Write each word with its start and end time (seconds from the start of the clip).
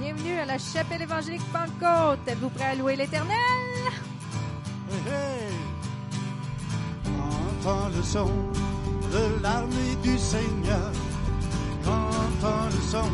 Bienvenue 0.00 0.38
à 0.38 0.44
la 0.44 0.58
chapelle 0.58 1.02
évangélique 1.02 1.42
Pentecôte. 1.52 2.20
Êtes-vous 2.28 2.50
prêt 2.50 2.66
à 2.66 2.74
louer 2.76 2.94
l'Éternel? 2.94 3.36
Hey, 4.92 5.12
hey. 5.12 5.52
Entends 7.18 7.88
le 7.88 8.02
son 8.04 8.30
de 9.12 9.42
l'armée 9.42 9.96
du 10.04 10.16
Seigneur. 10.16 10.92
Entends 11.84 12.66
le 12.66 12.80
son 12.80 13.10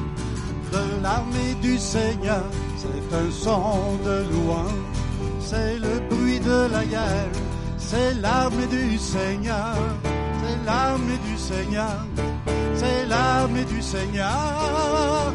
de 0.72 1.02
l'armée 1.02 1.54
du 1.62 1.78
Seigneur. 1.78 2.44
C'est 2.76 3.16
un 3.16 3.30
son 3.30 3.96
de 4.04 4.30
louange. 4.30 4.72
C'est 5.40 5.78
le 5.78 6.00
bruit 6.10 6.40
de 6.40 6.68
la 6.70 6.84
guerre. 6.84 7.30
C'est 7.78 8.12
l'armée 8.20 8.66
du 8.66 8.98
Seigneur. 8.98 9.74
C'est 10.02 10.66
l'armée 10.66 11.18
du 11.30 11.38
Seigneur. 11.38 12.06
C'est 12.74 13.06
l'armée 13.06 13.64
du 13.64 13.80
Seigneur 13.80 15.32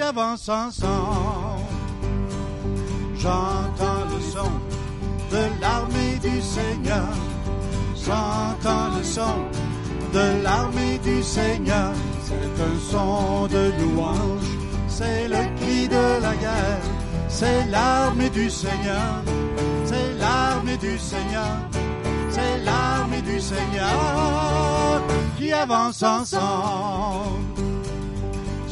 avance 0.00 0.48
ensemble. 0.48 1.60
J'entends 3.16 4.04
le 4.12 4.20
son 4.20 4.50
de 5.30 5.60
l'armée 5.60 6.18
du 6.22 6.40
Seigneur. 6.40 7.08
J'entends 7.94 8.96
le 8.96 9.04
son 9.04 9.36
de 10.12 10.42
l'armée 10.42 10.98
du 10.98 11.22
Seigneur. 11.22 11.92
C'est 12.24 12.62
un 12.62 12.78
son 12.90 13.46
de 13.46 13.72
louange. 13.80 14.50
C'est 14.88 15.28
le 15.28 15.42
cri 15.58 15.88
de 15.88 16.22
la 16.22 16.34
guerre. 16.36 16.84
C'est 17.28 17.66
l'armée 17.66 18.30
du 18.30 18.50
Seigneur. 18.50 19.22
C'est 19.84 20.14
l'armée 20.18 20.76
du 20.76 20.98
Seigneur. 20.98 21.56
C'est 22.30 22.58
l'armée 22.64 23.22
du 23.22 23.40
Seigneur 23.40 25.02
qui 25.36 25.52
avance 25.52 26.02
ensemble. 26.02 27.40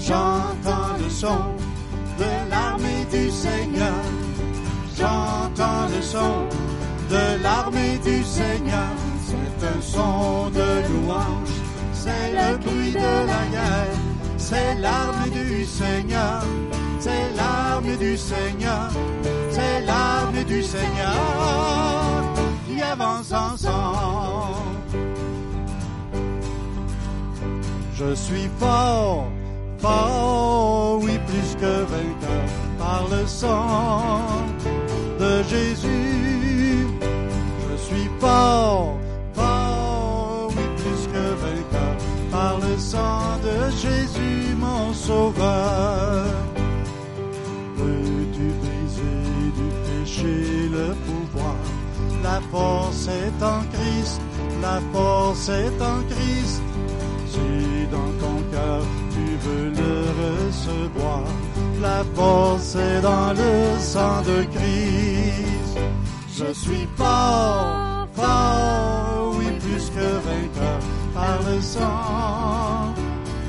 J'entends 0.01 0.88
son 1.19 1.41
de 2.17 2.49
l'armée 2.49 3.05
du 3.11 3.29
Seigneur. 3.29 4.05
J'entends 4.97 5.87
le 5.93 6.01
son 6.01 6.47
de 7.11 7.43
l'armée 7.43 7.99
du 8.05 8.23
Seigneur. 8.23 8.93
C'est 9.27 9.67
un 9.67 9.81
son 9.81 10.49
de 10.51 10.69
louange. 10.89 11.57
C'est 11.93 12.31
le 12.39 12.57
bruit 12.59 12.93
de 12.93 13.13
la 13.33 13.43
guerre. 13.55 13.99
C'est 14.37 14.77
l'armée 14.77 15.31
du 15.31 15.65
Seigneur. 15.65 16.45
C'est 17.01 17.27
l'armée 17.37 17.97
du 17.97 18.17
Seigneur. 18.17 18.89
C'est 19.51 19.81
l'armée 19.87 20.45
du 20.45 20.63
Seigneur 20.63 21.15
qui 22.67 22.81
avance 22.81 23.33
ensemble. 23.33 24.69
Je 27.95 28.15
suis 28.15 28.49
fort, 28.61 29.27
fort, 29.79 30.99
oui, 31.03 31.19
plus 31.27 31.55
que 31.61 31.83
vainqueur 31.93 32.49
par 32.79 33.07
le 33.11 33.27
sang 33.27 34.21
de 35.19 35.43
Jésus. 35.45 36.87
Je 37.71 37.77
suis 37.77 38.11
fort, 38.19 38.97
fort, 39.35 40.51
oui, 40.57 40.65
plus 40.77 41.03
que 41.13 41.25
vainqueur 41.45 41.97
par 42.31 42.59
le 42.59 42.79
sang 42.79 43.39
de 43.43 43.71
Jésus, 43.71 44.55
mon 44.57 44.93
sauveur. 44.93 46.25
Peux-tu 47.77 48.47
briser 48.61 49.53
du 49.59 49.69
péché 49.87 50.69
le 50.71 50.95
pouvoir? 51.07 51.57
La 52.23 52.41
force 52.51 53.09
est 53.09 53.43
en 53.43 53.61
Christ, 53.73 54.21
la 54.61 54.81
force 54.93 55.49
est 55.49 55.83
en 55.83 56.03
Christ. 56.11 56.63
Si 57.31 57.87
dans 57.91 58.13
ton 58.21 58.43
cœur 58.51 58.83
veux 59.43 59.71
le 59.71 59.95
recevoir, 60.23 61.25
la 61.81 62.03
force 62.15 62.75
est 62.75 63.01
dans 63.01 63.33
le 63.33 63.79
sang 63.79 64.23
de 64.23 64.45
Christ. 64.55 65.79
Je 66.37 66.53
suis 66.53 66.87
fort, 66.97 68.09
fort, 68.15 69.35
oui, 69.39 69.47
plus 69.61 69.91
que 69.91 70.09
vainqueur 70.29 70.81
par 71.15 71.39
le 71.49 71.61
sang 71.61 72.95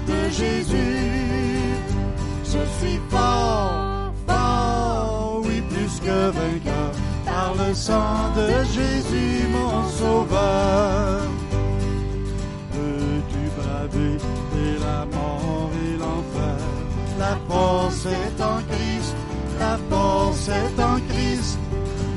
de 0.07 0.29
Jésus. 0.29 1.19
Je 2.43 2.63
suis 2.79 2.99
fort, 3.09 4.11
fort, 4.27 5.41
oui, 5.45 5.61
plus 5.69 5.99
que 5.99 6.29
vainqueur 6.31 6.91
par 7.25 7.53
le 7.55 7.73
sang 7.73 8.33
de 8.35 8.47
Jésus, 8.73 9.47
mon 9.51 9.87
sauveur. 9.89 11.38
La 17.29 17.35
force 17.47 18.07
est 18.07 18.41
en 18.41 18.57
Christ, 18.71 19.15
la 19.59 19.77
force 19.87 20.47
est 20.47 20.81
en 20.81 20.99
Christ. 21.09 21.59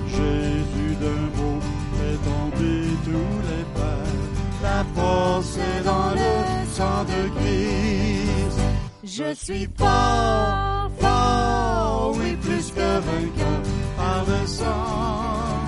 Jésus 0.09 0.95
d'un 1.03 1.25
mot 1.37 1.61
fait 1.97 2.19
tomber 2.31 2.87
tous 3.05 3.37
les 3.49 3.65
pères. 3.75 4.31
La 4.63 4.83
force 4.95 5.59
est 5.59 5.85
dans 5.85 6.13
le 6.13 6.67
sang 6.73 7.05
de 7.05 7.29
Christ. 7.39 8.59
Je 9.05 9.35
suis 9.35 9.69
fort, 9.77 10.91
fort, 10.99 12.15
oui, 12.17 12.35
plus 12.37 12.71
que 12.71 12.81
vainqueur 12.81 13.61
par 13.99 14.25
le 14.27 14.47
sang 14.47 15.59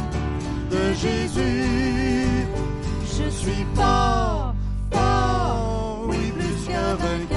de 0.70 0.92
Jésus. 0.94 2.46
Je 3.18 3.28
suis 3.28 3.66
fort, 3.74 4.54
fort, 4.90 6.06
oui, 6.08 6.32
plus 6.32 6.66
que 6.66 6.96
vainqueur 6.96 7.33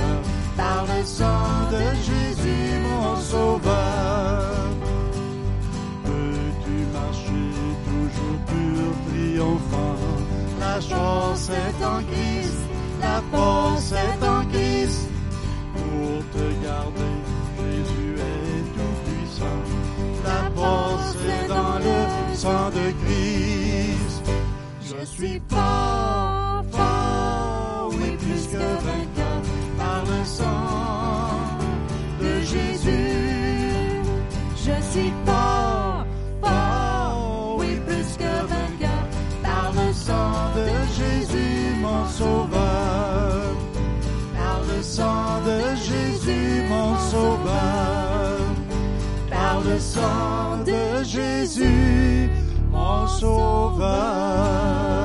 sang 1.07 1.71
de 1.71 1.85
Jésus, 2.07 2.79
mon 2.83 3.15
sauveur. 3.15 4.67
Peux-tu 6.03 6.77
marcher 6.97 7.49
toujours 7.87 8.39
pur, 8.49 8.87
triomphant? 9.07 9.95
La 10.59 10.81
chance 10.81 11.49
est 11.49 11.85
en 11.93 11.99
Christ, 12.11 12.61
la 13.01 13.21
force 13.31 13.91
est 13.93 14.21
en 14.35 14.41
Christ. 14.51 15.09
Pour 15.73 16.17
te 16.33 16.45
garder, 16.65 17.15
Jésus 17.59 18.13
est 18.33 18.63
tout 18.75 18.95
puissant. 19.05 19.61
La 20.25 20.41
force 20.55 21.15
est 21.35 21.47
dans 21.47 21.77
le 21.87 22.35
sang 22.35 22.69
de 22.69 22.85
Christ. 23.01 24.23
Je 24.81 25.05
suis 25.05 25.41
fort, 25.49 26.63
fort, 26.71 27.89
oui, 27.91 28.11
plus 28.17 28.47
que 28.51 28.57
vainqueur 28.57 29.41
par 29.77 30.03
le 30.05 30.25
sang 30.25 30.86
Je 34.67 34.81
suis 34.91 35.13
fort, 35.25 36.05
fort, 36.41 37.55
oui, 37.57 37.79
plus 37.87 38.17
que 38.17 38.33
vainqueur 38.51 39.03
par 39.41 39.71
le 39.71 39.93
sang 39.93 40.51
de 40.57 40.67
Jésus, 40.99 41.75
mon 41.81 42.05
sauveur. 42.05 43.55
Par 44.35 44.59
le 44.69 44.83
sang 44.83 45.41
de 45.45 45.59
Jésus, 45.77 46.63
mon 46.69 46.97
sauveur. 46.99 48.39
Par 49.29 49.61
le 49.61 49.79
sang 49.79 50.63
de 50.65 51.03
Jésus, 51.05 52.29
mon 52.69 53.07
sauveur. 53.07 54.96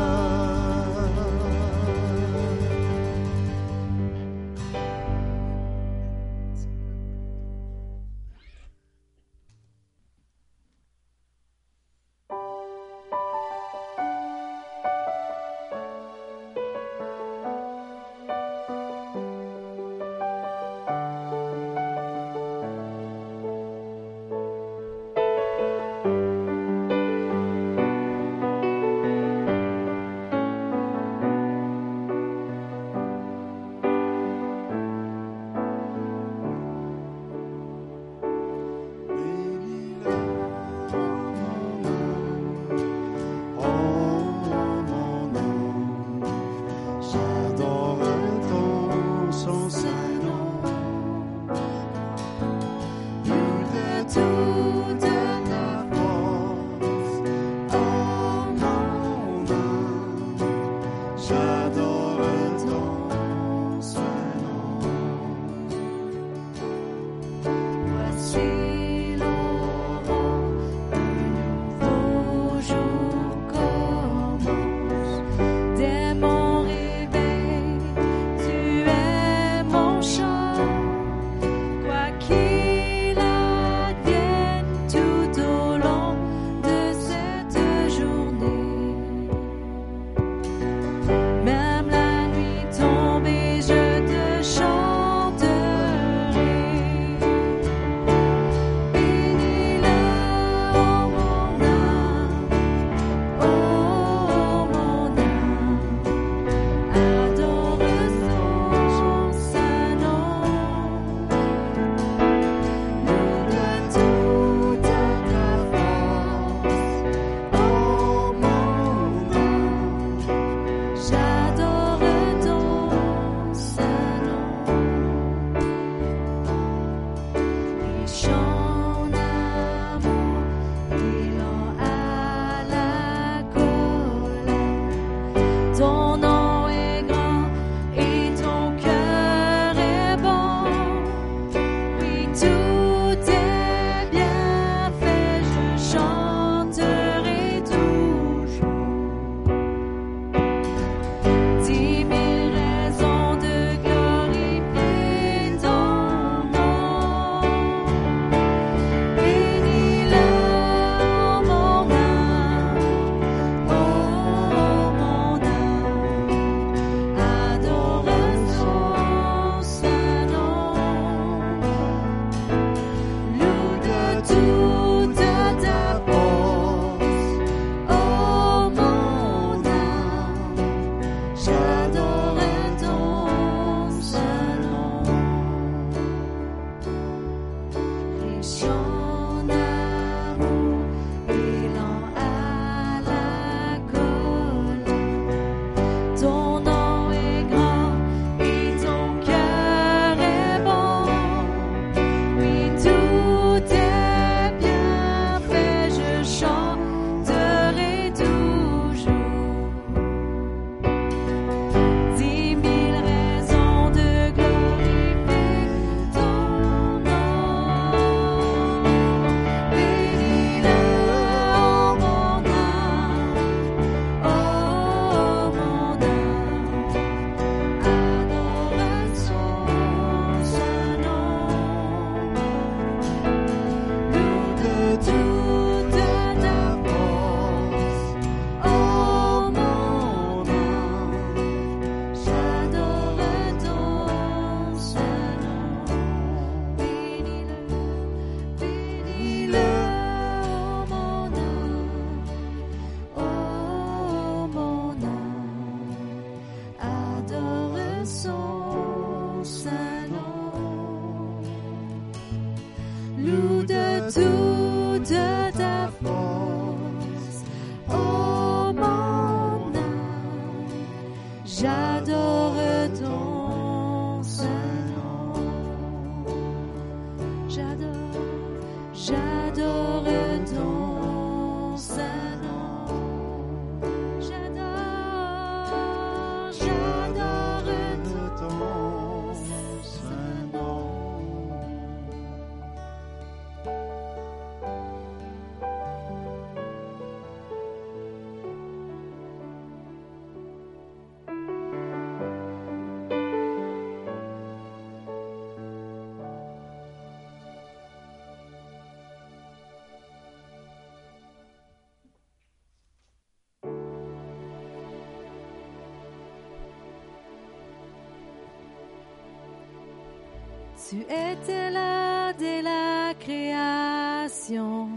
Tu 320.92 320.98
étais 321.04 321.70
là 321.70 322.34
dès 322.34 322.60
la 322.60 323.14
création, 323.18 324.90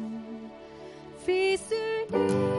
Fils 1.26 1.72
unique. 2.12 2.55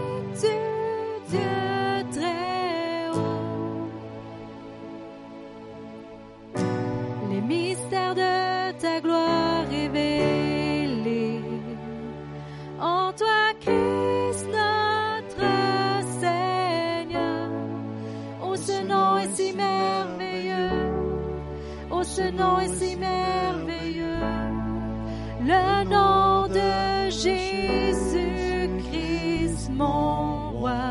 ce 22.17 22.31
nom 22.31 22.59
est 22.61 22.75
si 22.81 22.97
merveilleux, 22.97 24.25
le 25.53 25.85
nom 25.85 26.49
de 26.49 27.11
Jésus-Christ, 27.11 28.11
mon 29.71 30.51
roi. 30.53 30.87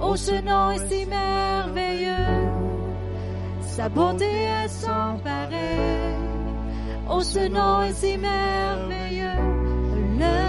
Oh, 0.00 0.16
ce 0.16 0.40
nom 0.48 0.70
est 0.70 0.88
si 0.88 1.04
merveilleux, 1.04 2.48
sa 3.60 3.90
bonté 3.90 4.24
est 4.24 4.68
sans 4.68 5.18
pareil. 5.22 6.16
Oh, 7.10 7.20
ce 7.20 7.46
nom 7.46 7.82
est 7.82 7.92
si 7.92 8.16
merveilleux, 8.16 9.42
le 10.22 10.45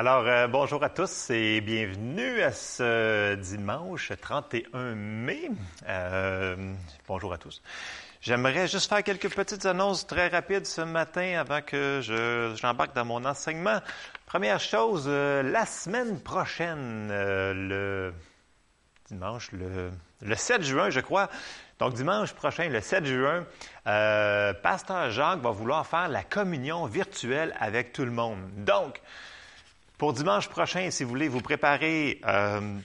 Alors, 0.00 0.28
euh, 0.28 0.46
bonjour 0.46 0.84
à 0.84 0.90
tous 0.90 1.28
et 1.30 1.60
bienvenue 1.60 2.40
à 2.40 2.52
ce 2.52 3.34
dimanche 3.34 4.12
31 4.20 4.94
mai. 4.94 5.50
Euh, 5.88 6.72
bonjour 7.08 7.32
à 7.32 7.36
tous. 7.36 7.60
J'aimerais 8.20 8.68
juste 8.68 8.88
faire 8.88 9.02
quelques 9.02 9.28
petites 9.28 9.66
annonces 9.66 10.06
très 10.06 10.28
rapides 10.28 10.66
ce 10.66 10.82
matin 10.82 11.40
avant 11.40 11.62
que 11.62 11.98
je, 12.00 12.54
j'embarque 12.54 12.94
dans 12.94 13.06
mon 13.06 13.24
enseignement. 13.24 13.80
Première 14.24 14.60
chose, 14.60 15.06
euh, 15.08 15.42
la 15.42 15.66
semaine 15.66 16.20
prochaine, 16.20 17.08
le 17.08 18.14
dimanche, 19.08 19.50
le, 19.50 19.90
le 20.22 20.36
7 20.36 20.62
juin, 20.62 20.90
je 20.90 21.00
crois. 21.00 21.28
Donc, 21.80 21.94
dimanche 21.94 22.34
prochain, 22.34 22.68
le 22.68 22.80
7 22.80 23.04
juin, 23.04 23.44
Pasteur 24.62 25.10
Jacques 25.10 25.40
va 25.40 25.50
vouloir 25.50 25.84
faire 25.84 26.06
la 26.06 26.22
communion 26.22 26.86
virtuelle 26.86 27.52
avec 27.58 27.92
tout 27.92 28.04
le 28.04 28.12
monde. 28.12 28.38
Donc, 28.58 29.02
pour 29.98 30.12
dimanche 30.12 30.48
prochain, 30.48 30.92
si 30.92 31.02
vous 31.02 31.10
voulez 31.10 31.26
vous 31.26 31.40
préparer, 31.40 32.20
euh, 32.24 32.78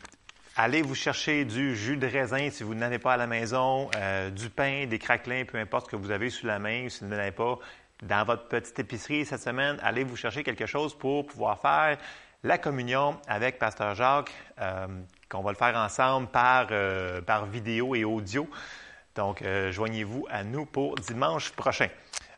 allez 0.55 0.81
vous 0.81 0.95
chercher 0.95 1.45
du 1.45 1.75
jus 1.75 1.95
de 1.95 2.07
raisin 2.07 2.49
si 2.49 2.63
vous 2.63 2.73
n'avez 2.73 2.97
pas 2.97 3.13
à 3.13 3.17
la 3.17 3.27
maison, 3.27 3.91
euh, 3.95 4.31
du 4.31 4.49
pain, 4.49 4.87
des 4.87 4.97
craquelins, 4.97 5.45
peu 5.45 5.59
importe 5.59 5.85
ce 5.85 5.91
que 5.91 5.95
vous 5.95 6.09
avez 6.09 6.31
sous 6.31 6.47
la 6.47 6.57
main, 6.57 6.89
si 6.89 7.03
vous 7.03 7.11
n'en 7.11 7.19
avez 7.19 7.31
pas 7.31 7.59
dans 8.01 8.25
votre 8.25 8.47
petite 8.47 8.79
épicerie 8.79 9.25
cette 9.25 9.43
semaine, 9.43 9.77
allez 9.83 10.03
vous 10.03 10.15
chercher 10.15 10.43
quelque 10.43 10.65
chose 10.65 10.97
pour 10.97 11.27
pouvoir 11.27 11.59
faire 11.61 11.99
la 12.43 12.57
communion 12.57 13.19
avec 13.27 13.59
Pasteur 13.59 13.93
Jacques, 13.93 14.33
euh, 14.59 14.87
qu'on 15.29 15.43
va 15.43 15.51
le 15.51 15.57
faire 15.57 15.75
ensemble 15.77 16.27
par, 16.27 16.67
euh, 16.71 17.21
par 17.21 17.45
vidéo 17.45 17.93
et 17.93 18.03
audio. 18.03 18.49
Donc, 19.15 19.43
euh, 19.43 19.71
joignez-vous 19.71 20.25
à 20.31 20.43
nous 20.43 20.65
pour 20.65 20.95
dimanche 20.95 21.51
prochain. 21.51 21.89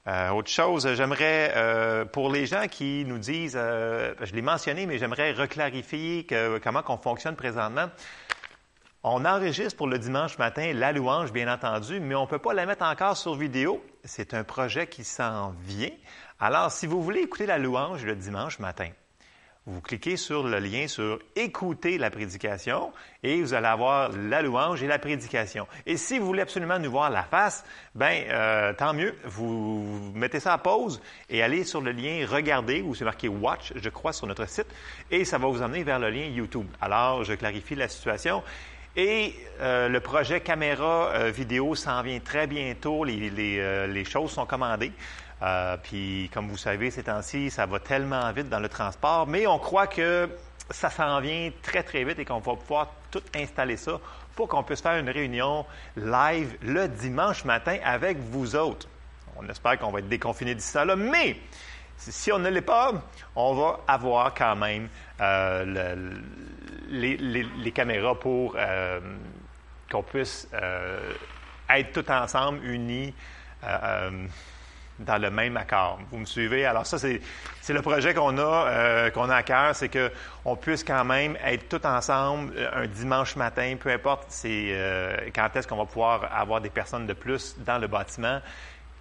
Euh, 0.07 0.29
autre 0.29 0.51
chose, 0.51 0.87
j'aimerais, 0.93 1.51
euh, 1.55 2.05
pour 2.05 2.31
les 2.31 2.45
gens 2.45 2.67
qui 2.69 3.03
nous 3.07 3.17
disent, 3.17 3.57
euh, 3.59 4.13
je 4.21 4.33
l'ai 4.33 4.43
mentionné, 4.43 4.85
mais 4.85 4.99
j'aimerais 4.99 5.31
reclarifier 5.31 6.25
que- 6.25 6.59
comment 6.59 6.83
on 6.89 6.97
fonctionne 6.97 7.35
présentement. 7.35 7.89
On 9.01 9.25
enregistre 9.25 9.77
pour 9.77 9.87
le 9.87 9.97
dimanche 9.97 10.37
matin 10.37 10.71
la 10.73 10.91
louange, 10.91 11.31
bien 11.31 11.51
entendu, 11.51 11.99
mais 11.99 12.13
on 12.15 12.23
ne 12.23 12.27
peut 12.27 12.39
pas 12.39 12.53
la 12.53 12.65
mettre 12.65 12.85
encore 12.85 13.17
sur 13.17 13.35
vidéo. 13.35 13.83
C'est 14.03 14.33
un 14.35 14.43
projet 14.43 14.87
qui 14.87 15.03
s'en 15.03 15.53
vient. 15.61 15.91
Alors, 16.39 16.71
si 16.71 16.85
vous 16.85 17.01
voulez 17.01 17.21
écouter 17.21 17.45
la 17.47 17.57
louange 17.57 18.03
le 18.05 18.15
dimanche 18.15 18.59
matin, 18.59 18.89
vous 19.67 19.81
cliquez 19.81 20.15
sur 20.15 20.43
le 20.43 20.59
lien 20.59 20.87
sur 20.87 21.19
Écouter 21.35 21.97
la 21.97 22.11
prédication 22.11 22.91
et 23.23 23.41
vous 23.41 23.55
allez 23.55 23.65
avoir 23.65 24.11
la 24.11 24.43
louange 24.43 24.83
et 24.83 24.87
la 24.87 24.99
prédication. 24.99 25.67
Et 25.87 25.97
si 25.97 26.19
vous 26.19 26.27
voulez 26.27 26.43
absolument 26.43 26.77
nous 26.77 26.91
voir 26.91 27.09
la 27.09 27.23
face, 27.23 27.63
ben 27.95 28.25
euh, 28.29 28.73
tant 28.73 28.93
mieux. 28.93 29.15
Vous, 29.25 30.11
mettez 30.13 30.39
ça 30.39 30.53
à 30.53 30.57
pause 30.59 31.01
et 31.29 31.41
allez 31.41 31.63
sur 31.63 31.81
le 31.81 31.91
lien 31.91 32.25
Regarder 32.29 32.81
où 32.81 32.93
c'est 32.93 33.05
marqué 33.05 33.27
Watch, 33.27 33.73
je 33.75 33.89
crois, 33.89 34.13
sur 34.13 34.27
notre 34.27 34.47
site 34.47 34.67
et 35.09 35.25
ça 35.25 35.39
va 35.39 35.47
vous 35.47 35.61
emmener 35.61 35.83
vers 35.83 35.99
le 35.99 36.09
lien 36.11 36.25
YouTube. 36.25 36.67
Alors, 36.79 37.23
je 37.23 37.33
clarifie 37.33 37.75
la 37.75 37.87
situation. 37.87 38.43
Et 38.97 39.35
euh, 39.59 39.89
le 39.89 39.99
projet 39.99 40.39
caméra 40.39 41.09
euh, 41.09 41.31
vidéo 41.31 41.75
s'en 41.75 42.01
vient 42.01 42.19
très 42.19 42.47
bientôt. 42.47 43.03
Les 43.03 44.05
choses 44.05 44.31
sont 44.31 44.45
commandées. 44.45 44.93
Euh, 45.41 45.75
puis, 45.81 46.29
comme 46.33 46.47
vous 46.47 46.57
savez, 46.57 46.91
ces 46.91 47.03
temps-ci, 47.03 47.49
ça 47.51 47.65
va 47.65 47.79
tellement 47.79 48.31
vite 48.31 48.49
dans 48.49 48.59
le 48.59 48.69
transport, 48.69 49.27
mais 49.27 49.45
on 49.47 49.59
croit 49.59 49.87
que 49.87 50.29
ça 50.69 50.89
s'en 50.89 51.19
vient 51.19 51.51
très, 51.61 51.83
très 51.83 52.03
vite 52.03 52.17
et 52.19 52.25
qu'on 52.25 52.39
va 52.39 52.55
pouvoir 52.55 52.91
tout 53.11 53.21
installer 53.35 53.77
ça 53.77 53.99
pour 54.35 54.47
qu'on 54.47 54.63
puisse 54.63 54.81
faire 54.81 54.97
une 54.97 55.09
réunion 55.09 55.65
live 55.95 56.55
le 56.61 56.87
dimanche 56.87 57.45
matin 57.45 57.77
avec 57.83 58.17
vous 58.17 58.55
autres. 58.55 58.87
On 59.37 59.47
espère 59.49 59.77
qu'on 59.77 59.91
va 59.91 59.99
être 59.99 60.09
déconfinés 60.09 60.55
d'ici 60.55 60.73
là, 60.75 60.95
mais 60.95 61.37
si 61.97 62.31
on 62.31 62.39
ne 62.39 62.49
l'est 62.49 62.61
pas, 62.61 62.93
on 63.35 63.53
va 63.53 63.79
avoir 63.87 64.33
quand 64.33 64.55
même 64.55 64.87
euh, 65.21 66.21
le- 66.89 67.45
les, 67.61 67.71
caméras 67.71 68.15
pour 68.19 68.55
euh, 68.57 68.99
qu'on 69.91 70.03
puisse 70.03 70.47
être 71.69 71.91
tout 71.91 72.09
ensemble, 72.11 72.65
unis, 72.65 73.13
dans 74.99 75.17
le 75.17 75.29
même 75.29 75.57
accord. 75.57 75.99
Vous 76.11 76.17
me 76.17 76.25
suivez? 76.25 76.65
Alors 76.65 76.85
ça, 76.85 76.97
c'est, 76.97 77.19
le 77.69 77.81
projet 77.81 78.13
qu'on 78.13 78.37
a, 78.37 78.41
euh, 78.67 79.09
qu'on 79.09 79.29
a 79.29 79.35
à 79.35 79.43
cœur, 79.43 79.75
c'est 79.75 79.89
qu'on 79.89 80.55
puisse 80.55 80.83
quand 80.83 81.03
même 81.03 81.37
être 81.43 81.67
tout 81.67 81.85
ensemble 81.85 82.53
euh, 82.55 82.83
un 82.83 82.87
dimanche 82.87 83.35
matin, 83.35 83.75
peu 83.79 83.89
importe 83.91 84.25
c'est, 84.29 84.67
euh, 84.71 85.17
quand 85.35 85.53
est-ce 85.55 85.67
qu'on 85.67 85.77
va 85.77 85.85
pouvoir 85.85 86.29
avoir 86.33 86.61
des 86.61 86.69
personnes 86.69 87.07
de 87.07 87.13
plus 87.13 87.55
dans 87.59 87.77
le 87.77 87.87
bâtiment 87.87 88.39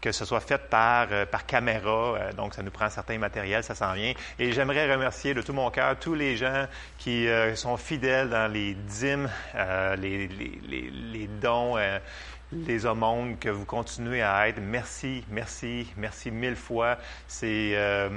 que 0.00 0.12
ce 0.12 0.26
soit 0.26 0.40
fait 0.40 0.59
par, 0.68 1.07
par 1.30 1.46
caméra, 1.46 2.18
donc 2.37 2.52
ça 2.52 2.62
nous 2.62 2.70
prend 2.70 2.90
certains 2.90 3.16
matériels, 3.16 3.64
ça 3.64 3.74
s'en 3.74 3.94
vient. 3.94 4.12
Et 4.38 4.52
j'aimerais 4.52 4.92
remercier 4.92 5.33
de 5.33 5.40
tout 5.40 5.54
mon 5.54 5.70
cœur 5.70 5.96
tous 5.98 6.12
les 6.12 6.37
gens 6.37 6.66
qui 6.98 7.26
sont 7.54 7.78
fidèles 7.78 8.28
dans 8.28 8.52
les 8.52 8.74
dîmes, 8.74 9.30
les, 9.96 10.28
les- 10.28 11.26
dons, 11.40 11.78
les 12.67 12.87
aumônes 12.87 13.37
que 13.38 13.49
vous 13.49 13.64
continuez 13.64 14.23
à 14.23 14.49
être. 14.49 14.61
Merci, 14.61 15.25
merci, 15.29 15.93
merci 15.97 16.31
mille 16.31 16.57
fois. 16.57 16.97
C'est 17.27 17.73
euh, 17.75 18.11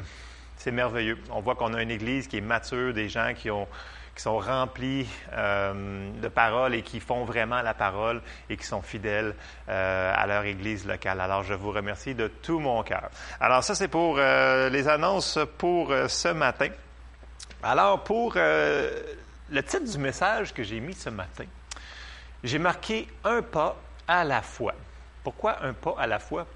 c'est 0.57 0.71
merveilleux. 0.71 1.17
On 1.31 1.41
voit 1.41 1.55
qu'on 1.55 1.73
a 1.73 1.81
une 1.81 1.91
Église 1.91 2.27
qui 2.27 2.37
est 2.37 2.41
mature, 2.41 2.93
des 2.93 3.09
gens 3.09 3.33
qui 3.35 3.49
ont 3.49 3.67
qui 4.15 4.23
sont 4.23 4.39
remplis 4.39 5.07
euh, 5.33 6.09
de 6.19 6.27
paroles 6.27 6.73
et 6.73 6.81
qui 6.81 6.99
font 6.99 7.23
vraiment 7.23 7.61
la 7.61 7.75
parole 7.75 8.19
et 8.49 8.57
qui 8.57 8.65
sont 8.65 8.81
fidèles 8.81 9.35
euh, 9.69 10.13
à 10.15 10.25
leur 10.25 10.43
Église 10.43 10.87
locale. 10.87 11.21
Alors, 11.21 11.43
je 11.43 11.53
vous 11.53 11.69
remercie 11.69 12.15
de 12.15 12.27
tout 12.27 12.59
mon 12.59 12.81
cœur. 12.81 13.11
Alors, 13.39 13.63
ça, 13.63 13.75
c'est 13.75 13.87
pour 13.87 14.17
les 14.17 14.87
annonces 14.87 15.37
pour 15.59 15.93
ce 16.07 16.29
matin. 16.29 16.69
Alors, 17.61 18.03
pour 18.03 18.33
le 18.33 19.61
titre 19.61 19.85
du 19.85 19.99
message 19.99 20.51
que 20.51 20.63
j'ai 20.63 20.79
mis 20.79 20.95
ce 20.95 21.11
matin, 21.11 21.45
j'ai 22.43 22.57
marqué 22.57 23.07
un 23.23 23.43
pas 23.43 23.77
à 24.07 24.23
la 24.23 24.41
fois. 24.41 24.73
Pourquoi 25.23 25.63
un 25.63 25.73
pas 25.73 25.95
à 25.97 26.07
la 26.07 26.19
fois? 26.19 26.47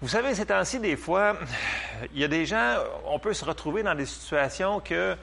Vous 0.00 0.08
savez, 0.08 0.34
ces 0.34 0.46
temps-ci, 0.46 0.78
des 0.78 0.96
fois, 0.96 1.36
il 2.12 2.20
y 2.20 2.24
a 2.24 2.28
des 2.28 2.44
gens, 2.44 2.76
on 3.06 3.18
peut 3.18 3.32
se 3.32 3.44
retrouver 3.44 3.82
dans 3.82 3.94
des 3.94 4.06
situations 4.06 4.80
que 4.80 5.16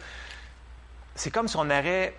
c'est 1.15 1.30
comme 1.30 1.48
si 1.48 1.56
on 1.58 1.69
aurait 1.69 2.15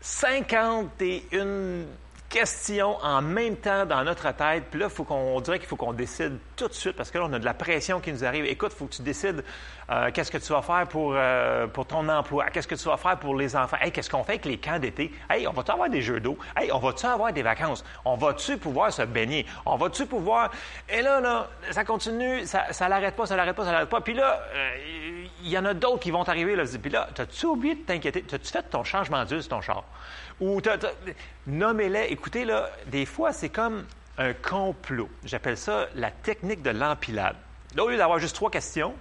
51 0.00 1.84
questions 2.28 2.96
en 3.02 3.22
même 3.22 3.56
temps 3.56 3.86
dans 3.86 4.04
notre 4.04 4.32
tête. 4.34 4.64
Puis 4.70 4.80
là, 4.80 4.88
faut 4.88 5.04
qu'on, 5.04 5.36
on 5.36 5.40
dirait 5.40 5.58
qu'il 5.58 5.68
faut 5.68 5.76
qu'on 5.76 5.92
décide 5.92 6.38
tout 6.56 6.68
de 6.68 6.74
suite 6.74 6.96
parce 6.96 7.10
que 7.10 7.18
là, 7.18 7.24
on 7.26 7.32
a 7.32 7.38
de 7.38 7.44
la 7.44 7.54
pression 7.54 8.00
qui 8.00 8.12
nous 8.12 8.24
arrive. 8.24 8.44
Écoute, 8.44 8.72
il 8.74 8.78
faut 8.78 8.86
que 8.86 8.94
tu 8.94 9.02
décides 9.02 9.44
euh, 9.90 10.10
qu'est-ce 10.12 10.30
que 10.30 10.38
tu 10.38 10.52
vas 10.52 10.62
faire 10.62 10.86
pour, 10.86 11.14
euh, 11.14 11.66
pour 11.66 11.86
ton 11.86 12.08
emploi, 12.08 12.46
qu'est-ce 12.50 12.68
que 12.68 12.74
tu 12.74 12.88
vas 12.88 12.96
faire 12.96 13.18
pour 13.18 13.34
les 13.34 13.56
enfants? 13.56 13.78
Hey, 13.80 13.90
qu'est-ce 13.90 14.10
qu'on 14.10 14.24
fait 14.24 14.32
avec 14.32 14.44
les 14.44 14.58
camps 14.58 14.78
d'été? 14.78 15.12
Hey, 15.30 15.46
on 15.46 15.52
va-tu 15.52 15.70
avoir 15.70 15.88
des 15.88 16.02
jeux 16.02 16.20
d'eau? 16.20 16.36
Hey, 16.56 16.70
on 16.72 16.78
va-tu 16.78 17.06
avoir 17.06 17.32
des 17.32 17.42
vacances? 17.42 17.84
On 18.04 18.16
va-tu 18.16 18.58
pouvoir 18.58 18.92
se 18.92 19.02
baigner? 19.02 19.46
On 19.64 19.76
va-tu 19.76 20.06
pouvoir... 20.06 20.50
Et 20.88 21.00
là, 21.00 21.20
là, 21.20 21.48
ça 21.70 21.84
continue, 21.84 22.44
ça, 22.44 22.72
ça 22.72 22.88
l'arrête 22.88 23.16
pas, 23.16 23.26
ça 23.26 23.36
l'arrête 23.36 23.56
pas, 23.56 23.64
ça 23.64 23.72
l'arrête 23.72 23.88
pas. 23.88 24.00
Puis 24.00 24.14
là, 24.14 24.40
euh, 24.54 25.26
il 25.42 25.48
y 25.48 25.56
en 25.56 25.64
a 25.64 25.74
d'autres 25.74 26.00
qui 26.00 26.10
vont 26.10 26.22
arriver. 26.22 26.54
Là, 26.54 26.64
puis 26.80 26.90
là, 26.90 27.08
t'as-tu 27.14 27.46
oublié 27.46 27.74
de 27.74 27.80
t'inquiéter? 27.80 28.22
T'as-tu 28.22 28.50
fait 28.50 28.62
ton 28.64 28.84
changement 28.84 29.24
d'huile 29.24 29.42
sur 29.42 29.50
ton 29.50 29.60
char? 29.60 29.84
Ou 30.40 30.60
nommez-les. 31.46 32.06
Écoutez, 32.10 32.44
là, 32.44 32.70
des 32.86 33.06
fois, 33.06 33.32
c'est 33.32 33.48
comme 33.48 33.84
un 34.18 34.32
complot. 34.34 35.08
J'appelle 35.24 35.56
ça 35.56 35.86
la 35.94 36.10
technique 36.10 36.62
de 36.62 36.70
l'empilade. 36.70 37.36
Là, 37.74 37.84
au 37.84 37.88
lieu 37.88 37.96
d'avoir 37.96 38.18
juste 38.18 38.34
trois 38.34 38.50
questions, 38.50 38.94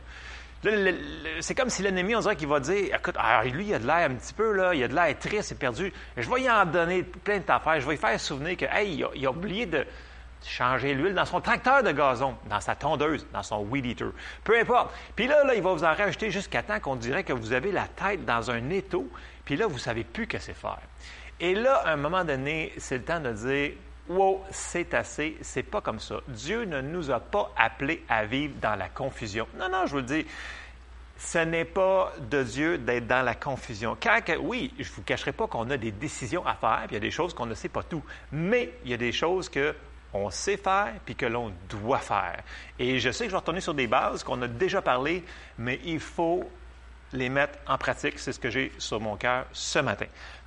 c'est 1.41 1.55
comme 1.55 1.69
si 1.69 1.83
l'ennemi, 1.83 2.15
on 2.15 2.19
dirait 2.19 2.35
qu'il 2.35 2.47
va 2.47 2.59
dire 2.59 2.95
Écoute, 2.95 3.15
ah, 3.17 3.43
lui, 3.43 3.67
il 3.67 3.73
a 3.73 3.79
de 3.79 3.85
l'air 3.85 4.09
un 4.09 4.15
petit 4.15 4.33
peu, 4.33 4.53
là, 4.53 4.73
il 4.73 4.83
a 4.83 4.87
de 4.87 4.95
l'air 4.95 5.17
triste 5.17 5.51
et 5.51 5.55
perdu. 5.55 5.93
Je 6.15 6.29
vais 6.29 6.41
y 6.41 6.49
en 6.49 6.65
donner 6.65 7.03
plein 7.03 7.39
d'affaires. 7.39 7.79
Je 7.79 7.85
vais 7.85 7.93
lui 7.93 7.97
faire 7.97 8.19
souvenir 8.19 8.57
que, 8.57 8.65
hey, 8.65 8.95
il 8.95 9.03
a, 9.03 9.09
il 9.15 9.25
a 9.25 9.31
oublié 9.31 9.65
de 9.65 9.85
changer 10.43 10.93
l'huile 10.93 11.13
dans 11.13 11.25
son 11.25 11.41
tracteur 11.41 11.83
de 11.83 11.91
gazon, 11.91 12.35
dans 12.49 12.59
sa 12.59 12.75
tondeuse, 12.75 13.25
dans 13.33 13.43
son 13.43 13.63
weed 13.63 13.85
eater. 13.85 14.11
Peu 14.43 14.57
importe. 14.59 14.93
Puis 15.15 15.27
là, 15.27 15.43
là, 15.43 15.55
il 15.55 15.61
va 15.61 15.73
vous 15.73 15.83
en 15.83 15.93
rajouter 15.93 16.31
jusqu'à 16.31 16.63
temps 16.63 16.79
qu'on 16.79 16.95
dirait 16.95 17.23
que 17.23 17.33
vous 17.33 17.53
avez 17.53 17.71
la 17.71 17.87
tête 17.87 18.25
dans 18.25 18.51
un 18.51 18.69
étau, 18.69 19.09
puis 19.45 19.55
là, 19.55 19.67
vous 19.67 19.75
ne 19.75 19.79
savez 19.79 20.03
plus 20.03 20.27
que 20.27 20.39
c'est 20.39 20.53
faire. 20.53 20.79
Et 21.39 21.53
là, 21.53 21.81
à 21.85 21.91
un 21.91 21.97
moment 21.97 22.23
donné, 22.23 22.73
c'est 22.77 22.97
le 22.97 23.03
temps 23.03 23.19
de 23.19 23.31
dire 23.31 23.73
Wow, 24.09 24.43
c'est 24.51 24.93
assez, 24.93 25.37
c'est 25.41 25.63
pas 25.63 25.81
comme 25.81 25.99
ça. 25.99 26.21
Dieu 26.27 26.63
ne 26.63 26.81
nous 26.81 27.11
a 27.11 27.19
pas 27.19 27.51
appelés 27.57 28.03
à 28.07 28.25
vivre 28.25 28.55
dans 28.61 28.75
la 28.75 28.87
confusion. 28.87 29.47
Non, 29.59 29.69
non, 29.69 29.85
je 29.85 29.91
vous 29.91 29.97
le 29.97 30.03
dis, 30.03 30.25
ce 31.17 31.39
n'est 31.39 31.65
pas 31.65 32.13
de 32.19 32.43
Dieu 32.43 32.77
d'être 32.77 33.07
dans 33.07 33.23
la 33.23 33.35
confusion. 33.35 33.97
Quand, 34.01 34.19
oui, 34.41 34.73
je 34.77 34.89
ne 34.89 34.95
vous 34.95 35.01
cacherai 35.01 35.33
pas 35.33 35.47
qu'on 35.47 35.69
a 35.71 35.77
des 35.77 35.91
décisions 35.91 36.45
à 36.45 36.53
faire, 36.53 36.83
puis 36.87 36.91
il 36.91 36.93
y 36.93 36.97
a 36.97 37.01
des 37.01 37.11
choses 37.11 37.33
qu'on 37.33 37.45
ne 37.45 37.53
sait 37.53 37.69
pas 37.69 37.83
tout, 37.83 38.03
mais 38.31 38.71
il 38.85 38.91
y 38.91 38.93
a 38.93 38.97
des 38.97 39.11
choses 39.11 39.49
que 39.49 39.75
on 40.13 40.29
sait 40.29 40.57
faire 40.57 40.93
puis 41.05 41.15
que 41.15 41.25
l'on 41.25 41.51
doit 41.69 41.99
faire. 41.99 42.41
Et 42.79 42.99
je 42.99 43.11
sais 43.11 43.25
que 43.25 43.29
je 43.29 43.35
vais 43.35 43.39
retourner 43.39 43.61
sur 43.61 43.73
des 43.73 43.87
bases 43.87 44.23
qu'on 44.23 44.41
a 44.41 44.47
déjà 44.47 44.81
parlé, 44.81 45.23
mais 45.57 45.79
il 45.83 45.99
faut 45.99 46.49
les 47.13 47.29
mettre 47.29 47.59
en 47.67 47.77
pratique. 47.77 48.19
C'est 48.19 48.31
ce 48.31 48.39
que 48.39 48.49
j'ai 48.49 48.71
sur 48.77 48.99
mon 48.99 49.15
cœur 49.15 49.45
ce 49.51 49.79
matin. 49.79 50.05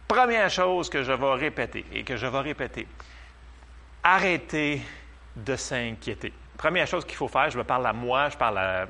Première 0.09 0.51
chose 0.51 0.89
que 0.89 1.03
je 1.03 1.13
vais 1.13 1.35
répéter 1.35 1.85
et 1.93 2.03
que 2.05 2.17
je 2.17 2.27
vais 2.27 2.41
répéter, 2.41 2.87
arrêtez 4.03 4.83
de 5.37 5.57
s'inquiéter. 5.57 6.33
Première 6.57 6.87
chose 6.87 7.05
qu'il 7.05 7.17
faut 7.17 7.29
faire, 7.29 7.51
je 7.51 7.59
me 7.59 7.65
parle 7.65 7.87
à 7.87 7.93
moi, 7.93 8.29
je 8.29 8.37
parle 8.37 8.59
à... 8.59 8.87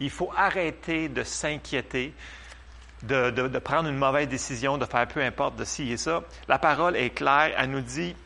Il 0.00 0.10
faut 0.10 0.32
arrêter 0.36 1.08
de 1.08 1.22
s'inquiéter, 1.22 2.12
de, 3.02 3.30
de- 3.30 3.48
de 3.48 3.58
prendre 3.58 3.88
une 3.88 3.96
mauvaise 3.98 4.28
décision, 4.28 4.78
de 4.78 4.84
faire 4.86 5.06
peu 5.06 5.22
importe 5.22 5.56
de 5.56 5.64
ci 5.64 5.90
et 5.92 5.96
ça. 5.96 6.22
La 6.48 6.58
parole 6.58 6.96
est 6.96 7.10
claire, 7.10 7.52
elle 7.56 7.70
nous 7.70 7.80
dit 7.80 8.16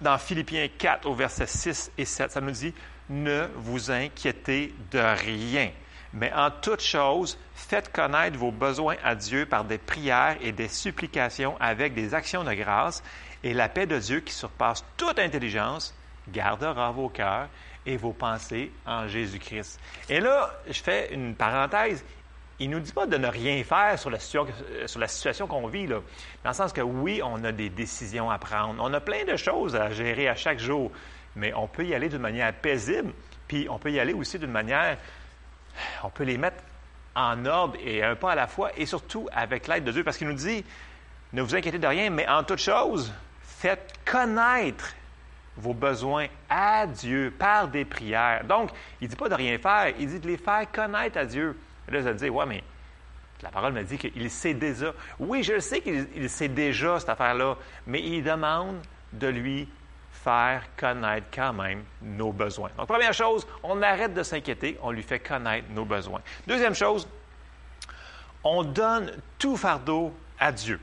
dans 0.00 0.18
Philippiens 0.18 0.66
4 0.76 1.06
au 1.06 1.14
verset 1.14 1.46
6 1.46 1.92
et 1.98 2.04
7, 2.04 2.32
ça 2.32 2.40
nous 2.40 2.50
dit, 2.50 2.74
ne 3.08 3.46
vous 3.56 3.90
inquiétez 3.90 4.74
de 4.90 4.98
rien, 4.98 5.70
mais 6.12 6.32
en 6.32 6.50
toute 6.50 6.80
chose, 6.82 7.38
faites 7.54 7.92
connaître 7.92 8.36
vos 8.36 8.50
besoins 8.50 8.96
à 9.04 9.14
Dieu 9.14 9.46
par 9.46 9.64
des 9.64 9.78
prières 9.78 10.36
et 10.40 10.50
des 10.52 10.68
supplications 10.68 11.56
avec 11.60 11.94
des 11.94 12.14
actions 12.14 12.42
de 12.42 12.52
grâce, 12.54 13.02
et 13.44 13.54
la 13.54 13.68
paix 13.68 13.86
de 13.86 13.98
Dieu 13.98 14.20
qui 14.20 14.32
surpasse 14.32 14.84
toute 14.96 15.18
intelligence 15.18 15.94
gardera 16.28 16.90
vos 16.92 17.08
cœurs 17.08 17.48
et 17.86 17.96
vos 17.96 18.12
pensées 18.12 18.70
en 18.86 19.08
Jésus-Christ. 19.08 19.80
Et 20.08 20.20
là, 20.20 20.54
je 20.68 20.80
fais 20.80 21.12
une 21.12 21.34
parenthèse. 21.34 22.04
Il 22.58 22.70
ne 22.70 22.76
nous 22.76 22.80
dit 22.80 22.92
pas 22.92 23.06
de 23.06 23.16
ne 23.16 23.26
rien 23.26 23.64
faire 23.64 23.98
sur 23.98 24.10
la, 24.10 24.18
euh, 24.18 24.86
sur 24.86 25.00
la 25.00 25.08
situation 25.08 25.48
qu'on 25.48 25.66
vit, 25.66 25.88
là. 25.88 26.00
dans 26.44 26.50
le 26.50 26.54
sens 26.54 26.72
que 26.72 26.80
oui, 26.80 27.20
on 27.24 27.42
a 27.42 27.50
des 27.50 27.70
décisions 27.70 28.30
à 28.30 28.38
prendre, 28.38 28.80
on 28.80 28.92
a 28.94 29.00
plein 29.00 29.24
de 29.24 29.36
choses 29.36 29.74
à 29.74 29.90
gérer 29.90 30.28
à 30.28 30.36
chaque 30.36 30.60
jour, 30.60 30.92
mais 31.34 31.52
on 31.54 31.66
peut 31.66 31.84
y 31.84 31.94
aller 31.94 32.08
d'une 32.08 32.20
manière 32.20 32.52
paisible, 32.52 33.12
puis 33.48 33.66
on 33.68 33.78
peut 33.78 33.90
y 33.90 33.98
aller 33.98 34.12
aussi 34.12 34.38
d'une 34.38 34.52
manière, 34.52 34.96
on 36.04 36.10
peut 36.10 36.22
les 36.22 36.38
mettre 36.38 36.62
en 37.16 37.44
ordre 37.46 37.76
et 37.82 38.04
un 38.04 38.14
pas 38.14 38.32
à 38.32 38.36
la 38.36 38.46
fois, 38.46 38.70
et 38.76 38.86
surtout 38.86 39.28
avec 39.32 39.66
l'aide 39.66 39.82
de 39.82 39.90
Dieu, 39.90 40.04
parce 40.04 40.16
qu'il 40.16 40.28
nous 40.28 40.34
dit, 40.34 40.64
ne 41.32 41.42
vous 41.42 41.56
inquiétez 41.56 41.78
de 41.78 41.86
rien, 41.86 42.10
mais 42.10 42.28
en 42.28 42.44
toute 42.44 42.60
chose, 42.60 43.12
faites 43.62 43.92
connaître 44.04 44.92
vos 45.56 45.72
besoins 45.72 46.26
à 46.50 46.84
Dieu 46.84 47.32
par 47.38 47.68
des 47.68 47.84
prières. 47.84 48.42
Donc, 48.44 48.70
il 49.00 49.04
ne 49.04 49.10
dit 49.10 49.16
pas 49.16 49.28
de 49.28 49.34
rien 49.34 49.56
faire, 49.58 49.94
il 50.00 50.08
dit 50.08 50.18
de 50.18 50.26
les 50.26 50.36
faire 50.36 50.68
connaître 50.72 51.16
à 51.16 51.24
Dieu. 51.24 51.56
Là, 51.88 52.00
vous 52.00 52.06
allez 52.08 52.16
dire, 52.16 52.34
ouais, 52.34 52.46
mais 52.46 52.64
la 53.40 53.50
parole 53.50 53.72
me 53.72 53.84
dit 53.84 53.98
qu'il 53.98 54.30
sait 54.30 54.54
déjà. 54.54 54.92
Oui, 55.20 55.44
je 55.44 55.60
sais 55.60 55.80
qu'il 55.80 56.08
il 56.16 56.28
sait 56.28 56.48
déjà 56.48 56.98
cette 56.98 57.10
affaire-là, 57.10 57.56
mais 57.86 58.00
il 58.02 58.24
demande 58.24 58.80
de 59.12 59.28
lui 59.28 59.68
faire 60.10 60.64
connaître 60.76 61.28
quand 61.32 61.52
même 61.52 61.84
nos 62.00 62.32
besoins. 62.32 62.70
Donc, 62.76 62.88
première 62.88 63.14
chose, 63.14 63.46
on 63.62 63.80
arrête 63.80 64.12
de 64.12 64.24
s'inquiéter, 64.24 64.76
on 64.82 64.90
lui 64.90 65.04
fait 65.04 65.20
connaître 65.20 65.68
nos 65.70 65.84
besoins. 65.84 66.20
Deuxième 66.48 66.74
chose, 66.74 67.08
on 68.42 68.64
donne 68.64 69.12
tout 69.38 69.56
fardeau 69.56 70.12
à 70.40 70.50
Dieu. 70.50 70.80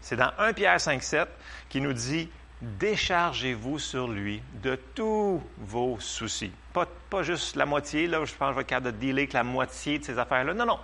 C'est 0.00 0.16
dans 0.16 0.32
1 0.38 0.52
Pierre 0.52 0.80
5, 0.80 1.02
7 1.02 1.28
qui 1.68 1.80
nous 1.80 1.92
dit 1.92 2.28
Déchargez-vous 2.60 3.78
sur 3.78 4.08
lui 4.08 4.42
de 4.62 4.74
tous 4.94 5.40
vos 5.58 6.00
soucis. 6.00 6.50
Pas, 6.72 6.86
pas 7.08 7.22
juste 7.22 7.54
la 7.54 7.66
moitié, 7.66 8.08
là, 8.08 8.24
je 8.24 8.34
pense 8.34 8.48
que 8.48 8.60
je 8.60 8.66
vais 8.66 8.76
être 8.76 8.82
de 8.82 8.90
dealer 8.90 9.22
avec 9.22 9.32
la 9.32 9.44
moitié 9.44 10.00
de 10.00 10.04
ces 10.04 10.18
affaires-là. 10.18 10.54
Non, 10.54 10.66
non. 10.66 10.78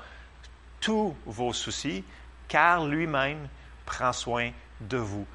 Tous 0.81 1.17
vos 1.27 1.53
soucis, 1.53 2.05
car 2.47 2.87
lui-même 2.87 3.49
prend 3.87 4.13
soin 4.13 4.51
de 4.81 4.99
vous. 4.99 5.27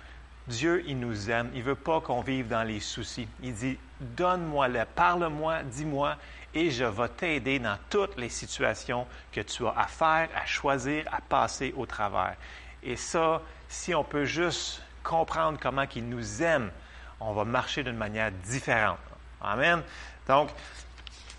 Dieu, 0.47 0.83
il 0.87 0.97
nous 0.97 1.29
aime. 1.29 1.51
Il 1.53 1.59
ne 1.59 1.65
veut 1.65 1.75
pas 1.75 2.01
qu'on 2.01 2.21
vive 2.21 2.47
dans 2.47 2.63
les 2.63 2.79
soucis. 2.79 3.27
Il 3.43 3.53
dit 3.53 3.77
Donne-moi-le, 3.99 4.85
parle-moi, 4.95 5.63
dis-moi, 5.63 6.15
et 6.53 6.71
je 6.71 6.85
vais 6.85 7.09
t'aider 7.09 7.59
dans 7.59 7.77
toutes 7.89 8.17
les 8.17 8.29
situations 8.29 9.05
que 9.31 9.41
tu 9.41 9.67
as 9.67 9.73
à 9.77 9.87
faire, 9.87 10.29
à 10.35 10.45
choisir, 10.45 11.03
à 11.11 11.19
passer 11.21 11.73
au 11.75 11.85
travers. 11.85 12.35
Et 12.81 12.95
ça, 12.95 13.41
si 13.69 13.95
on 13.95 14.03
peut 14.03 14.25
juste 14.25 14.81
comprendre 15.03 15.57
comment 15.61 15.85
il 15.95 16.09
nous 16.09 16.43
aime, 16.43 16.71
on 17.19 17.33
va 17.33 17.45
marcher 17.45 17.83
d'une 17.83 17.95
manière 17.95 18.31
différente. 18.31 18.97
Amen. 19.41 19.81
Donc, 20.27 20.49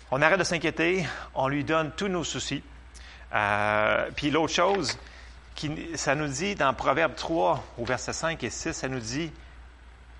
on 0.09 0.21
arrête 0.21 0.39
de 0.39 0.43
s'inquiéter, 0.43 1.05
on 1.35 1.47
lui 1.47 1.63
donne 1.63 1.91
tous 1.91 2.07
nos 2.07 2.23
soucis. 2.23 2.63
Euh, 3.33 4.09
puis 4.15 4.31
l'autre 4.31 4.53
chose, 4.53 4.97
qui, 5.55 5.71
ça 5.95 6.15
nous 6.15 6.27
dit 6.27 6.55
dans 6.55 6.73
Proverbe 6.73 7.15
3, 7.15 7.63
au 7.77 7.85
verset 7.85 8.13
5 8.13 8.43
et 8.43 8.49
6, 8.49 8.73
ça 8.73 8.87
nous 8.87 8.99
dit 8.99 9.31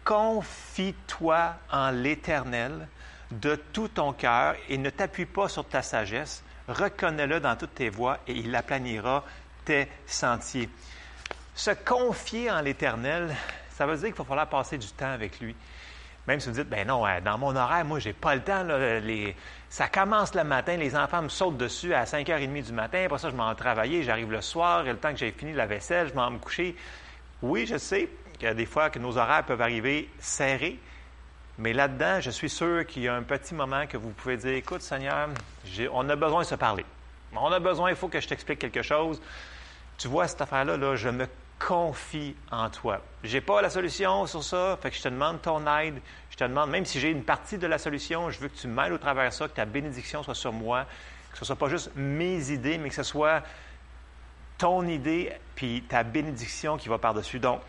Confie-toi 0.04 1.56
en 1.72 1.92
l'Éternel 1.92 2.88
de 3.32 3.56
tout 3.56 3.88
ton 3.88 4.14
cœur 4.14 4.56
et 4.70 4.78
ne 4.78 4.90
t'appuie 4.90 5.26
pas 5.26 5.48
sur 5.48 5.66
ta 5.66 5.82
sagesse. 5.82 6.44
Reconnais-le 6.68 7.40
dans 7.40 7.56
toutes 7.56 7.76
tes 7.76 7.90
voies 7.90 8.20
et 8.28 8.34
il 8.34 8.56
aplanira 8.56 9.24
tes 9.66 9.88
sentiers. 10.06 10.70
Se 11.54 11.72
confier 11.72 12.50
en 12.50 12.62
l'Éternel, 12.62 13.36
ça 13.70 13.86
veut 13.86 13.98
dire 13.98 14.08
qu'il 14.08 14.16
va 14.16 14.24
falloir 14.24 14.48
passer 14.48 14.78
du 14.78 14.88
temps 14.88 15.12
avec 15.12 15.40
lui. 15.40 15.56
Même 16.28 16.40
si 16.40 16.50
vous 16.50 16.56
dites, 16.56 16.70
ben 16.70 16.88
non, 16.88 17.04
dans 17.24 17.38
mon 17.38 17.56
horaire, 17.56 17.84
moi, 17.84 18.00
j'ai 18.00 18.14
pas 18.14 18.36
le 18.36 18.42
temps. 18.42 18.66
Ça 19.70 19.88
commence 19.88 20.36
le 20.36 20.44
matin, 20.44 20.78
les 20.78 20.96
enfants 20.96 21.24
me 21.24 21.30
sautent 21.30 21.58
dessus 21.58 21.94
à 21.94 22.04
5h30 22.04 22.64
du 22.64 22.74
matin. 22.74 23.04
Après 23.06 23.18
ça, 23.18 23.30
je 23.30 23.36
m'en 23.36 23.50
vais 23.50 23.56
travailler, 23.56 24.04
j'arrive 24.04 24.32
le 24.32 24.42
soir, 24.42 24.86
et 24.86 24.92
le 24.92 24.98
temps 24.98 25.12
que 25.12 25.18
j'ai 25.18 25.32
fini 25.32 25.54
la 25.54 25.66
vaisselle, 25.66 26.10
je 26.10 26.14
m'en 26.14 26.28
vais 26.28 26.36
me 26.36 26.40
coucher. 26.40 26.76
Oui, 27.42 27.66
je 27.66 27.78
sais 27.78 28.08
qu'il 28.34 28.44
y 28.44 28.48
a 28.48 28.54
des 28.54 28.68
fois 28.68 28.92
que 28.92 29.00
nos 29.00 29.18
horaires 29.18 29.44
peuvent 29.46 29.62
arriver 29.62 30.10
serrés, 30.20 30.80
mais 31.58 31.74
là-dedans, 31.74 32.22
je 32.22 32.30
suis 32.30 32.50
sûr 32.50 32.86
qu'il 32.86 33.04
y 33.04 33.08
a 33.08 33.16
un 33.16 33.24
petit 33.24 33.56
moment 33.56 33.88
que 33.88 33.98
vous 33.98 34.12
pouvez 34.12 34.38
dire, 34.38 34.54
écoute, 34.54 34.82
Seigneur, 34.82 35.30
on 35.92 36.08
a 36.08 36.16
besoin 36.16 36.42
de 36.42 36.48
se 36.48 36.56
parler. 36.56 36.86
On 37.36 37.52
a 37.52 37.60
besoin, 37.60 37.90
il 37.90 37.96
faut 37.96 38.10
que 38.10 38.22
je 38.22 38.28
t'explique 38.28 38.60
quelque 38.60 38.84
chose. 38.84 39.20
Tu 40.02 40.08
vois, 40.08 40.28
cette 40.28 40.42
affaire-là, 40.42 40.78
là, 40.78 40.96
je 40.96 41.10
me 41.10 41.28
confie 41.60 42.36
en 42.50 42.72
toi. 42.72 43.02
Je 43.24 43.36
n'ai 43.36 43.42
pas 43.42 43.62
la 43.62 43.70
solution 43.70 44.26
sur 44.26 44.44
ça, 44.44 44.76
fait 44.82 44.90
que 44.90 44.98
je 44.98 45.04
te 45.04 45.10
demande 45.10 45.44
ton 45.44 45.68
aide. 45.78 46.02
Je 46.32 46.38
te 46.38 46.44
demande, 46.44 46.72
même 46.72 46.86
si 46.86 47.00
j'ai 47.00 47.10
une 47.10 47.24
partie 47.24 47.60
de 47.60 47.68
la 47.68 47.78
solution, 47.78 48.32
je 48.32 48.40
veux 48.40 48.48
que 48.48 48.58
tu 48.58 48.68
m'aides 48.68 48.94
au 48.94 48.98
travers 48.98 49.30
de 49.30 49.34
ça, 49.36 49.48
que 49.48 49.54
ta 49.54 49.66
bénédiction 49.66 50.24
soit 50.24 50.34
sur 50.34 50.54
moi, 50.54 50.88
que 51.30 51.38
ce 51.38 51.44
ne 51.44 51.46
soit 51.46 51.56
pas 51.56 51.70
juste 51.70 51.92
mes 51.96 52.50
idées, 52.50 52.80
mais 52.80 52.90
que 52.90 52.96
ce 52.96 53.04
soit 53.04 53.44
ton 54.58 54.88
idée, 54.88 55.34
puis 55.54 55.84
ta 55.88 56.02
bénédiction 56.02 56.78
qui 56.78 56.90
va 56.90 56.98
par-dessus. 56.98 57.40
Donc, 57.40 57.62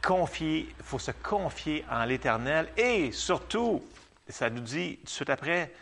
confier, 0.00 0.74
il 0.78 0.84
faut 0.84 0.98
se 0.98 1.10
confier 1.10 1.84
en 1.90 2.06
l'Éternel 2.06 2.68
et 2.78 3.12
surtout, 3.12 3.84
ça 4.30 4.48
nous 4.48 4.60
dit 4.60 4.96
tout 5.00 5.04
de 5.04 5.10
suite 5.10 5.30
après, 5.30 5.74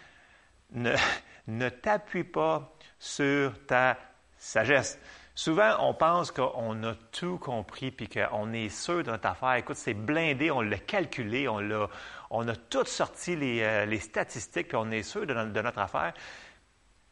ne, 0.73 0.93
ne 1.47 1.69
t'appuie 1.69 2.25
pas 2.25 2.75
sur 2.99 3.53
ta 3.69 3.97
sagesse. 4.37 4.99
Souvent, 5.41 5.75
on 5.89 5.95
pense 5.95 6.33
qu'on 6.33 6.85
a 6.85 6.95
tout 7.13 7.39
compris 7.39 7.91
puis 7.91 8.11
qu'on 8.11 8.53
est 8.53 8.69
sûr 8.69 9.03
de 9.03 9.11
notre 9.11 9.27
affaire. 9.27 9.55
Écoute, 9.55 9.77
c'est 9.77 9.95
blindé, 9.95 10.51
on 10.51 10.61
l'a 10.61 10.77
calculé, 10.77 11.49
on, 11.49 11.61
a, 11.61 11.89
on 12.29 12.47
a 12.47 12.55
tout 12.55 12.85
sorti 12.85 13.37
les, 13.37 13.63
euh, 13.63 13.87
les 13.87 14.01
statistiques 14.01 14.69
puis 14.69 14.77
on 14.77 14.91
est 14.91 15.03
sûr 15.03 15.23
de, 15.27 15.33
de, 15.33 15.63
notre 15.63 15.79
affaire. 15.79 16.13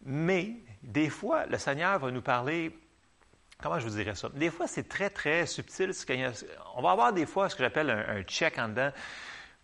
Mais 0.05 0.57
des 0.83 1.09
fois, 1.09 1.47
le 1.47 1.57
Seigneur 1.57 1.99
va 1.99 2.11
nous 2.11 2.21
parler. 2.21 2.79
Comment 3.63 3.79
je 3.79 3.87
vous 3.89 3.97
dirais 3.97 4.15
ça? 4.15 4.29
Des 4.35 4.51
fois, 4.51 4.67
c'est 4.67 4.91
très, 4.91 5.09
très 5.09 5.47
subtil. 5.47 5.93
On 6.77 6.83
va 6.83 6.91
avoir 6.91 7.15
des 7.15 7.25
fois 7.25 7.49
ce 7.49 7.57
que 7.57 7.65
j'appelle 7.65 7.89
un, 7.89 8.21
check 8.25 8.59
en 8.59 8.69
dedans 8.69 8.91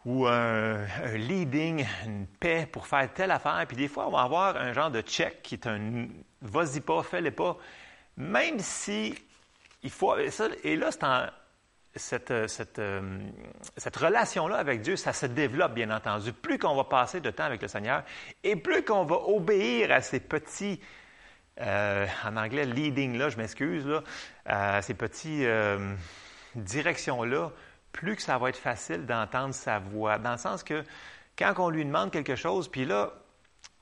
ou 0.06 0.26
un, 0.26 0.86
un, 0.86 1.16
leading, 1.18 1.84
une 2.06 2.26
paix 2.26 2.66
pour 2.72 2.86
faire 2.86 3.12
telle 3.12 3.30
affaire. 3.30 3.62
Puis 3.68 3.76
des 3.76 3.88
fois, 3.88 4.08
on 4.08 4.12
va 4.12 4.22
avoir 4.22 4.56
un 4.56 4.72
genre 4.72 4.90
de 4.90 5.02
check 5.02 5.42
qui 5.42 5.56
est 5.56 5.66
un 5.66 6.06
vas-y 6.40 6.80
pas, 6.80 7.02
fais-le 7.02 7.30
pas. 7.30 7.58
Même 8.16 8.58
si 8.60 9.14
il 9.82 9.90
faut. 9.90 10.16
Et 10.16 10.76
là, 10.76 10.90
cette, 11.96 12.48
cette, 12.48 12.78
euh, 12.78 13.18
cette 13.76 13.96
relation-là 13.96 14.56
avec 14.56 14.80
Dieu, 14.80 14.96
ça 14.96 15.12
se 15.12 15.26
développe, 15.26 15.74
bien 15.74 15.90
entendu. 15.90 16.32
Plus 16.32 16.58
qu'on 16.58 16.74
va 16.74 16.84
passer 16.84 17.20
de 17.20 17.30
temps 17.30 17.44
avec 17.44 17.62
le 17.62 17.68
Seigneur 17.68 18.02
et 18.42 18.56
plus 18.56 18.84
qu'on 18.84 19.04
va 19.04 19.16
obéir 19.16 19.92
à 19.92 20.00
ces 20.00 20.20
petits, 20.20 20.80
euh, 21.60 22.06
en 22.24 22.36
anglais, 22.36 22.64
leading-là, 22.64 23.28
je 23.28 23.36
m'excuse, 23.36 23.86
là, 23.86 24.02
à 24.44 24.82
ces 24.82 24.94
petits 24.94 25.44
euh, 25.44 25.94
directions-là, 26.56 27.52
plus 27.92 28.16
que 28.16 28.22
ça 28.22 28.38
va 28.38 28.48
être 28.48 28.58
facile 28.58 29.06
d'entendre 29.06 29.54
sa 29.54 29.78
voix. 29.78 30.18
Dans 30.18 30.32
le 30.32 30.38
sens 30.38 30.64
que 30.64 30.82
quand 31.38 31.54
on 31.58 31.68
lui 31.68 31.84
demande 31.84 32.10
quelque 32.10 32.36
chose, 32.36 32.68
puis 32.68 32.84
là, 32.84 33.12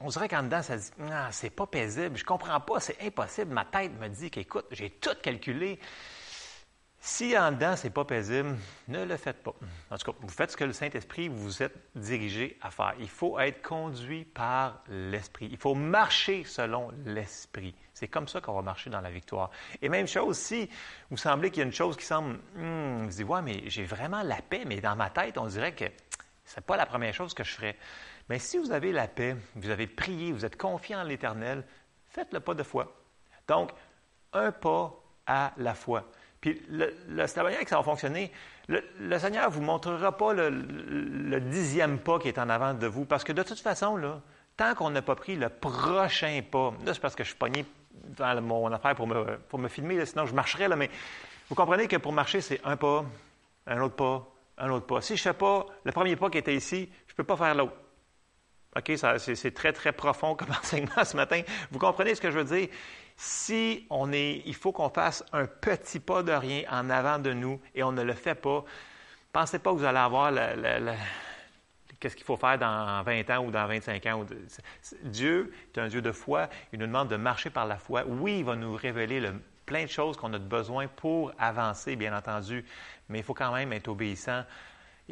on 0.04 0.08
dirait 0.08 0.28
qu'en 0.28 0.42
dedans, 0.42 0.62
ça 0.62 0.76
dit 0.76 0.90
Ah, 1.10 1.28
c'est 1.30 1.50
pas 1.50 1.66
paisible, 1.66 2.16
je 2.16 2.24
comprends 2.24 2.60
pas, 2.60 2.80
c'est 2.80 3.00
impossible. 3.02 3.52
Ma 3.52 3.64
tête 3.64 3.92
me 4.00 4.08
dit 4.08 4.30
qu'écoute, 4.30 4.66
j'ai 4.70 4.90
tout 4.90 5.16
calculé. 5.22 5.78
Si 7.04 7.36
en 7.36 7.50
dedans, 7.50 7.74
c'est 7.74 7.90
pas 7.90 8.04
paisible, 8.04 8.56
ne 8.86 9.04
le 9.04 9.16
faites 9.16 9.42
pas. 9.42 9.54
En 9.90 9.96
tout 9.96 10.12
cas, 10.12 10.18
vous 10.20 10.28
faites 10.28 10.52
ce 10.52 10.56
que 10.56 10.62
le 10.62 10.72
Saint-Esprit 10.72 11.26
vous 11.26 11.60
êtes 11.60 11.76
dirigé 11.96 12.56
à 12.62 12.70
faire. 12.70 12.94
Il 13.00 13.08
faut 13.08 13.40
être 13.40 13.60
conduit 13.60 14.24
par 14.24 14.84
l'Esprit. 14.88 15.48
Il 15.50 15.56
faut 15.56 15.74
marcher 15.74 16.44
selon 16.44 16.92
l'Esprit. 17.04 17.74
C'est 17.92 18.06
comme 18.06 18.28
ça 18.28 18.40
qu'on 18.40 18.54
va 18.54 18.62
marcher 18.62 18.88
dans 18.88 19.00
la 19.00 19.10
victoire. 19.10 19.50
Et 19.80 19.88
même 19.88 20.06
chose, 20.06 20.38
si 20.38 20.70
vous 21.10 21.16
semblez 21.16 21.50
qu'il 21.50 21.58
y 21.58 21.62
a 21.62 21.66
une 21.66 21.72
chose 21.72 21.96
qui 21.96 22.04
semble, 22.04 22.38
hmm, 22.54 23.06
vous 23.06 23.10
dites, 23.10 23.26
ouais, 23.26 23.42
mais 23.42 23.64
j'ai 23.66 23.84
vraiment 23.84 24.22
la 24.22 24.40
paix, 24.40 24.62
mais 24.64 24.80
dans 24.80 24.94
ma 24.94 25.10
tête, 25.10 25.38
on 25.38 25.46
dirait 25.46 25.74
que 25.74 25.86
c'est 26.44 26.64
pas 26.64 26.76
la 26.76 26.86
première 26.86 27.14
chose 27.14 27.34
que 27.34 27.42
je 27.42 27.52
ferais. 27.52 27.76
Mais 28.32 28.38
si 28.38 28.56
vous 28.56 28.72
avez 28.72 28.92
la 28.92 29.08
paix, 29.08 29.36
vous 29.56 29.68
avez 29.68 29.86
prié, 29.86 30.32
vous 30.32 30.46
êtes 30.46 30.56
confiant 30.56 31.00
en 31.00 31.02
l'Éternel, 31.02 31.64
faites 32.08 32.32
le 32.32 32.40
pas 32.40 32.54
de 32.54 32.62
foi. 32.62 32.90
Donc, 33.46 33.72
un 34.32 34.50
pas 34.50 34.90
à 35.26 35.52
la 35.58 35.74
fois. 35.74 36.04
Puis, 36.40 36.62
le, 36.70 36.94
c'est 37.26 37.36
la 37.36 37.42
manière 37.42 37.60
que 37.60 37.68
ça 37.68 37.76
va 37.76 37.82
fonctionner. 37.82 38.32
Le, 38.68 39.18
Seigneur 39.18 39.50
ne 39.50 39.54
vous 39.54 39.60
montrera 39.60 40.16
pas 40.16 40.32
le, 40.32 41.40
dixième 41.40 41.98
pas 41.98 42.18
qui 42.18 42.28
est 42.28 42.38
en 42.38 42.48
avant 42.48 42.72
de 42.72 42.86
vous, 42.86 43.04
parce 43.04 43.22
que 43.22 43.34
de 43.34 43.42
toute 43.42 43.60
façon, 43.60 43.98
là, 43.98 44.22
tant 44.56 44.74
qu'on 44.74 44.88
n'a 44.88 45.02
pas 45.02 45.14
pris 45.14 45.36
le 45.36 45.50
prochain 45.50 46.40
pas, 46.50 46.72
là, 46.86 46.94
c'est 46.94 47.00
parce 47.00 47.14
que 47.14 47.24
je 47.24 47.28
suis 47.28 47.38
pogné 47.38 47.66
dans 48.16 48.40
mon 48.40 48.72
affaire 48.72 48.94
pour 48.94 49.08
me, 49.08 49.36
pour 49.50 49.58
me 49.58 49.68
filmer, 49.68 50.06
sinon 50.06 50.24
je 50.24 50.34
marcherais, 50.34 50.68
là, 50.68 50.76
mais 50.76 50.88
vous 51.50 51.54
comprenez 51.54 51.86
que 51.86 51.98
pour 51.98 52.14
marcher, 52.14 52.40
c'est 52.40 52.62
un 52.64 52.78
pas, 52.78 53.04
un 53.66 53.78
autre 53.82 53.96
pas, 53.96 54.26
un 54.56 54.70
autre 54.70 54.86
pas. 54.86 55.02
Si 55.02 55.18
je 55.18 55.20
ne 55.20 55.34
fais 55.34 55.38
pas 55.38 55.66
le 55.84 55.92
premier 55.92 56.16
pas 56.16 56.30
qui 56.30 56.38
était 56.38 56.56
ici, 56.56 56.88
je 57.08 57.12
ne 57.12 57.16
peux 57.16 57.24
pas 57.24 57.36
faire 57.36 57.54
l'autre. 57.54 57.74
OK, 58.76 58.92
c'est 59.18 59.54
très, 59.54 59.72
très 59.72 59.92
profond 59.92 60.34
comme 60.34 60.50
enseignement 60.62 61.04
ce 61.04 61.16
matin. 61.16 61.42
Vous 61.70 61.78
comprenez 61.78 62.14
ce 62.14 62.20
que 62.20 62.30
je 62.30 62.38
veux 62.38 62.56
dire? 62.56 62.68
Si 63.16 63.86
on 63.90 64.12
est, 64.12 64.42
il 64.46 64.54
faut 64.54 64.72
qu'on 64.72 64.88
fasse 64.88 65.22
un 65.32 65.46
petit 65.46 66.00
pas 66.00 66.22
de 66.22 66.32
rien 66.32 66.62
en 66.70 66.88
avant 66.88 67.18
de 67.18 67.32
nous 67.32 67.60
et 67.74 67.82
on 67.82 67.92
ne 67.92 68.02
le 68.02 68.14
fait 68.14 68.34
pas, 68.34 68.64
pensez 69.32 69.58
pas 69.58 69.72
que 69.72 69.76
vous 69.76 69.84
allez 69.84 69.98
avoir 69.98 70.32
le, 70.32 70.92
qu'est-ce 72.00 72.16
qu'il 72.16 72.24
faut 72.24 72.38
faire 72.38 72.58
dans 72.58 73.02
20 73.02 73.30
ans 73.30 73.44
ou 73.44 73.50
dans 73.50 73.66
25 73.66 74.06
ans. 74.06 74.26
Dieu 75.04 75.52
est 75.74 75.78
un 75.78 75.88
Dieu 75.88 76.00
de 76.00 76.10
foi. 76.10 76.48
Il 76.72 76.78
nous 76.78 76.86
demande 76.86 77.08
de 77.08 77.16
marcher 77.16 77.50
par 77.50 77.66
la 77.66 77.76
foi. 77.76 78.04
Oui, 78.06 78.38
il 78.38 78.44
va 78.44 78.56
nous 78.56 78.74
révéler 78.74 79.20
le, 79.20 79.34
plein 79.66 79.84
de 79.84 79.88
choses 79.90 80.16
qu'on 80.16 80.32
a 80.32 80.38
besoin 80.38 80.88
pour 80.88 81.32
avancer, 81.38 81.94
bien 81.96 82.16
entendu, 82.16 82.64
mais 83.08 83.18
il 83.18 83.24
faut 83.24 83.34
quand 83.34 83.52
même 83.52 83.72
être 83.72 83.88
obéissant 83.88 84.44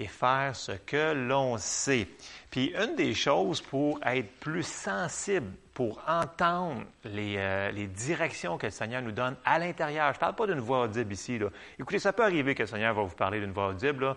et 0.01 0.07
faire 0.07 0.57
ce 0.57 0.73
que 0.73 1.13
l'on 1.13 1.59
sait. 1.59 2.09
Puis 2.51 2.75
une 2.75 2.97
des 2.97 3.13
choses 3.13 3.61
pour 3.61 4.01
être 4.03 4.31
plus 4.41 4.67
sensible, 4.67 5.53
pour 5.75 6.03
entendre 6.09 6.85
les, 7.05 7.35
euh, 7.37 7.71
les, 7.71 7.87
directions 7.87 8.57
que 8.57 8.67
le 8.67 8.73
Seigneur 8.73 9.03
nous 9.03 9.13
donne 9.13 9.37
à 9.45 9.59
l'intérieur, 9.59 10.07
je 10.13 10.17
ne 10.17 10.21
parle 10.21 10.35
pas 10.37 10.47
d'une 10.47 10.61
voix 10.61 10.85
audible 10.85 11.13
ici. 11.13 11.39
Écoutez, 11.79 11.99
ça 11.99 12.15
peut 12.15 12.25
arriver 12.25 12.55
que 12.55 12.63
le 12.63 12.67
Seigneur 12.67 12.95
va 12.95 13.03
vous 13.03 13.15
parler 13.15 13.41
d'une 13.41 13.53
voix 13.53 13.69
audible. 13.69 14.17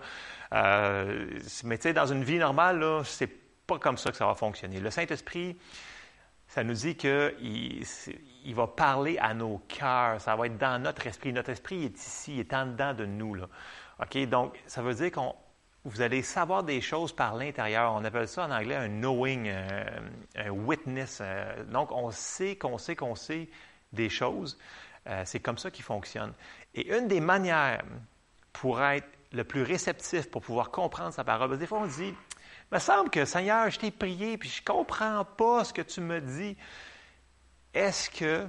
Euh, 0.54 1.28
mais 1.66 1.78
tu 1.78 1.84
sais, 1.84 1.94
dans 1.94 2.06
une 2.06 2.24
vie 2.24 2.38
normale, 2.38 2.80
là, 2.80 3.02
c'est 3.04 3.30
pas 3.68 3.78
comme 3.78 3.98
ça 3.98 4.12
que 4.12 4.18
ça 4.18 4.26
va 4.26 4.36
fonctionner. 4.36 4.80
Le 4.80 4.90
Saint-Esprit, 4.90 5.58
ça 6.48 6.64
nous 6.64 6.76
dit 6.76 6.96
qu'il 6.96 7.84
il 8.46 8.56
va 8.56 8.68
parler 8.68 9.18
à 9.20 9.34
nos 9.34 9.58
cœurs, 9.68 10.22
ça 10.22 10.36
va 10.38 10.46
être 10.46 10.58
dans 10.58 10.82
notre 10.82 11.08
esprit. 11.08 11.34
Notre 11.34 11.50
esprit 11.50 11.84
est 11.84 11.98
ici, 11.98 12.36
il 12.36 12.40
est 12.40 12.54
en 12.54 12.68
dedans 12.68 12.94
de 12.94 13.06
nous. 13.06 13.36
OK? 14.00 14.18
Donc, 14.30 14.62
ça 14.66 14.82
veut 14.82 14.94
dire 14.94 15.12
qu'on 15.12 15.36
vous 15.86 16.02
allez 16.02 16.22
savoir 16.22 16.64
des 16.64 16.80
choses 16.80 17.12
par 17.12 17.36
l'intérieur. 17.36 17.94
On 17.94 18.06
appelle 18.06 18.28
ça 18.28 18.46
en 18.46 18.52
anglais 18.52 18.76
un 18.76 18.88
knowing, 18.88 19.48
euh, 19.48 19.84
un, 20.36 20.50
witness. 20.50 21.20
Euh, 21.22 21.64
donc, 21.66 21.92
on 21.92 22.10
sait 22.12 22.56
qu'on 22.56 22.78
sait 22.78 22.96
qu'on 22.96 23.16
sait 23.16 23.50
des 23.92 24.10
choses. 24.10 24.58
Euh, 25.08 25.24
c'est 25.26 25.42
comme 25.42 25.58
ça 25.58 25.72
qu'il 25.72 25.84
fonctionne. 25.84 26.34
Et 26.74 26.96
une 26.96 27.08
des 27.08 27.20
manières 27.20 27.84
pour 28.54 28.82
être 28.82 29.08
le 29.34 29.44
plus 29.44 29.64
réceptif, 29.64 30.30
pour 30.30 30.42
pouvoir 30.42 30.72
comprendre 30.72 31.14
sa 31.14 31.24
parole, 31.24 31.58
des 31.58 31.68
fois 31.68 31.80
on 31.80 31.88
dit, 31.88 32.14
il 32.14 32.76
me 32.76 32.80
semble 32.80 33.10
que 33.10 33.26
Seigneur, 33.26 33.70
je 33.70 33.80
t'ai 33.80 33.92
prié, 33.92 34.38
puis 34.38 34.48
je 34.48 34.62
ne 34.62 34.66
comprends 34.66 35.26
pas 35.26 35.64
ce 35.64 35.74
que 35.74 35.82
tu 35.82 36.02
me 36.02 36.22
dis. 36.22 36.56
Est-ce 37.74 38.10
que 38.10 38.48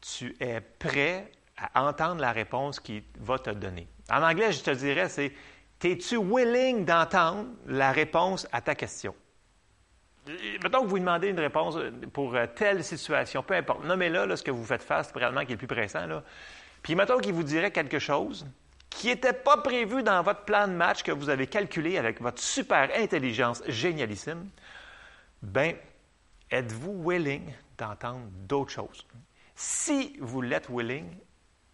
tu 0.00 0.34
es 0.40 0.60
prêt 0.60 1.30
à 1.56 1.84
entendre 1.84 2.20
la 2.20 2.32
réponse 2.32 2.80
qu'il 2.80 3.02
va 3.18 3.38
te 3.38 3.50
donner? 3.50 3.88
En 4.10 4.22
anglais, 4.22 4.52
je 4.52 4.62
te 4.62 4.70
dirais, 4.70 5.08
c'est 5.08 5.32
es-tu 5.84 6.16
willing 6.16 6.84
d'entendre 6.84 7.48
la 7.66 7.92
réponse 7.92 8.46
à 8.52 8.60
ta 8.60 8.74
question? 8.74 9.14
mettons 10.62 10.82
que 10.82 10.86
vous 10.86 10.98
demandez 10.98 11.28
une 11.28 11.40
réponse 11.40 11.76
pour 12.12 12.34
euh, 12.34 12.46
telle 12.54 12.82
situation, 12.82 13.42
peu 13.42 13.54
importe, 13.54 13.84
nommez-là 13.84 14.26
là, 14.26 14.36
ce 14.36 14.42
que 14.42 14.50
vous 14.50 14.64
faites 14.64 14.82
face, 14.82 15.10
probablement 15.10 15.44
qui 15.44 15.52
est 15.52 15.54
le 15.54 15.58
plus 15.58 15.66
pressant. 15.66 16.06
Là. 16.06 16.22
Puis 16.82 16.94
mettons 16.94 17.18
qu'il 17.18 17.34
vous 17.34 17.42
dirait 17.42 17.70
quelque 17.70 17.98
chose 17.98 18.46
qui 18.90 19.08
n'était 19.08 19.32
pas 19.32 19.58
prévu 19.58 20.02
dans 20.02 20.22
votre 20.22 20.44
plan 20.44 20.68
de 20.68 20.72
match 20.72 21.02
que 21.02 21.12
vous 21.12 21.28
avez 21.28 21.46
calculé 21.46 21.98
avec 21.98 22.20
votre 22.20 22.40
super 22.40 22.90
intelligence 22.96 23.62
génialissime, 23.66 24.48
ben, 25.42 25.74
êtes-vous 26.50 27.02
willing 27.04 27.52
d'entendre 27.76 28.26
d'autres 28.46 28.70
choses? 28.70 29.04
Si 29.56 30.16
vous 30.20 30.40
l'êtes 30.40 30.68
willing, 30.70 31.06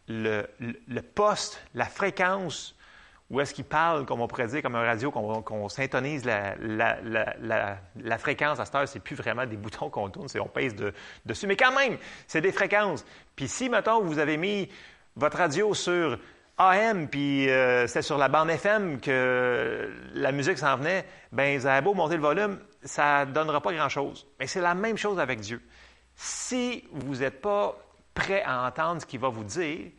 le 0.08 1.00
poste, 1.14 1.62
la 1.74 1.84
fréquence 1.84 2.74
où 3.30 3.40
est-ce 3.40 3.54
qu'il 3.54 3.64
parle, 3.64 4.04
comme 4.06 4.20
on 4.20 4.26
pourrait 4.26 4.48
dire, 4.48 4.60
comme 4.60 4.74
un 4.74 4.84
radio, 4.84 5.12
qu'on 5.12 5.40
qu'on 5.42 5.68
syntonise 5.68 6.24
la, 6.24 6.56
la, 6.60 6.98
la, 7.40 7.78
la, 7.96 8.18
fréquence 8.18 8.58
à 8.58 8.64
cette 8.64 8.74
heure, 8.74 8.88
c'est 8.88 8.98
plus 8.98 9.14
vraiment 9.14 9.46
des 9.46 9.56
boutons 9.56 9.88
qu'on 9.88 10.10
tourne, 10.10 10.28
c'est 10.28 10.40
on 10.40 10.48
pèse 10.48 10.74
de, 10.74 10.92
dessus. 11.24 11.46
Mais 11.46 11.56
quand 11.56 11.72
même, 11.72 11.96
c'est 12.26 12.40
des 12.40 12.50
fréquences. 12.50 13.04
Puis 13.36 13.46
si, 13.46 13.68
mettons, 13.68 14.02
vous 14.02 14.18
avez 14.18 14.36
mis 14.36 14.68
votre 15.14 15.38
radio 15.38 15.74
sur 15.74 16.18
AM, 16.58 17.08
puis 17.08 17.48
euh, 17.48 17.86
c'était 17.86 18.02
sur 18.02 18.18
la 18.18 18.28
bande 18.28 18.50
FM 18.50 19.00
que 19.00 19.90
la 20.12 20.32
musique 20.32 20.58
s'en 20.58 20.76
venait, 20.76 21.06
ben 21.30 21.56
vous 21.58 21.66
avez 21.66 21.82
beau 21.82 21.94
monter 21.94 22.16
le 22.16 22.22
volume, 22.22 22.58
ça 22.82 23.24
ne 23.24 23.32
donnera 23.32 23.60
pas 23.60 23.72
grand-chose. 23.72 24.26
Mais 24.40 24.48
c'est 24.48 24.60
la 24.60 24.74
même 24.74 24.98
chose 24.98 25.20
avec 25.20 25.40
Dieu. 25.40 25.62
Si 26.16 26.84
vous 26.92 27.16
n'êtes 27.16 27.40
pas 27.40 27.76
prêt 28.12 28.42
à 28.44 28.66
entendre 28.66 29.00
ce 29.00 29.06
qu'il 29.06 29.20
va 29.20 29.28
vous 29.28 29.44
dire, 29.44 29.90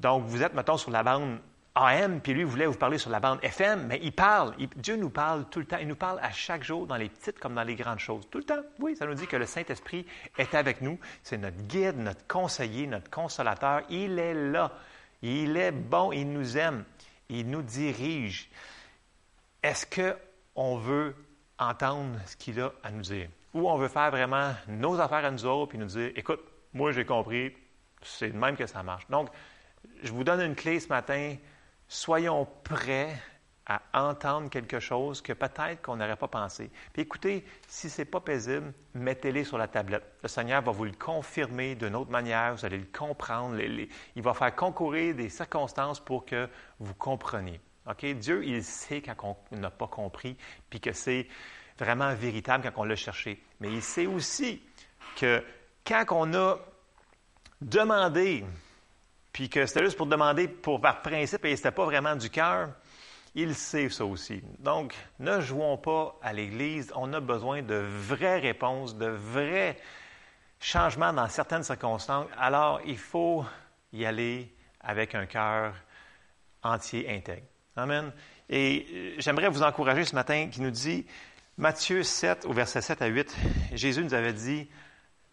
donc 0.00 0.24
vous 0.24 0.42
êtes, 0.42 0.52
mettons, 0.52 0.76
sur 0.76 0.90
la 0.90 1.02
bande 1.02 1.38
AM, 1.76 2.20
puis 2.22 2.32
lui 2.32 2.42
voulait 2.42 2.64
vous 2.64 2.78
parler 2.78 2.96
sur 2.96 3.10
la 3.10 3.20
bande 3.20 3.38
FM, 3.42 3.86
mais 3.86 4.00
il 4.02 4.12
parle. 4.12 4.54
Dieu 4.76 4.96
nous 4.96 5.10
parle 5.10 5.44
tout 5.50 5.58
le 5.58 5.66
temps. 5.66 5.76
Il 5.78 5.86
nous 5.86 5.94
parle 5.94 6.18
à 6.22 6.30
chaque 6.30 6.64
jour, 6.64 6.86
dans 6.86 6.96
les 6.96 7.10
petites 7.10 7.38
comme 7.38 7.54
dans 7.54 7.62
les 7.62 7.74
grandes 7.74 7.98
choses. 7.98 8.26
Tout 8.30 8.38
le 8.38 8.44
temps. 8.44 8.62
Oui, 8.78 8.96
ça 8.96 9.04
nous 9.04 9.12
dit 9.12 9.26
que 9.26 9.36
le 9.36 9.44
Saint-Esprit 9.44 10.06
est 10.38 10.54
avec 10.54 10.80
nous. 10.80 10.98
C'est 11.22 11.36
notre 11.36 11.60
guide, 11.64 11.98
notre 11.98 12.26
conseiller, 12.26 12.86
notre 12.86 13.10
consolateur. 13.10 13.82
Il 13.90 14.18
est 14.18 14.32
là. 14.32 14.72
Il 15.20 15.56
est 15.58 15.70
bon. 15.70 16.12
Il 16.12 16.32
nous 16.32 16.56
aime. 16.56 16.84
Il 17.28 17.50
nous 17.50 17.62
dirige. 17.62 18.48
Est-ce 19.62 19.84
qu'on 19.84 20.78
veut 20.78 21.14
entendre 21.58 22.18
ce 22.24 22.36
qu'il 22.36 22.58
a 22.58 22.72
à 22.82 22.90
nous 22.90 23.02
dire? 23.02 23.28
Ou 23.52 23.68
on 23.68 23.76
veut 23.76 23.88
faire 23.88 24.10
vraiment 24.10 24.54
nos 24.68 24.98
affaires 24.98 25.24
à 25.24 25.30
nous 25.30 25.44
autres, 25.44 25.70
puis 25.70 25.78
nous 25.78 25.86
dire, 25.86 26.10
écoute, 26.16 26.40
moi 26.72 26.92
j'ai 26.92 27.04
compris, 27.04 27.52
c'est 28.02 28.30
de 28.30 28.36
même 28.36 28.56
que 28.56 28.66
ça 28.66 28.82
marche. 28.82 29.06
Donc, 29.08 29.28
je 30.02 30.12
vous 30.12 30.24
donne 30.24 30.40
une 30.40 30.54
clé 30.54 30.80
ce 30.80 30.88
matin 30.88 31.36
soyons 31.88 32.46
prêts 32.64 33.14
à 33.66 33.82
entendre 33.92 34.48
quelque 34.48 34.78
chose 34.78 35.20
que 35.20 35.32
peut-être 35.32 35.82
qu'on 35.82 35.96
n'aurait 35.96 36.16
pas 36.16 36.28
pensé. 36.28 36.70
Puis 36.92 37.02
écoutez, 37.02 37.44
si 37.66 37.90
ce 37.90 38.02
n'est 38.02 38.04
pas 38.04 38.20
paisible, 38.20 38.72
mettez-les 38.94 39.42
sur 39.42 39.58
la 39.58 39.66
tablette. 39.66 40.04
Le 40.22 40.28
Seigneur 40.28 40.62
va 40.62 40.70
vous 40.70 40.84
le 40.84 40.92
confirmer 40.92 41.74
d'une 41.74 41.96
autre 41.96 42.12
manière, 42.12 42.54
vous 42.54 42.64
allez 42.64 42.78
le 42.78 42.86
comprendre. 42.96 43.58
il 43.58 44.22
va 44.22 44.34
faire 44.34 44.54
concourir 44.54 45.16
des 45.16 45.28
circonstances 45.28 45.98
pour 45.98 46.24
que 46.24 46.48
vous 46.78 46.94
compreniez. 46.94 47.60
OK? 47.90 48.04
Dieu, 48.04 48.44
il 48.44 48.62
sait 48.62 49.02
quand 49.02 49.36
on 49.50 49.56
n'a 49.56 49.70
pas 49.70 49.88
compris, 49.88 50.36
puis 50.70 50.80
que 50.80 50.92
c'est 50.92 51.26
vraiment 51.76 52.14
véritable 52.14 52.62
quand 52.64 52.82
on 52.82 52.84
l'a 52.84 52.96
cherché. 52.96 53.42
Mais 53.58 53.72
il 53.72 53.82
sait 53.82 54.06
aussi 54.06 54.62
que 55.16 55.42
quand 55.84 56.04
on 56.10 56.34
a 56.34 56.56
demandé 57.60 58.44
puis 59.36 59.50
que 59.50 59.66
c'était 59.66 59.84
juste 59.84 59.98
pour 59.98 60.06
demander 60.06 60.48
pour 60.48 60.80
par 60.80 61.02
principe 61.02 61.44
et 61.44 61.54
c'était 61.56 61.70
pas 61.70 61.84
vraiment 61.84 62.16
du 62.16 62.30
cœur, 62.30 62.70
il 63.34 63.54
sait 63.54 63.90
ça 63.90 64.06
aussi. 64.06 64.40
Donc, 64.60 64.94
ne 65.18 65.42
jouons 65.42 65.76
pas 65.76 66.18
à 66.22 66.32
l'Église. 66.32 66.90
On 66.96 67.12
a 67.12 67.20
besoin 67.20 67.60
de 67.60 67.74
vraies 67.74 68.38
réponses, 68.38 68.96
de 68.96 69.08
vrais 69.08 69.76
changements 70.58 71.12
dans 71.12 71.28
certaines 71.28 71.64
circonstances. 71.64 72.28
Alors, 72.38 72.80
il 72.86 72.96
faut 72.96 73.44
y 73.92 74.06
aller 74.06 74.50
avec 74.80 75.14
un 75.14 75.26
cœur 75.26 75.74
entier, 76.62 77.06
intègre. 77.14 77.46
Amen. 77.76 78.12
Et 78.48 78.86
euh, 78.90 79.14
j'aimerais 79.18 79.50
vous 79.50 79.62
encourager 79.62 80.06
ce 80.06 80.14
matin 80.14 80.48
qui 80.50 80.62
nous 80.62 80.70
dit, 80.70 81.04
Matthieu 81.58 82.02
7, 82.02 82.46
au 82.46 82.54
verset 82.54 82.80
7 82.80 83.02
à 83.02 83.06
8, 83.08 83.36
Jésus 83.74 84.02
nous 84.02 84.14
avait 84.14 84.32
dit, 84.32 84.66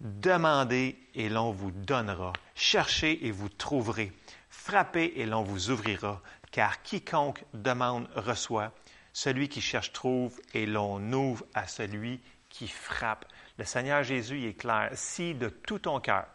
Demandez 0.04 0.98
et 1.16 1.30
l'on 1.30 1.52
vous 1.52 1.72
donnera. 1.72 2.34
Cherchez 2.56 3.26
et 3.26 3.32
vous 3.32 3.48
trouverez. 3.48 4.12
Frappez 4.50 5.14
et 5.16 5.26
l'on 5.26 5.44
vous 5.44 5.72
ouvrira. 5.72 6.22
Car 6.52 6.82
quiconque 6.82 7.46
demande 7.54 8.10
reçoit. 8.14 8.74
Celui 9.14 9.48
qui 9.48 9.62
cherche 9.62 9.94
trouve 9.94 10.42
et 10.54 10.66
l'on 10.66 11.14
ouvre 11.14 11.46
à 11.54 11.68
celui 11.68 12.20
qui 12.50 12.68
frappe. 12.68 13.24
Le 13.58 13.64
Seigneur 13.64 14.04
Jésus 14.04 14.46
est 14.46 14.56
clair. 14.56 14.90
Si 14.92 15.36
de 15.36 15.48
tout 15.48 15.80
ton 15.80 16.02
cœur, 16.02 16.26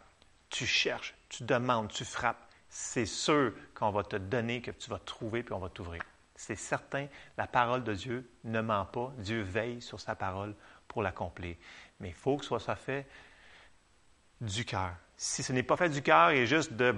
tu 0.49 0.65
cherches, 0.65 1.13
tu 1.29 1.43
demandes, 1.43 1.89
tu 1.89 2.05
frappes, 2.05 2.49
c'est 2.69 3.05
sûr 3.05 3.53
qu'on 3.75 3.91
va 3.91 4.03
te 4.03 4.15
donner, 4.15 4.63
que 4.63 4.71
tu 4.71 4.89
vas 4.89 4.97
trouver, 4.97 5.43
puis 5.43 5.53
on 5.53 5.59
va 5.59 5.69
t'ouvrir. 5.69 6.01
C'est 6.35 6.55
certain, 6.55 7.05
la 7.37 7.45
parole 7.45 7.83
de 7.83 7.93
Dieu 7.93 8.31
ne 8.45 8.61
ment 8.61 8.85
pas. 8.85 9.13
Dieu 9.19 9.41
veille 9.41 9.79
sur 9.79 9.99
sa 9.99 10.15
parole 10.15 10.55
pour 10.87 11.03
l'accomplir. 11.03 11.55
Mais 11.99 12.09
il 12.09 12.15
faut 12.15 12.37
que 12.37 12.45
ce 12.45 12.57
soit 12.57 12.75
fait 12.75 13.05
du 14.41 14.65
cœur. 14.65 14.91
Si 15.17 15.43
ce 15.43 15.51
n'est 15.51 15.63
pas 15.63 15.75
fait 15.75 15.89
du 15.89 16.01
cœur 16.01 16.29
et 16.29 16.45
juste 16.45 16.73
de 16.73 16.95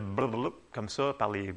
comme 0.71 0.89
ça 0.89 1.13
par 1.17 1.31
les 1.31 1.55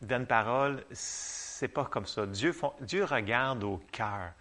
vaines 0.00 0.26
paroles, 0.26 0.84
c'est 0.90 1.68
pas 1.68 1.84
comme 1.84 2.06
ça. 2.06 2.26
Dieu, 2.26 2.54
Dieu 2.80 3.04
regarde 3.04 3.64
au 3.64 3.80
cœur. 3.92 4.32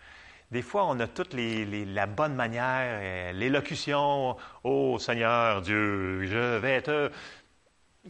Des 0.49 0.61
fois, 0.61 0.85
on 0.85 0.97
a 1.01 1.07
toute 1.07 1.33
les, 1.33 1.85
la 1.85 2.05
bonne 2.05 2.33
manière, 2.33 2.99
euh, 3.01 3.31
l'élocution. 3.33 4.37
Oh 4.63 4.97
Seigneur 4.97 5.61
Dieu, 5.61 6.23
je 6.25 6.57
vais 6.57 6.81
te. 6.81 7.11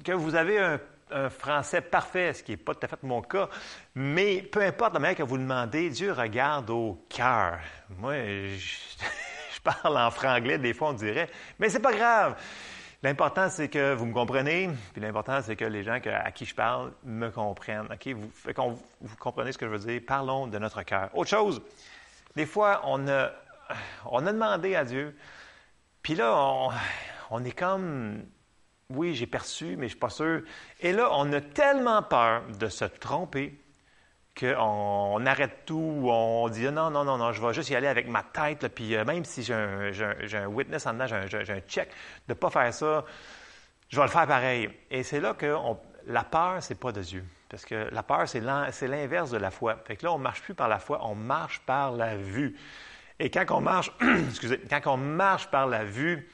Que 0.04 0.12
vous 0.12 0.36
avez 0.36 0.60
un, 0.60 1.30
français 1.30 1.82
parfait, 1.82 2.34
ce 2.34 2.44
qui 2.44 2.52
n'est 2.52 2.58
pas 2.58 2.76
tout 2.76 2.86
à 2.86 2.88
fait 2.88 3.02
mon 3.02 3.22
cas, 3.22 3.50
mais 3.96 4.42
peu 4.42 4.62
importe 4.62 4.94
la 4.94 5.00
manière 5.00 5.18
que 5.18 5.24
vous 5.24 5.38
demandez, 5.38 5.90
Dieu 5.90 6.12
regarde 6.12 6.70
au 6.70 7.06
cœur. 7.10 7.60
Moi, 7.98 8.14
je 8.14 8.76
parle 9.68 9.98
en 9.98 10.12
franglais, 10.12 10.58
des 10.58 10.74
fois 10.74 10.90
on 10.90 10.94
dirait, 10.94 11.30
mais 11.60 11.70
c'est 11.70 11.82
pas 11.82 11.94
grave. 11.94 12.36
L'important, 13.04 13.48
c'est 13.50 13.70
que 13.70 13.94
vous 13.94 14.08
me 14.08 14.14
comprenez, 14.14 14.72
puis 14.92 15.02
l'important, 15.02 15.40
c'est 15.44 15.56
que 15.56 15.66
les 15.66 15.84
gens 15.84 16.00
à 16.04 16.32
qui 16.32 16.46
je 16.46 16.56
parle 16.56 16.94
me 17.04 17.30
comprennent. 17.30 17.88
Vous, 18.08 18.32
vous 19.02 19.16
comprenez 19.18 19.52
ce 19.52 19.58
que 19.60 19.68
je 19.68 19.72
veux 19.72 19.78
dire? 19.80 20.02
Parlons 20.06 20.48
de 20.48 20.58
notre 20.58 20.82
cœur. 20.82 21.10
Autre 21.14 21.30
chose, 21.30 21.62
des 22.36 22.48
fois, 22.48 22.82
on 22.86 23.08
a, 23.08 23.32
on 24.06 24.26
a 24.26 24.34
demandé 24.34 24.76
à 24.76 24.84
Dieu, 24.84 25.16
puis 26.02 26.16
là, 26.16 26.34
on, 26.36 26.70
on 27.30 27.44
est 27.46 27.52
comme, 27.52 28.24
oui, 28.90 29.14
j'ai 29.14 29.28
perçu, 29.28 29.76
mais 29.76 29.76
je 29.76 29.82
ne 29.82 29.88
suis 29.90 30.00
pas 30.00 30.10
sûr. 30.10 30.42
Et 30.80 30.92
là, 30.92 31.10
on 31.12 31.32
a 31.34 31.42
tellement 31.42 32.02
peur 32.02 32.44
de 32.60 32.68
se 32.68 32.86
tromper 32.86 33.60
qu'on 34.40 35.26
arrête 35.26 35.66
tout, 35.66 36.04
on 36.06 36.48
dit 36.50 36.66
non, 36.66 36.90
non, 36.90 37.04
non, 37.04 37.18
non, 37.18 37.32
je 37.32 37.42
vais 37.42 37.54
juste 37.54 37.70
y 37.70 37.76
aller 37.76 37.88
avec 37.88 38.08
ma 38.08 38.24
tête, 38.24 38.68
puis 38.70 38.96
euh, 38.96 39.04
même 39.04 39.26
si 39.26 39.44
j'ai 39.44 39.54
un, 39.54 40.48
witness 40.48 40.86
en 40.86 40.94
dedans, 40.94 41.08
j'ai 41.08 41.38
un, 41.38 41.60
check, 41.62 41.90
de 42.28 42.34
ne 42.34 42.34
pas 42.34 42.50
faire 42.50 42.74
ça, 42.74 43.06
je 43.90 43.98
vais 43.98 44.04
le 44.04 44.12
faire 44.12 44.28
pareil. 44.28 44.70
Et 44.92 45.04
c'est 45.04 45.20
là 45.20 45.34
que 45.34 45.56
la 46.06 46.24
peur, 46.24 46.58
c'est 46.62 46.80
pas 46.80 46.92
de 46.92 47.02
Dieu. 47.02 47.24
Parce 47.50 47.66
que 47.66 47.90
la 47.92 48.04
peur, 48.04 48.28
c'est 48.28 48.42
l'inverse 48.88 49.32
de 49.32 49.38
la 49.38 49.52
foi. 49.52 49.78
Fait 49.86 49.96
que 49.96 50.06
là, 50.06 50.12
on 50.12 50.18
ne 50.18 50.24
marche 50.24 50.42
plus 50.42 50.54
par 50.54 50.68
la 50.68 50.80
foi, 50.80 51.00
on 51.04 51.16
marche 51.16 51.62
par 51.62 51.92
la 51.94 52.18
vue. 52.18 52.58
Et 53.20 53.30
quand 53.30 53.46
on 53.52 53.62
marche, 53.62 53.92
excusez, 54.30 54.60
quand 54.70 54.94
on 54.94 54.98
marche 54.98 55.50
par 55.50 55.68
la 55.68 55.84
vue, 55.84 56.30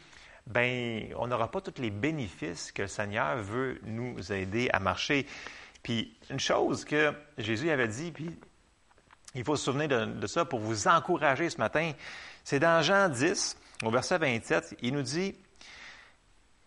ben, 0.48 1.08
on 1.18 1.28
n'aura 1.28 1.50
pas 1.50 1.62
tous 1.62 1.80
les 1.82 1.92
bénéfices 1.92 2.72
que 2.72 2.82
le 2.82 2.88
Seigneur 2.88 3.38
veut 3.38 3.80
nous 3.84 4.34
aider 4.34 4.70
à 4.74 4.80
marcher. 4.80 5.26
Puis 5.84 6.18
une 6.30 6.40
chose 6.40 6.86
que 6.86 7.14
Jésus 7.38 7.70
avait 7.70 7.90
dit, 7.90 8.12
puis 8.12 8.40
il 9.36 9.44
faut 9.44 9.58
se 9.58 9.66
souvenir 9.66 9.90
de, 9.90 10.28
ça 10.28 10.46
pour 10.46 10.60
vous 10.60 10.88
encourager 10.88 11.50
ce 11.50 11.58
matin, 11.58 11.92
c'est 12.44 12.60
dans 12.60 12.82
Jean 12.82 13.10
10, 13.10 13.58
au 13.84 13.92
verset 13.92 14.18
27, 14.18 14.78
il 14.82 14.94
nous 14.94 15.02
dit, 15.02 15.36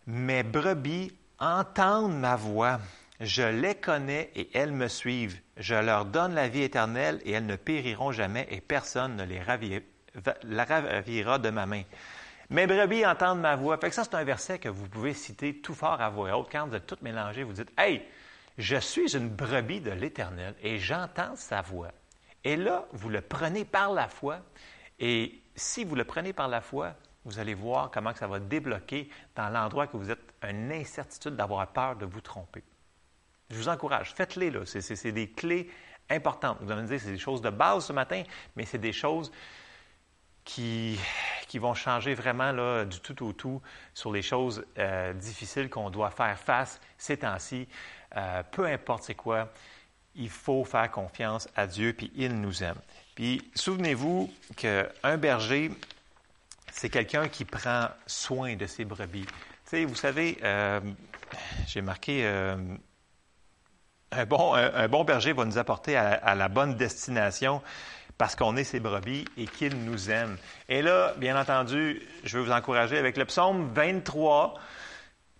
Mes 0.05 0.43
brebis 0.43 1.11
entendent 1.39 2.19
ma 2.19 2.35
voix, 2.35 2.79
je 3.19 3.43
les 3.43 3.75
connais 3.75 4.31
et 4.35 4.49
elles 4.53 4.71
me 4.71 4.87
suivent. 4.87 5.39
Je 5.57 5.73
leur 5.73 6.05
donne 6.05 6.35
la 6.35 6.47
vie 6.47 6.61
éternelle 6.61 7.19
et 7.25 7.31
elles 7.31 7.45
ne 7.45 7.55
périront 7.55 8.11
jamais 8.11 8.47
et 8.51 8.61
personne 8.61 9.15
ne 9.15 9.23
les 9.23 9.41
ravira 9.41 11.39
de 11.39 11.49
ma 11.49 11.65
main. 11.65 11.81
Mes 12.49 12.67
brebis 12.67 13.05
entendent 13.05 13.41
ma 13.41 13.55
voix. 13.55 13.77
Fait 13.77 13.89
que 13.89 13.95
ça, 13.95 14.03
c'est 14.03 14.15
un 14.15 14.23
verset 14.23 14.59
que 14.59 14.69
vous 14.69 14.87
pouvez 14.87 15.13
citer 15.13 15.57
tout 15.57 15.73
fort 15.73 15.99
à 15.99 16.09
voix 16.09 16.37
haute. 16.37 16.47
Quand 16.51 16.67
vous 16.67 16.75
êtes 16.75 16.85
tout 16.85 16.97
mélangé, 17.01 17.43
vous 17.43 17.53
dites 17.53 17.71
Hey, 17.77 18.03
je 18.57 18.77
suis 18.77 19.15
une 19.15 19.29
brebis 19.29 19.81
de 19.81 19.91
l'Éternel 19.91 20.55
et 20.61 20.79
j'entends 20.79 21.35
sa 21.35 21.61
voix. 21.61 21.91
Et 22.43 22.55
là, 22.55 22.85
vous 22.93 23.09
le 23.09 23.21
prenez 23.21 23.65
par 23.65 23.93
la 23.93 24.07
foi. 24.07 24.39
Et 24.99 25.41
si 25.55 25.83
vous 25.83 25.95
le 25.95 26.05
prenez 26.05 26.33
par 26.33 26.47
la 26.47 26.61
foi, 26.61 26.95
vous 27.25 27.39
allez 27.39 27.53
voir 27.53 27.91
comment 27.91 28.15
ça 28.15 28.27
va 28.27 28.39
débloquer 28.39 29.09
dans 29.35 29.49
l'endroit 29.49 29.87
que 29.87 29.97
vous 29.97 30.09
êtes 30.09 30.33
une 30.41 30.71
incertitude 30.71 31.35
d'avoir 31.35 31.67
peur 31.67 31.95
de 31.97 32.05
vous 32.05 32.21
tromper. 32.21 32.63
Je 33.49 33.55
vous 33.55 33.69
encourage, 33.69 34.13
faites-les. 34.13 34.49
Là. 34.49 34.61
C'est, 34.65 35.11
des 35.11 35.29
clés 35.29 35.69
importantes. 36.09 36.57
Vous 36.61 36.71
allez 36.71 36.81
me 36.81 36.87
dire, 36.87 36.99
c'est 36.99 37.11
des 37.11 37.17
choses 37.17 37.41
de 37.41 37.49
base 37.49 37.85
ce 37.85 37.93
matin, 37.93 38.23
mais 38.55 38.65
c'est 38.65 38.77
des 38.77 38.93
choses 38.93 39.31
qui, 40.43 40.97
qui 41.47 41.59
vont 41.59 41.73
changer 41.73 42.13
vraiment 42.13 42.51
là, 42.53 42.85
du 42.85 42.99
tout 43.01 43.25
au 43.25 43.33
tout 43.33 43.61
sur 43.93 44.11
les 44.11 44.21
choses 44.21 44.65
euh, 44.77 45.13
difficiles 45.13 45.69
qu'on 45.69 45.89
doit 45.89 46.11
faire 46.11 46.37
face 46.39 46.79
ces 46.97 47.17
temps-ci. 47.17 47.67
Euh, 48.17 48.43
peu 48.51 48.65
importe 48.65 49.03
c'est 49.03 49.15
quoi, 49.15 49.49
il 50.15 50.29
faut 50.29 50.65
faire 50.65 50.89
confiance 50.89 51.47
à 51.55 51.67
Dieu, 51.67 51.93
puis 51.93 52.11
il 52.15 52.39
nous 52.41 52.63
aime. 52.63 52.79
Puis 53.15 53.49
souvenez-vous 53.53 54.33
qu'un 54.55 55.17
berger, 55.17 55.71
c'est 56.71 56.89
quelqu'un 56.89 57.27
qui 57.27 57.45
prend 57.45 57.89
soin 58.07 58.55
de 58.55 58.65
ses 58.65 58.85
brebis. 58.85 59.25
Vous 59.71 59.95
savez, 59.95 60.37
euh, 60.43 60.79
j'ai 61.67 61.81
marqué 61.81 62.25
euh, 62.25 62.55
un, 64.11 64.25
bon, 64.25 64.53
un 64.53 64.87
bon 64.87 65.03
berger 65.03 65.33
va 65.33 65.45
nous 65.45 65.57
apporter 65.57 65.95
à, 65.97 66.11
à 66.13 66.35
la 66.35 66.47
bonne 66.47 66.75
destination 66.75 67.61
parce 68.17 68.35
qu'on 68.35 68.55
est 68.55 68.63
ses 68.63 68.79
brebis 68.79 69.25
et 69.37 69.45
qu'il 69.45 69.83
nous 69.83 70.09
aime. 70.09 70.37
Et 70.69 70.81
là, 70.81 71.13
bien 71.17 71.39
entendu, 71.39 72.01
je 72.23 72.37
veux 72.37 72.45
vous 72.45 72.51
encourager 72.51 72.97
avec 72.97 73.17
le 73.17 73.25
psaume 73.25 73.71
23. 73.73 74.55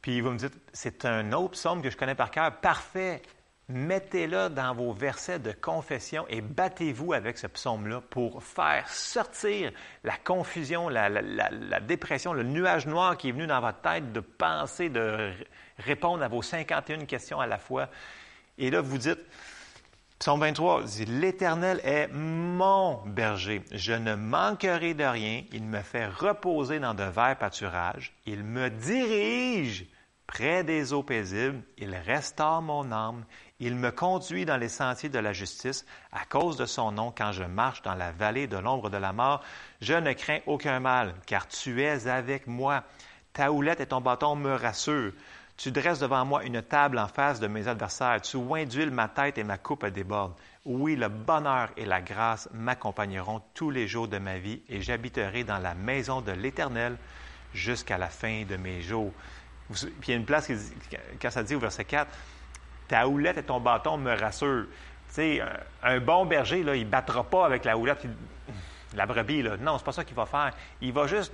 Puis 0.08 0.22
vous 0.22 0.32
me 0.32 0.38
dites, 0.38 0.54
c'est 0.72 1.04
un 1.04 1.34
autre 1.34 1.52
psaume 1.52 1.82
que 1.82 1.90
je 1.90 1.98
connais 1.98 2.16
par 2.16 2.32
cœur. 2.32 2.50
Parfait. 2.62 3.22
Mettez-le 3.68 4.48
dans 4.48 4.74
vos 4.74 4.94
versets 4.94 5.38
de 5.40 5.52
confession 5.52 6.26
et 6.30 6.40
battez-vous 6.40 7.12
avec 7.12 7.38
ce 7.38 7.48
psaume-là 7.48 8.00
pour 8.10 8.42
faire 8.42 8.88
sortir 8.88 9.70
la 10.06 10.16
confusion, 10.16 10.88
la, 10.88 11.10
la- 11.10 11.50
la- 11.50 11.82
dépression, 11.82 12.32
le 12.32 12.44
nuage 12.44 12.88
noir 12.88 13.18
qui 13.18 13.28
est 13.28 13.32
venu 13.34 13.48
dans 13.48 13.60
votre 13.60 13.82
tête 13.82 14.14
de 14.14 14.22
penser, 14.22 14.88
de 14.88 15.34
répondre 15.80 16.24
à 16.24 16.30
vos 16.30 16.42
51 16.42 17.00
questions 17.04 17.42
à 17.42 17.46
la 17.46 17.58
fois. 17.58 17.90
Et 18.58 18.72
là, 18.72 18.80
vous 18.80 18.98
dites, 19.00 19.20
Psaume 20.20 20.40
23 20.40 20.84
dit 20.84 21.04
L'Éternel 21.04 21.82
est 21.84 22.08
mon 22.14 23.02
berger. 23.06 23.62
Je 23.74 23.92
ne 23.92 24.16
manquerai 24.16 24.94
de 24.94 25.04
rien. 25.04 25.44
Il 25.52 25.64
me 25.66 25.82
fait 25.82 26.08
reposer 26.08 26.80
dans 26.80 26.94
de 26.94 27.04
verts 27.04 27.36
pâturages. 27.38 28.14
Il 28.26 28.46
me 28.46 28.70
dirige 28.70 29.86
près 30.28 30.64
des 30.64 30.94
eaux 30.94 31.04
paisibles. 31.04 31.62
Il 31.78 31.96
restaure 31.96 32.62
mon 32.62 32.92
âme. 32.92 33.24
Il 33.60 33.76
me 33.76 33.90
conduit 33.90 34.46
dans 34.46 34.58
les 34.58 34.70
sentiers 34.70 35.10
de 35.10 35.18
la 35.18 35.34
justice 35.34 35.86
à 36.12 36.26
cause 36.26 36.58
de 36.58 36.66
son 36.66 36.92
nom 36.92 37.12
quand 37.18 37.32
je 37.32 37.44
marche 37.44 37.82
dans 37.82 37.96
la 37.96 38.12
vallée 38.12 38.46
de 38.46 38.58
l'ombre 38.58 38.90
de 38.90 38.98
la 38.98 39.14
mort. 39.14 39.42
Je 39.82 39.96
ne 39.96 40.14
crains 40.14 40.42
aucun 40.46 40.80
mal, 40.80 41.16
car 41.26 41.48
tu 41.48 41.82
es 41.82 42.08
avec 42.08 42.46
moi. 42.46 42.84
Ta 43.34 43.52
houlette 43.52 43.80
et 43.80 43.88
ton 43.88 44.02
bâton 44.02 44.36
me 44.36 44.54
rassurent. 44.54 45.14
Tu 45.56 45.72
dresses 45.72 46.00
devant 46.00 46.24
moi 46.24 46.44
une 46.44 46.62
table 46.62 47.00
en 47.00 47.08
face 47.08 47.40
de 47.40 47.48
mes 47.48 47.68
adversaires. 47.68 48.22
Tu 48.22 48.38
oins 48.38 48.66
d'huile 48.66 48.92
ma 48.92 49.08
tête 49.08 49.40
et 49.40 49.44
ma 49.44 49.58
coupe 49.58 49.88
déborde. 49.88 50.34
Oui, 50.66 50.96
le 50.96 51.08
bonheur 51.08 51.70
et 51.78 51.86
la 51.86 52.02
grâce 52.02 52.48
m'accompagneront 52.54 53.42
tous 53.56 53.72
les 53.72 53.88
jours 53.88 54.08
de 54.08 54.20
ma 54.20 54.38
vie 54.38 54.62
et 54.70 54.84
j'habiterai 54.84 55.44
dans 55.44 55.58
la 55.58 55.74
maison 55.74 56.22
de 56.22 56.32
l'Éternel 56.32 56.96
jusqu'à 57.54 57.98
la 57.98 58.10
fin 58.10 58.44
de 58.44 58.56
mes 58.56 58.82
jours. 58.82 59.14
Puis 59.72 59.90
il 60.08 60.10
y 60.10 60.14
a 60.14 60.18
une 60.18 60.26
place 60.26 60.48
qui 60.48 60.56
dit, 60.56 60.74
quand 61.22 61.30
ça 61.30 61.44
dit 61.44 61.56
au 61.56 61.60
verset 61.60 61.86
4, 61.86 62.10
ta 62.88 63.08
houlette 63.08 63.38
et 63.38 63.44
ton 63.44 63.60
bâton 63.60 63.98
me 63.98 64.14
rassurent. 64.14 64.66
Tu 65.10 65.14
sais, 65.14 65.42
un, 65.84 66.00
bon 66.00 66.26
berger, 66.26 66.64
là, 66.64 66.76
il 66.76 66.86
ne 66.86 66.90
battra 66.90 67.24
pas 67.24 67.46
avec 67.46 67.66
la 67.66 67.78
houlette 67.78 68.06
la 68.96 69.06
brebis. 69.06 69.42
Là. 69.42 69.58
Non, 69.58 69.78
c'est 69.78 69.84
pas 69.84 69.92
ça 69.92 70.04
qu'il 70.04 70.16
va 70.16 70.26
faire. 70.26 70.52
Il 70.82 70.94
va 70.94 71.08
juste 71.08 71.34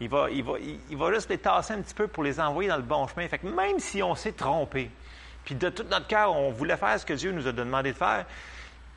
il 0.00 0.08
va, 0.08 0.30
il, 0.30 0.42
va, 0.42 0.54
il 0.58 0.96
va 0.96 1.12
juste 1.12 1.28
les 1.28 1.36
tasser 1.36 1.74
un 1.74 1.82
petit 1.82 1.94
peu 1.94 2.08
pour 2.08 2.22
les 2.22 2.40
envoyer 2.40 2.70
dans 2.70 2.76
le 2.76 2.82
bon 2.82 3.06
chemin. 3.06 3.28
Fait 3.28 3.38
que 3.38 3.46
même 3.46 3.78
si 3.78 4.02
on 4.02 4.14
s'est 4.14 4.32
trompé, 4.32 4.90
puis 5.44 5.54
de 5.54 5.68
tout 5.68 5.84
notre 5.90 6.06
cœur, 6.06 6.34
on 6.34 6.50
voulait 6.50 6.78
faire 6.78 6.98
ce 6.98 7.04
que 7.04 7.12
Dieu 7.12 7.32
nous 7.32 7.46
a 7.46 7.52
demandé 7.52 7.92
de 7.92 7.96
faire, 7.96 8.24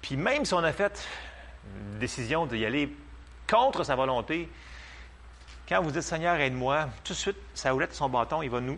puis 0.02 0.16
même 0.16 0.46
si 0.46 0.54
on 0.54 0.64
a 0.64 0.72
fait 0.72 1.06
une 1.66 2.00
décision 2.00 2.46
d'y 2.46 2.66
aller 2.66 2.96
contre 3.50 3.84
sa 3.84 3.96
volonté, 3.96 4.50
quand 5.68 5.82
vous 5.82 5.92
dites 5.92 6.02
Seigneur, 6.02 6.36
aide-moi, 6.36 6.88
tout 7.04 7.14
de 7.14 7.18
suite, 7.18 7.38
sa 7.54 7.74
houlette 7.74 7.92
et 7.92 7.96
son 7.96 8.10
bâton, 8.10 8.42
il 8.42 8.50
va 8.50 8.60
nous, 8.60 8.78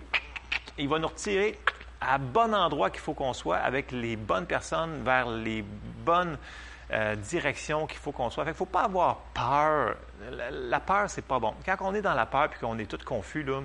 il 0.77 0.87
va 0.87 0.99
nous 0.99 1.07
retirer 1.07 1.59
à 1.99 2.17
bon 2.17 2.53
endroit 2.53 2.89
qu'il 2.89 2.99
faut 2.99 3.13
qu'on 3.13 3.33
soit, 3.33 3.57
avec 3.57 3.91
les 3.91 4.15
bonnes 4.15 4.45
personnes, 4.45 5.03
vers 5.03 5.27
les 5.29 5.63
bonnes 5.63 6.37
euh, 6.91 7.15
directions 7.15 7.87
qu'il 7.87 7.97
faut 7.97 8.11
qu'on 8.11 8.29
soit. 8.29 8.43
Fait 8.43 8.51
qu'il 8.51 8.55
ne 8.55 8.57
faut 8.57 8.65
pas 8.65 8.83
avoir 8.83 9.17
peur. 9.33 9.95
La, 10.31 10.51
la 10.51 10.79
peur, 10.79 11.09
c'est 11.09 11.25
pas 11.25 11.39
bon. 11.39 11.53
Quand 11.65 11.77
on 11.81 11.95
est 11.95 12.01
dans 12.01 12.13
la 12.13 12.27
peur 12.27 12.49
puis 12.49 12.59
qu'on 12.59 12.77
est 12.77 12.85
tout 12.85 13.03
confus, 13.03 13.43
là, 13.43 13.61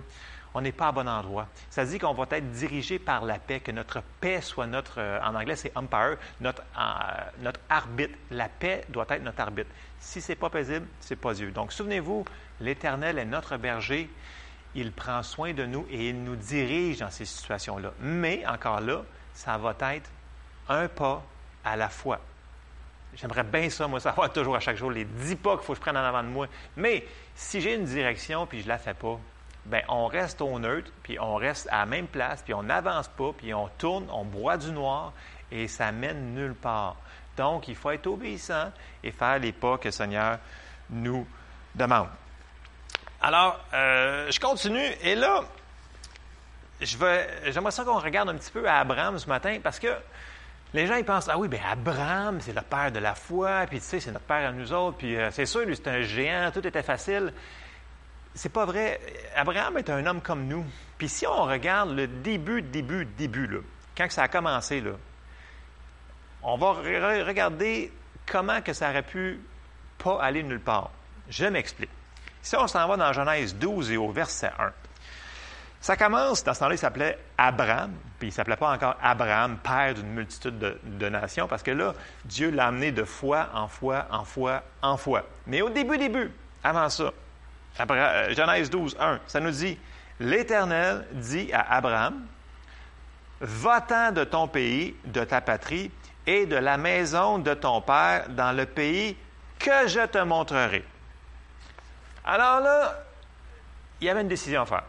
on 0.54 0.60
n'est 0.60 0.72
pas 0.72 0.88
à 0.88 0.92
bon 0.92 1.08
endroit. 1.08 1.46
Ça 1.68 1.84
dit 1.84 1.98
qu'on 1.98 2.14
va 2.14 2.24
être 2.30 2.50
dirigé 2.52 2.98
par 2.98 3.24
la 3.24 3.38
paix, 3.38 3.60
que 3.60 3.70
notre 3.70 4.02
paix 4.20 4.40
soit 4.40 4.66
notre, 4.66 4.98
euh, 4.98 5.20
en 5.22 5.34
anglais 5.34 5.56
c'est 5.56 5.76
umpire, 5.76 6.16
euh, 6.42 6.52
notre 7.40 7.60
arbitre. 7.68 8.14
La 8.30 8.48
paix 8.48 8.84
doit 8.88 9.06
être 9.10 9.22
notre 9.22 9.40
arbitre. 9.40 9.70
Si 10.00 10.20
c'est 10.20 10.34
pas 10.34 10.48
paisible, 10.48 10.86
c'est 11.00 11.16
pas 11.16 11.34
Dieu. 11.34 11.50
Donc 11.50 11.72
souvenez-vous, 11.72 12.24
l'Éternel 12.60 13.18
est 13.18 13.24
notre 13.24 13.56
berger. 13.58 14.10
Il 14.74 14.92
prend 14.92 15.22
soin 15.22 15.52
de 15.52 15.66
nous 15.66 15.86
et 15.90 16.08
il 16.08 16.24
nous 16.24 16.36
dirige 16.36 16.98
dans 16.98 17.10
ces 17.10 17.26
situations-là. 17.26 17.92
Mais 18.00 18.44
encore 18.46 18.80
là, 18.80 19.02
ça 19.34 19.58
va 19.58 19.76
être 19.92 20.10
un 20.68 20.88
pas 20.88 21.22
à 21.64 21.76
la 21.76 21.88
fois. 21.88 22.20
J'aimerais 23.14 23.42
bien 23.42 23.68
ça, 23.68 23.88
moi, 23.88 24.00
savoir 24.00 24.32
toujours 24.32 24.56
à 24.56 24.60
chaque 24.60 24.76
jour 24.76 24.90
les 24.90 25.04
dix 25.04 25.36
pas 25.36 25.56
qu'il 25.56 25.66
faut 25.66 25.72
que 25.72 25.78
je 25.78 25.82
prenne 25.82 25.96
en 25.96 26.04
avant 26.04 26.22
de 26.22 26.28
moi. 26.28 26.46
Mais 26.76 27.04
si 27.34 27.60
j'ai 27.60 27.74
une 27.74 27.84
direction 27.84 28.46
puis 28.46 28.62
je 28.62 28.68
la 28.68 28.78
fais 28.78 28.94
pas, 28.94 29.18
ben 29.66 29.82
on 29.88 30.06
reste 30.06 30.40
au 30.40 30.58
neutre, 30.58 30.90
puis 31.02 31.18
on 31.20 31.34
reste 31.34 31.68
à 31.70 31.80
la 31.80 31.86
même 31.86 32.06
place, 32.06 32.42
puis 32.42 32.54
on 32.54 32.62
n'avance 32.62 33.08
pas, 33.08 33.32
puis 33.36 33.52
on 33.52 33.68
tourne, 33.76 34.06
on 34.10 34.24
boit 34.24 34.56
du 34.56 34.72
noir 34.72 35.12
et 35.50 35.68
ça 35.68 35.92
mène 35.92 36.34
nulle 36.34 36.54
part. 36.54 36.96
Donc, 37.40 37.68
il 37.68 37.74
faut 37.74 37.90
être 37.90 38.06
obéissant 38.06 38.70
et 39.02 39.10
faire 39.12 39.38
les 39.38 39.52
pas 39.52 39.78
que 39.78 39.88
le 39.88 39.92
Seigneur 39.92 40.36
nous 40.90 41.26
demande. 41.74 42.08
Alors, 43.22 43.58
euh, 43.72 44.30
je 44.30 44.38
continue 44.38 44.86
et 45.02 45.14
là, 45.14 45.44
j'aimerais 46.82 47.70
ça 47.70 47.82
qu'on 47.82 47.98
regarde 47.98 48.28
un 48.28 48.34
petit 48.34 48.50
peu 48.50 48.68
à 48.68 48.80
Abraham 48.80 49.18
ce 49.18 49.26
matin 49.26 49.56
parce 49.62 49.78
que 49.78 49.88
les 50.74 50.86
gens 50.86 50.96
ils 50.96 51.04
pensent 51.04 51.30
ah 51.30 51.38
oui 51.38 51.48
ben 51.48 51.60
Abraham 51.66 52.42
c'est 52.42 52.52
le 52.52 52.60
père 52.60 52.92
de 52.92 52.98
la 52.98 53.14
foi 53.14 53.64
puis 53.68 53.80
tu 53.80 53.86
sais 53.86 54.00
c'est 54.00 54.12
notre 54.12 54.26
père 54.26 54.50
à 54.50 54.52
nous 54.52 54.72
autres 54.74 54.98
puis 54.98 55.16
euh, 55.16 55.30
c'est 55.30 55.46
sûr 55.46 55.62
lui 55.62 55.74
c'est 55.74 55.88
un 55.88 56.02
géant 56.02 56.50
tout 56.52 56.66
était 56.66 56.82
facile. 56.82 57.32
C'est 58.34 58.52
pas 58.52 58.66
vrai. 58.66 59.00
Abraham 59.34 59.78
est 59.78 59.88
un 59.88 60.04
homme 60.04 60.20
comme 60.20 60.46
nous. 60.46 60.64
Puis 60.98 61.08
si 61.08 61.26
on 61.26 61.44
regarde 61.44 61.96
le 61.96 62.06
début, 62.06 62.60
début, 62.60 63.06
début 63.06 63.46
là, 63.46 63.60
quand 63.96 64.10
ça 64.10 64.24
a 64.24 64.28
commencé 64.28 64.82
là, 64.82 64.92
on 66.42 66.56
va 66.56 66.72
re- 66.72 67.26
regarder 67.26 67.92
comment 68.26 68.60
que 68.60 68.72
ça 68.72 68.90
aurait 68.90 69.02
pu 69.02 69.40
pas 69.98 70.18
aller 70.22 70.42
nulle 70.42 70.60
part. 70.60 70.90
Je 71.28 71.46
m'explique. 71.46 71.90
Si 72.42 72.56
on 72.56 72.66
s'en 72.66 72.86
va 72.88 72.96
dans 72.96 73.12
Genèse 73.12 73.54
12 73.54 73.90
et 73.90 73.96
au 73.96 74.10
verset 74.10 74.50
1, 74.58 74.72
ça 75.80 75.96
commence, 75.96 76.44
dans 76.44 76.52
ce 76.52 76.60
temps-là, 76.60 76.74
il 76.74 76.78
s'appelait 76.78 77.18
Abraham, 77.38 77.92
puis 78.18 78.28
il 78.28 78.30
ne 78.30 78.34
s'appelait 78.34 78.56
pas 78.56 78.70
encore 78.70 78.96
Abraham, 79.02 79.56
père 79.58 79.94
d'une 79.94 80.08
multitude 80.12 80.58
de, 80.58 81.08
nations, 81.08 81.48
parce 81.48 81.62
que 81.62 81.70
là, 81.70 81.94
Dieu 82.24 82.50
l'a 82.50 82.66
amené 82.66 82.92
de 82.92 83.04
foi 83.04 83.48
en 83.54 83.66
foi, 83.66 84.06
en 84.10 84.24
foi, 84.24 84.62
en 84.82 84.96
foi. 84.98 85.24
Mais 85.46 85.62
au 85.62 85.70
début, 85.70 85.96
début, 85.96 86.30
avant 86.62 86.88
ça, 86.90 87.12
euh, 87.80 88.34
Genèse 88.34 88.68
12, 88.68 88.96
1, 89.00 89.20
ça 89.26 89.40
nous 89.40 89.50
dit 89.50 89.78
L'Éternel 90.18 91.06
dit 91.12 91.50
à 91.52 91.74
Abraham 91.76 92.26
Va-t'en 93.40 94.12
de 94.12 94.24
ton 94.24 94.48
pays, 94.48 94.94
de 95.06 95.24
ta 95.24 95.40
patrie 95.40 95.90
et 96.26 96.46
de 96.46 96.56
la 96.56 96.76
maison 96.76 97.38
de 97.38 97.54
ton 97.54 97.80
père 97.80 98.28
dans 98.30 98.52
le 98.56 98.66
pays 98.66 99.16
que 99.58 99.88
je 99.88 100.06
te 100.06 100.18
montrerai. 100.18 100.84
Alors 102.24 102.60
là, 102.60 103.04
il 104.00 104.06
y 104.06 104.10
avait 104.10 104.20
une 104.22 104.28
décision 104.28 104.62
à 104.62 104.66
faire. 104.66 104.84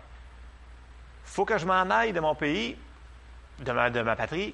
faut 1.25 1.45
que 1.45 1.57
je 1.57 1.65
m'en 1.65 1.89
aille 1.89 2.13
de 2.13 2.19
mon 2.19 2.35
pays, 2.35 2.77
de 3.59 3.71
ma, 3.71 4.15
patrie, 4.15 4.53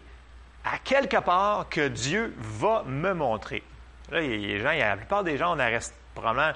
à 0.63 0.77
quelque 0.79 1.17
part 1.17 1.69
que 1.69 1.87
Dieu 1.87 2.35
va 2.37 2.83
me 2.85 3.13
montrer. 3.13 3.63
Là, 4.11 4.21
les 4.21 4.59
gens, 4.59 4.71
la 4.71 4.97
plupart 4.97 5.23
des 5.23 5.37
gens, 5.37 5.55
on 5.55 5.59
arrête 5.59 5.93
probablement 6.13 6.53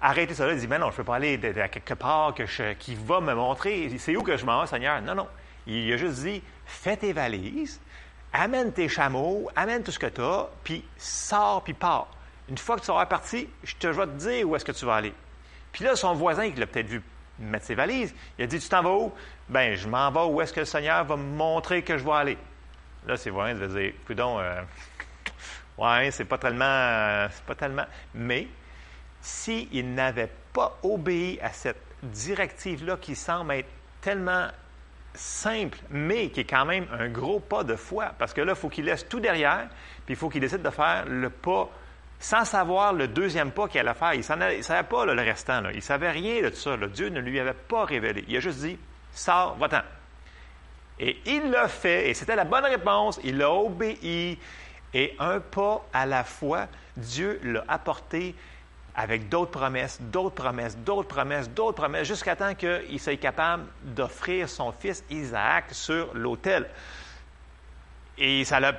arrêter 0.00 0.34
ça 0.34 0.46
là, 0.46 0.54
disent, 0.54 0.68
mais 0.68 0.78
non, 0.78 0.86
je 0.86 0.92
ne 0.92 0.96
peux 0.96 1.04
pas 1.04 1.16
aller 1.16 1.38
de- 1.38 1.60
à 1.60 1.68
quelque 1.68 1.94
part 1.94 2.34
que 2.34 2.72
qui 2.74 2.94
va 2.96 3.20
me 3.20 3.34
montrer. 3.34 3.90
C'est 3.98 4.16
où 4.16 4.22
que 4.22 4.36
je 4.36 4.44
m'en 4.44 4.60
vais, 4.60 4.66
Seigneur? 4.66 5.00
Non, 5.00 5.14
non. 5.14 5.28
Il 5.66 5.92
a 5.92 5.96
juste 5.96 6.22
dit, 6.22 6.42
fais 6.66 6.96
tes 6.96 7.12
valises, 7.12 7.80
amène 8.32 8.72
tes 8.72 8.88
chameaux, 8.88 9.50
amène 9.56 9.82
tout 9.82 9.90
ce 9.90 9.98
que 9.98 10.06
tu 10.06 10.20
as, 10.20 10.48
puis 10.64 10.84
sors, 10.96 11.62
puis 11.62 11.74
pars. 11.74 12.08
Une 12.48 12.58
fois 12.58 12.76
que 12.76 12.80
tu 12.80 12.86
seras 12.86 13.06
parti, 13.06 13.48
je 13.62 13.74
te 13.76 13.86
vais 13.86 14.06
te 14.06 14.12
dire 14.12 14.48
où 14.48 14.56
est-ce 14.56 14.64
que 14.64 14.72
tu 14.72 14.84
vas 14.84 14.96
aller. 14.96 15.14
Puis 15.72 15.84
là, 15.84 15.96
son 15.96 16.14
voisin, 16.14 16.50
qui 16.50 16.58
l'a 16.58 16.66
peut-être 16.66 16.86
vu 16.86 17.02
mettre 17.38 17.66
ses 17.66 17.74
valises, 17.74 18.14
il 18.38 18.44
a 18.44 18.46
dit, 18.46 18.58
tu 18.58 18.68
t'en 18.68 18.82
vas 18.82 18.92
où? 18.92 19.12
Ben, 19.48 19.74
je 19.74 19.88
m'en 19.88 20.10
vais 20.10 20.32
où 20.32 20.40
est-ce 20.40 20.52
que 20.52 20.60
le 20.60 20.66
Seigneur 20.66 21.04
va 21.04 21.16
me 21.16 21.36
montrer 21.36 21.82
que 21.82 21.96
je 21.96 22.04
vais 22.04 22.12
aller. 22.12 22.38
Là, 23.06 23.16
ses 23.16 23.30
voisins 23.30 23.54
devaient 23.58 23.82
dire, 23.82 23.92
coudon, 24.06 24.38
euh, 24.38 24.62
ouais, 25.78 26.10
c'est 26.10 26.24
pas 26.24 26.38
tellement, 26.38 26.64
euh, 26.64 27.28
c'est 27.30 27.44
pas 27.44 27.54
tellement. 27.54 27.86
Mais, 28.14 28.48
s'il 29.20 29.94
n'avait 29.94 30.30
pas 30.52 30.78
obéi 30.82 31.38
à 31.40 31.50
cette 31.50 31.80
directive-là 32.02 32.96
qui 33.00 33.14
semble 33.14 33.52
être 33.52 33.70
tellement 34.00 34.48
simple, 35.14 35.78
mais 35.90 36.30
qui 36.30 36.40
est 36.40 36.44
quand 36.44 36.64
même 36.64 36.86
un 36.98 37.08
gros 37.08 37.40
pas 37.40 37.64
de 37.64 37.76
foi, 37.76 38.12
parce 38.18 38.32
que 38.32 38.40
là, 38.40 38.52
il 38.52 38.58
faut 38.58 38.68
qu'il 38.68 38.84
laisse 38.84 39.08
tout 39.08 39.20
derrière, 39.20 39.68
puis 40.04 40.14
il 40.14 40.16
faut 40.16 40.28
qu'il 40.28 40.40
décide 40.40 40.62
de 40.62 40.70
faire 40.70 41.04
le 41.06 41.30
pas 41.30 41.68
sans 42.22 42.44
savoir 42.44 42.92
le 42.92 43.08
deuxième 43.08 43.50
pas 43.50 43.66
qu'il 43.66 43.80
allait 43.80 43.94
faire. 43.94 44.14
Il 44.14 44.20
ne 44.20 44.62
savait 44.62 44.88
pas 44.88 45.04
le 45.04 45.20
restant. 45.20 45.68
Il 45.70 45.76
ne 45.76 45.80
savait 45.80 46.10
rien 46.10 46.40
de 46.40 46.50
tout 46.50 46.56
ça. 46.56 46.76
Dieu 46.76 47.08
ne 47.08 47.18
lui 47.18 47.40
avait 47.40 47.52
pas 47.52 47.84
révélé. 47.84 48.24
Il 48.28 48.36
a 48.36 48.40
juste 48.40 48.60
dit, 48.60 48.78
sors, 49.12 49.56
va-t'en. 49.56 49.82
Et 51.00 51.20
il 51.26 51.50
l'a 51.50 51.66
fait, 51.66 52.10
et 52.10 52.14
c'était 52.14 52.36
la 52.36 52.44
bonne 52.44 52.64
réponse. 52.64 53.18
Il 53.24 53.42
a 53.42 53.50
obéi. 53.50 54.38
Et 54.94 55.16
un 55.18 55.40
pas 55.40 55.84
à 55.92 56.06
la 56.06 56.22
fois, 56.22 56.68
Dieu 56.96 57.40
l'a 57.42 57.64
apporté 57.66 58.36
avec 58.94 59.28
d'autres 59.28 59.50
promesses, 59.50 60.00
d'autres 60.00 60.34
promesses, 60.34 60.76
d'autres 60.76 61.08
promesses, 61.08 61.48
d'autres 61.48 61.80
promesses, 61.80 62.06
jusqu'à 62.06 62.36
temps 62.36 62.54
qu'il 62.54 63.00
soit 63.00 63.16
capable 63.16 63.64
d'offrir 63.82 64.48
son 64.48 64.72
fils 64.72 65.02
Isaac 65.10 65.66
sur 65.72 66.12
l'autel. 66.14 66.68
Et, 68.18 68.44
ça 68.44 68.60
là, 68.60 68.74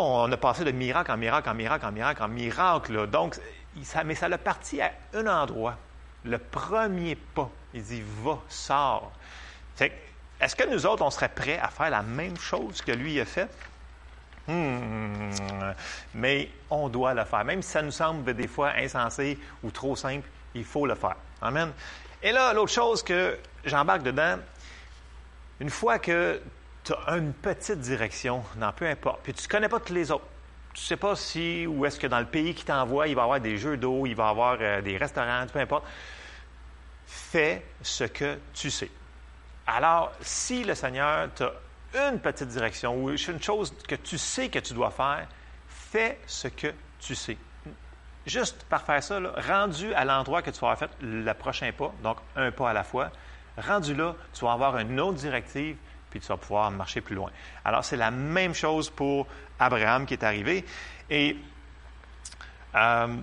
on 0.00 0.30
a 0.30 0.36
passé 0.36 0.64
de 0.64 0.70
miracle 0.70 1.10
en 1.10 1.16
miracle, 1.16 1.48
en 1.48 1.54
miracle, 1.54 1.86
en 1.86 1.92
miracle, 1.92 2.22
en 2.22 2.28
miracle. 2.28 3.06
Donc, 3.06 3.36
ça- 3.82 4.04
mais 4.04 4.14
ça 4.14 4.28
l'a 4.28 4.38
parti 4.38 4.80
à 4.82 4.92
un 5.14 5.26
endroit. 5.26 5.76
Le 6.24 6.38
premier 6.38 7.16
pas. 7.16 7.48
Il 7.72 7.82
dit, 7.82 8.02
va, 8.22 8.38
sors. 8.48 9.10
Est-ce 9.80 10.54
que 10.54 10.68
nous 10.68 10.84
autres, 10.86 11.02
on 11.02 11.10
serait 11.10 11.30
prêts 11.30 11.58
à 11.58 11.68
faire 11.68 11.88
la 11.88 12.02
même 12.02 12.36
chose 12.36 12.82
que 12.82 12.92
lui 12.92 13.18
a 13.20 13.24
fait? 13.24 13.48
Hmm, 14.48 15.30
mais 16.14 16.50
on 16.68 16.88
doit 16.88 17.14
le 17.14 17.24
faire. 17.24 17.44
Même 17.44 17.62
si 17.62 17.70
ça 17.70 17.82
nous 17.82 17.92
semble 17.92 18.34
des 18.34 18.48
fois 18.48 18.72
insensé 18.76 19.38
ou 19.62 19.70
trop 19.70 19.94
simple, 19.94 20.28
il 20.54 20.64
faut 20.64 20.86
le 20.86 20.94
faire. 20.94 21.16
Amen. 21.40 21.72
Et 22.22 22.32
là, 22.32 22.52
l'autre 22.52 22.72
chose 22.72 23.02
que 23.02 23.38
j'embarque 23.64 24.02
dedans, 24.02 24.38
une 25.60 25.70
fois 25.70 25.98
que 25.98 26.40
tu 26.84 26.92
as 27.06 27.16
une 27.16 27.32
petite 27.32 27.80
direction 27.80 28.42
dans 28.56 28.72
peu 28.72 28.86
importe, 28.86 29.20
puis 29.22 29.32
tu 29.32 29.44
ne 29.44 29.48
connais 29.48 29.68
pas 29.68 29.80
tous 29.80 29.92
les 29.92 30.10
autres, 30.10 30.26
tu 30.74 30.80
ne 30.80 30.86
sais 30.86 30.96
pas 30.96 31.14
si 31.14 31.66
ou 31.66 31.84
est-ce 31.84 31.98
que 31.98 32.06
dans 32.06 32.18
le 32.18 32.26
pays 32.26 32.54
qui 32.54 32.64
t'envoie, 32.64 33.06
il 33.06 33.14
va 33.14 33.22
y 33.22 33.24
avoir 33.24 33.40
des 33.40 33.58
jeux 33.58 33.76
d'eau, 33.76 34.06
il 34.06 34.14
va 34.14 34.26
y 34.26 34.30
avoir 34.30 34.56
euh, 34.60 34.80
des 34.80 34.96
restaurants, 34.96 35.46
peu 35.52 35.60
importe, 35.60 35.84
fais 37.06 37.64
ce 37.82 38.04
que 38.04 38.38
tu 38.54 38.70
sais. 38.70 38.90
Alors, 39.66 40.12
si 40.20 40.64
le 40.64 40.74
Seigneur 40.74 41.28
t'a 41.34 41.52
une 41.94 42.18
petite 42.20 42.48
direction 42.48 42.96
ou 42.96 43.10
une 43.10 43.42
chose 43.42 43.74
que 43.86 43.94
tu 43.94 44.18
sais 44.18 44.48
que 44.48 44.58
tu 44.58 44.74
dois 44.74 44.90
faire, 44.90 45.26
fais 45.68 46.18
ce 46.26 46.48
que 46.48 46.72
tu 47.00 47.14
sais. 47.14 47.36
Juste 48.26 48.64
par 48.64 48.82
faire 48.82 49.02
ça, 49.02 49.20
rendu 49.48 49.92
à 49.94 50.04
l'endroit 50.04 50.42
que 50.42 50.50
tu 50.50 50.60
vas 50.60 50.70
avoir 50.70 50.78
fait 50.78 50.90
le 51.00 51.32
prochain 51.34 51.72
pas, 51.72 51.92
donc 52.02 52.18
un 52.36 52.52
pas 52.52 52.70
à 52.70 52.72
la 52.72 52.84
fois, 52.84 53.10
rendu 53.58 53.94
là, 53.94 54.14
tu 54.32 54.44
vas 54.44 54.52
avoir 54.52 54.78
une 54.78 54.98
autre 55.00 55.18
directive, 55.18 55.76
puis 56.10 56.20
tu 56.20 56.26
vas 56.28 56.36
pouvoir 56.36 56.70
marcher 56.70 57.00
plus 57.00 57.14
loin. 57.14 57.30
Alors, 57.64 57.84
c'est 57.84 57.96
la 57.96 58.10
même 58.10 58.54
chose 58.54 58.90
pour 58.90 59.26
Abraham 59.58 60.06
qui 60.06 60.14
est 60.14 60.22
arrivé. 60.22 60.64
Et 61.10 61.36
euh, 62.74 63.16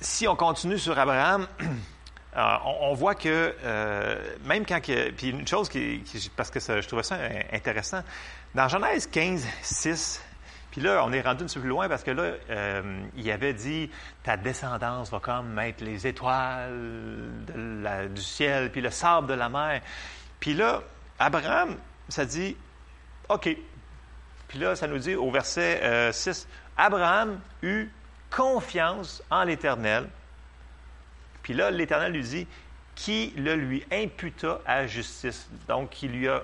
si 0.00 0.26
on 0.26 0.36
continue 0.36 0.78
sur 0.78 0.98
Abraham, 0.98 1.46
on, 2.36 2.90
on 2.90 2.94
voit 2.94 3.14
que 3.14 3.54
euh, 3.64 4.36
même 4.44 4.64
quand... 4.66 4.80
que- 4.80 5.10
puis 5.10 5.30
une 5.30 5.46
chose 5.46 5.68
qui, 5.68 6.02
parce 6.36 6.50
que 6.50 6.60
je 6.60 6.86
trouvais 6.86 7.02
ça 7.02 7.16
euh, 7.16 7.40
intéressant, 7.52 8.02
dans 8.54 8.68
Genèse 8.68 9.06
15, 9.06 9.46
6, 9.62 10.22
puis 10.70 10.80
là, 10.82 11.02
on 11.04 11.12
est 11.12 11.22
rendu 11.22 11.44
un 11.44 11.46
peu 11.46 11.60
plus 11.60 11.68
loin 11.68 11.88
parce 11.88 12.02
que 12.04 12.10
là, 12.10 12.32
euh, 12.50 13.02
il 13.16 13.30
avait 13.30 13.54
dit, 13.54 13.90
ta 14.22 14.36
descendance 14.36 15.10
va 15.10 15.18
comme 15.20 15.58
être 15.58 15.80
les 15.80 16.06
étoiles 16.06 16.70
du 18.14 18.22
ciel, 18.22 18.70
puis 18.70 18.80
le 18.80 18.90
sable 18.90 19.26
de 19.28 19.34
la 19.34 19.48
mer. 19.48 19.80
Puis 20.40 20.54
là, 20.54 20.82
Abraham, 21.18 21.76
ça 22.08 22.24
dit, 22.24 22.56
OK. 23.28 23.48
Puis 24.46 24.58
là, 24.58 24.76
ça 24.76 24.86
nous 24.86 24.98
dit 24.98 25.14
au 25.14 25.30
verset 25.30 25.80
euh, 25.82 26.12
6, 26.12 26.46
Abraham 26.76 27.40
eut 27.62 27.90
confiance 28.30 29.22
en 29.30 29.44
l'Éternel. 29.44 30.08
Puis 31.48 31.56
là, 31.56 31.70
l'Éternel 31.70 32.12
lui 32.12 32.22
dit, 32.22 32.46
qui 32.94 33.32
le 33.38 33.54
lui 33.54 33.82
imputa 33.90 34.60
à 34.66 34.86
justice? 34.86 35.48
Donc, 35.66 35.88
qui 35.88 36.06
lui 36.06 36.28
a, 36.28 36.42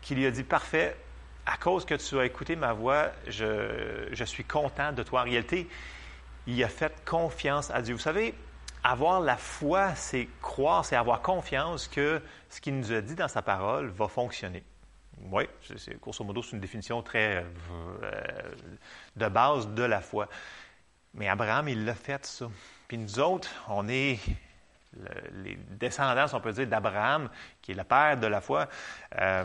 qui 0.00 0.14
lui 0.14 0.24
a 0.24 0.30
dit, 0.30 0.42
parfait, 0.42 0.96
à 1.44 1.58
cause 1.58 1.84
que 1.84 1.94
tu 1.94 2.18
as 2.18 2.24
écouté 2.24 2.56
ma 2.56 2.72
voix, 2.72 3.10
je, 3.26 4.08
je 4.10 4.24
suis 4.24 4.44
content 4.44 4.90
de 4.92 5.02
toi. 5.02 5.20
En 5.20 5.24
réalité, 5.24 5.68
il 6.46 6.64
a 6.64 6.68
fait 6.68 6.94
confiance 7.04 7.70
à 7.70 7.82
Dieu. 7.82 7.94
Vous 7.94 8.00
savez, 8.00 8.34
avoir 8.82 9.20
la 9.20 9.36
foi, 9.36 9.94
c'est 9.96 10.28
croire, 10.40 10.86
c'est 10.86 10.96
avoir 10.96 11.20
confiance 11.20 11.88
que 11.88 12.22
ce 12.48 12.62
qu'il 12.62 12.74
nous 12.78 12.90
a 12.90 13.02
dit 13.02 13.16
dans 13.16 13.28
sa 13.28 13.42
parole 13.42 13.88
va 13.88 14.08
fonctionner. 14.08 14.64
Oui, 15.30 15.44
c'est, 15.76 16.00
grosso 16.00 16.24
modo, 16.24 16.42
c'est 16.42 16.52
une 16.52 16.60
définition 16.60 17.02
très 17.02 17.44
euh, 18.02 18.22
de 19.14 19.28
base 19.28 19.68
de 19.68 19.82
la 19.82 20.00
foi. 20.00 20.26
Mais 21.18 21.28
Abraham, 21.28 21.68
il 21.68 21.84
l'a 21.84 21.94
fait, 21.94 22.24
ça. 22.24 22.46
Puis 22.86 22.96
nous 22.96 23.18
autres, 23.18 23.50
on 23.68 23.88
est 23.88 24.18
le- 24.96 25.42
les 25.42 25.56
descendants, 25.56 26.26
on 26.32 26.40
peut 26.40 26.52
dire, 26.52 26.66
d'Abraham, 26.66 27.28
qui 27.60 27.72
est 27.72 27.74
le 27.74 27.84
père 27.84 28.16
de 28.16 28.26
la 28.26 28.40
foi, 28.40 28.68
euh, 29.20 29.44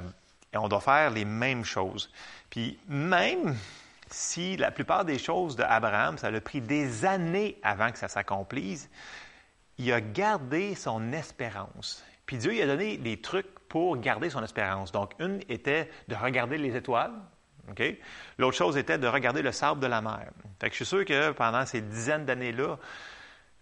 et 0.53 0.57
on 0.57 0.67
doit 0.67 0.81
faire 0.81 1.09
les 1.09 1.25
mêmes 1.25 1.65
choses. 1.65 2.11
Puis 2.49 2.79
même 2.87 3.55
si 4.09 4.55
la 4.55 4.71
plupart 4.71 5.03
des 5.03 5.17
choses 5.17 5.55
d'Abraham, 5.55 6.17
ça 6.17 6.27
a 6.27 6.41
pris 6.41 6.61
des 6.61 7.05
années 7.05 7.57
avant 7.63 7.91
que 7.91 7.97
ça 7.97 8.07
s'accomplisse, 8.07 8.89
il 9.79 9.91
a 9.91 9.99
gardé 9.99 10.75
son 10.75 11.11
espérance. 11.11 12.03
Puis 12.27 12.37
Dieu 12.37 12.51
lui 12.51 12.61
a 12.61 12.67
donné 12.67 12.97
des 12.97 13.19
trucs 13.19 13.47
pour 13.67 13.97
garder 13.97 14.29
son 14.29 14.43
espérance. 14.43 14.91
Donc, 14.91 15.13
une 15.19 15.41
était 15.49 15.89
de 16.07 16.15
regarder 16.15 16.57
les 16.59 16.75
étoiles. 16.75 17.13
L'autre 18.37 18.57
chose 18.57 18.77
était 18.77 18.97
de 18.97 19.07
regarder 19.07 19.41
le 19.41 19.51
sable 19.51 19.79
de 19.79 19.87
la 19.87 20.01
mer. 20.01 20.27
Je 20.61 20.69
suis 20.69 20.85
sûr 20.85 21.05
que 21.05 21.31
pendant 21.31 21.65
ces 21.65 21.81
dizaines 21.81 22.25
d'années-là, 22.25 22.77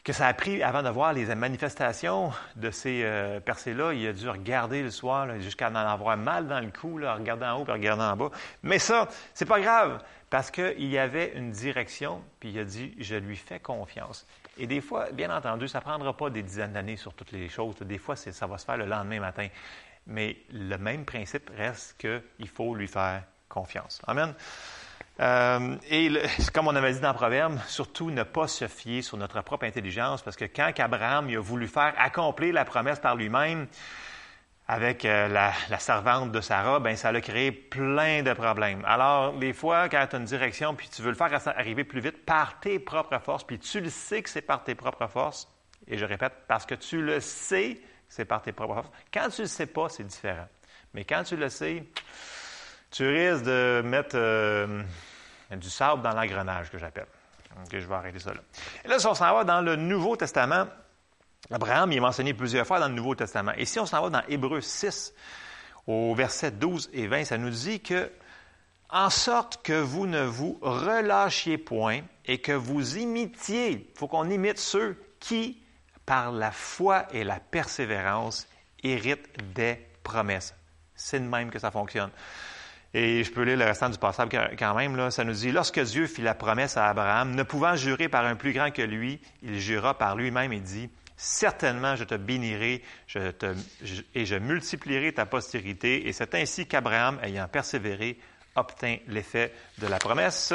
que 0.03 0.13
ça 0.13 0.27
a 0.27 0.33
pris 0.33 0.63
avant 0.63 0.81
de 0.81 0.89
voir 0.89 1.13
les 1.13 1.33
manifestations 1.35 2.31
de 2.55 2.71
ces 2.71 3.03
euh, 3.03 3.39
percées-là, 3.39 3.93
il 3.93 4.07
a 4.07 4.13
dû 4.13 4.27
regarder 4.27 4.81
le 4.81 4.89
soir 4.89 5.39
jusqu'à 5.39 5.69
en 5.69 5.75
avoir 5.75 6.17
mal 6.17 6.47
dans 6.47 6.59
le 6.59 6.71
cou, 6.71 6.97
là, 6.97 7.13
regarder 7.13 7.45
en 7.45 7.59
haut 7.59 7.63
puis 7.63 7.73
regarder 7.73 8.03
en 8.03 8.17
bas. 8.17 8.31
Mais 8.63 8.79
ça, 8.79 9.07
c'est 9.35 9.45
pas 9.45 9.59
grave 9.59 10.03
parce 10.31 10.49
qu'il 10.49 10.87
y 10.87 10.97
avait 10.97 11.33
une 11.35 11.51
direction, 11.51 12.23
puis 12.39 12.49
il 12.49 12.59
a 12.59 12.63
dit 12.63 12.95
je 12.97 13.15
lui 13.15 13.35
fais 13.35 13.59
confiance. 13.59 14.25
Et 14.57 14.65
des 14.65 14.81
fois, 14.81 15.11
bien 15.11 15.35
entendu, 15.35 15.67
ça 15.67 15.79
ne 15.79 15.83
prendra 15.83 16.17
pas 16.17 16.29
des 16.29 16.41
dizaines 16.41 16.73
d'années 16.73 16.97
sur 16.97 17.13
toutes 17.13 17.31
les 17.31 17.47
choses. 17.47 17.75
Des 17.81 17.97
fois, 17.99 18.15
ça 18.15 18.47
va 18.47 18.57
se 18.57 18.65
faire 18.65 18.77
le 18.77 18.85
lendemain 18.85 19.19
matin. 19.19 19.47
Mais 20.07 20.37
le 20.51 20.77
même 20.77 21.05
principe 21.05 21.51
reste 21.55 21.95
qu'il 21.99 22.47
faut 22.47 22.73
lui 22.73 22.87
faire 22.87 23.23
confiance. 23.51 24.01
Amen. 24.07 24.33
Euh, 25.19 25.75
et 25.89 26.09
le- 26.09 26.21
comme 26.53 26.67
on 26.67 26.75
avait 26.75 26.93
dit 26.93 26.99
dans 26.99 27.13
Proverbe, 27.13 27.59
surtout 27.67 28.09
ne 28.11 28.23
pas 28.23 28.47
se 28.47 28.67
fier 28.67 29.01
sur 29.01 29.17
notre 29.17 29.41
propre 29.41 29.65
intelligence, 29.65 30.21
parce 30.21 30.35
que 30.37 30.45
quand 30.45 30.71
Abraham 30.79 31.29
il 31.29 31.37
a 31.37 31.41
voulu 31.41 31.67
faire 31.67 31.93
accomplir 31.97 32.53
la 32.53 32.65
promesse 32.65 32.99
par 32.99 33.15
lui-même 33.15 33.67
avec 34.67 35.03
euh, 35.03 35.27
la, 35.27 35.51
la 35.69 35.79
servante 35.79 36.31
de 36.31 36.39
Sarah, 36.39 36.79
ben 36.79 36.95
ça 36.95 37.09
a 37.09 37.21
créé 37.21 37.51
plein 37.51 38.23
de 38.23 38.31
problèmes. 38.33 38.83
Alors, 38.85 39.33
des 39.33 39.51
fois, 39.53 39.89
quand 39.89 40.07
tu 40.09 40.15
as 40.15 40.19
une 40.19 40.25
direction, 40.25 40.75
puis 40.75 40.87
tu 40.89 41.01
veux 41.01 41.09
le 41.09 41.15
faire 41.15 41.29
arriver 41.57 41.83
plus 41.83 41.99
vite 41.99 42.25
par 42.25 42.59
tes 42.61 42.79
propres 42.79 43.19
forces, 43.19 43.43
puis 43.43 43.59
tu 43.59 43.81
le 43.81 43.89
sais 43.89 44.21
que 44.21 44.29
c'est 44.29 44.41
par 44.41 44.63
tes 44.63 44.75
propres 44.75 45.07
forces, 45.07 45.47
et 45.87 45.97
je 45.97 46.05
répète, 46.05 46.33
parce 46.47 46.65
que 46.65 46.75
tu 46.75 47.01
le 47.01 47.19
sais 47.19 47.75
que 47.75 47.81
c'est 48.07 48.25
par 48.25 48.41
tes 48.41 48.53
propres 48.53 48.75
forces. 48.75 48.91
Quand 49.13 49.27
tu 49.29 49.41
ne 49.41 49.45
le 49.45 49.49
sais 49.49 49.65
pas, 49.65 49.89
c'est 49.89 50.05
différent. 50.05 50.47
Mais 50.93 51.03
quand 51.03 51.23
tu 51.23 51.35
le 51.35 51.49
sais, 51.49 51.83
tu 52.91 53.07
risques 53.07 53.45
de 53.45 53.81
mettre 53.83 54.15
euh, 54.15 54.83
du 55.51 55.69
sable 55.69 56.01
dans 56.01 56.11
l'engrenage, 56.11 56.69
que 56.69 56.77
j'appelle. 56.77 57.07
Je 57.71 57.77
vais 57.79 57.95
arrêter 57.95 58.19
ça 58.19 58.33
là. 58.33 58.41
Et 58.85 58.87
là, 58.87 58.99
si 58.99 59.07
on 59.07 59.15
s'en 59.15 59.33
va 59.33 59.43
dans 59.43 59.61
le 59.61 59.75
Nouveau 59.75 60.15
Testament, 60.15 60.67
Abraham 61.49 61.91
il 61.91 61.97
est 61.97 62.01
mentionné 62.01 62.33
plusieurs 62.33 62.65
fois 62.65 62.79
dans 62.79 62.87
le 62.87 62.93
Nouveau 62.93 63.15
Testament. 63.15 63.53
Et 63.57 63.65
si 63.65 63.79
on 63.79 63.85
s'en 63.85 64.01
va 64.01 64.09
dans 64.09 64.27
Hébreux 64.27 64.61
6, 64.61 65.13
au 65.87 66.13
verset 66.15 66.51
12 66.51 66.89
et 66.93 67.07
20, 67.07 67.25
ça 67.25 67.37
nous 67.37 67.49
dit 67.49 67.79
que 67.79 68.11
en 68.89 69.09
sorte 69.09 69.63
que 69.63 69.79
vous 69.79 70.05
ne 70.05 70.21
vous 70.21 70.59
relâchiez 70.61 71.57
point 71.57 72.01
et 72.25 72.39
que 72.39 72.51
vous 72.51 72.97
imitiez, 72.97 73.71
il 73.71 73.85
faut 73.97 74.07
qu'on 74.07 74.29
imite 74.29 74.59
ceux 74.59 75.01
qui, 75.19 75.61
par 76.05 76.31
la 76.31 76.51
foi 76.51 77.05
et 77.13 77.23
la 77.23 77.39
persévérance, 77.39 78.47
héritent 78.83 79.53
des 79.53 79.79
promesses. 80.03 80.53
C'est 80.93 81.19
de 81.19 81.25
même 81.25 81.49
que 81.49 81.59
ça 81.59 81.71
fonctionne. 81.71 82.11
Et 82.93 83.23
je 83.23 83.31
peux 83.31 83.43
lire 83.43 83.57
le 83.57 83.65
restant 83.65 83.89
du 83.89 83.97
passage 83.97 84.27
quand 84.59 84.75
même. 84.75 85.11
Ça 85.11 85.23
nous 85.23 85.33
dit, 85.33 85.51
lorsque 85.51 85.79
Dieu 85.79 86.07
fit 86.07 86.21
la 86.21 86.33
promesse 86.33 86.75
à 86.75 86.87
Abraham, 86.87 87.35
ne 87.35 87.43
pouvant 87.43 87.75
jurer 87.75 88.09
par 88.09 88.25
un 88.25 88.35
plus 88.35 88.51
grand 88.51 88.71
que 88.71 88.81
lui, 88.81 89.19
il 89.41 89.59
jura 89.59 89.97
par 89.97 90.15
lui-même 90.15 90.51
et 90.51 90.59
dit, 90.59 90.89
Certainement, 91.23 91.95
je 91.95 92.03
te 92.03 92.15
bénirai 92.15 92.81
je 93.05 93.29
te, 93.29 93.53
et 94.15 94.25
je 94.25 94.35
multiplierai 94.35 95.13
ta 95.13 95.27
postérité. 95.27 96.07
Et 96.07 96.13
c'est 96.13 96.33
ainsi 96.33 96.65
qu'Abraham, 96.65 97.19
ayant 97.21 97.47
persévéré, 97.47 98.19
obtint 98.55 98.97
l'effet 99.07 99.53
de 99.77 99.85
la 99.85 99.99
promesse. 99.99 100.51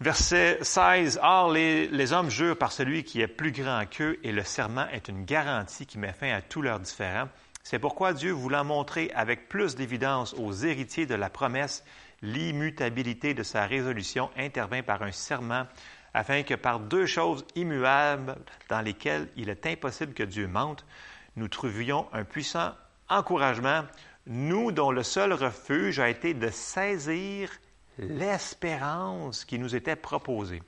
Verset 0.00 0.60
16. 0.62 1.20
Or, 1.22 1.52
les, 1.52 1.88
les 1.88 2.12
hommes 2.14 2.30
jurent 2.30 2.56
par 2.56 2.72
celui 2.72 3.04
qui 3.04 3.20
est 3.20 3.28
plus 3.28 3.52
grand 3.52 3.84
qu'eux, 3.84 4.18
et 4.22 4.32
le 4.32 4.44
serment 4.44 4.88
est 4.92 5.08
une 5.08 5.26
garantie 5.26 5.84
qui 5.84 5.98
met 5.98 6.14
fin 6.14 6.32
à 6.32 6.40
tous 6.40 6.62
leurs 6.62 6.80
différends. 6.80 7.28
C'est 7.68 7.80
pourquoi 7.80 8.12
Dieu, 8.12 8.30
voulant 8.30 8.62
montrer 8.62 9.10
avec 9.12 9.48
plus 9.48 9.74
d'évidence 9.74 10.34
aux 10.34 10.52
héritiers 10.52 11.04
de 11.04 11.16
la 11.16 11.28
promesse 11.28 11.82
l'immutabilité 12.22 13.34
de 13.34 13.42
sa 13.42 13.66
résolution, 13.66 14.30
intervint 14.36 14.84
par 14.84 15.02
un 15.02 15.10
serment 15.10 15.66
afin 16.14 16.44
que 16.44 16.54
par 16.54 16.78
deux 16.78 17.06
choses 17.06 17.44
immuables 17.56 18.36
dans 18.68 18.82
lesquelles 18.82 19.26
il 19.34 19.48
est 19.48 19.66
impossible 19.66 20.14
que 20.14 20.22
Dieu 20.22 20.46
mente, 20.46 20.86
nous 21.34 21.48
trouvions 21.48 22.06
un 22.12 22.22
puissant 22.22 22.70
encouragement, 23.08 23.82
nous 24.28 24.70
dont 24.70 24.92
le 24.92 25.02
seul 25.02 25.32
refuge 25.32 25.98
a 25.98 26.08
été 26.08 26.34
de 26.34 26.50
saisir 26.50 27.50
l'espérance 27.98 29.44
qui 29.44 29.58
nous 29.58 29.74
était 29.74 29.96
proposée. 29.96 30.62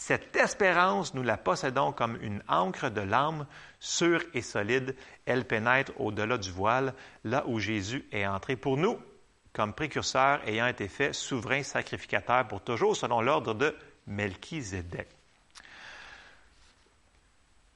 Cette 0.00 0.36
espérance, 0.36 1.12
nous 1.12 1.24
la 1.24 1.36
possédons 1.36 1.90
comme 1.92 2.16
une 2.22 2.40
encre 2.46 2.88
de 2.88 3.00
l'âme, 3.00 3.46
sûre 3.80 4.22
et 4.32 4.42
solide. 4.42 4.94
Elle 5.26 5.44
pénètre 5.44 5.90
au-delà 5.98 6.38
du 6.38 6.52
voile, 6.52 6.94
là 7.24 7.42
où 7.48 7.58
Jésus 7.58 8.06
est 8.12 8.24
entré 8.24 8.54
pour 8.54 8.76
nous, 8.76 8.96
comme 9.52 9.74
précurseur 9.74 10.40
ayant 10.46 10.68
été 10.68 10.86
fait 10.86 11.12
souverain 11.12 11.64
sacrificateur 11.64 12.46
pour 12.46 12.62
toujours, 12.62 12.96
selon 12.96 13.20
l'ordre 13.20 13.54
de 13.54 13.76
Melchizedek. 14.06 15.08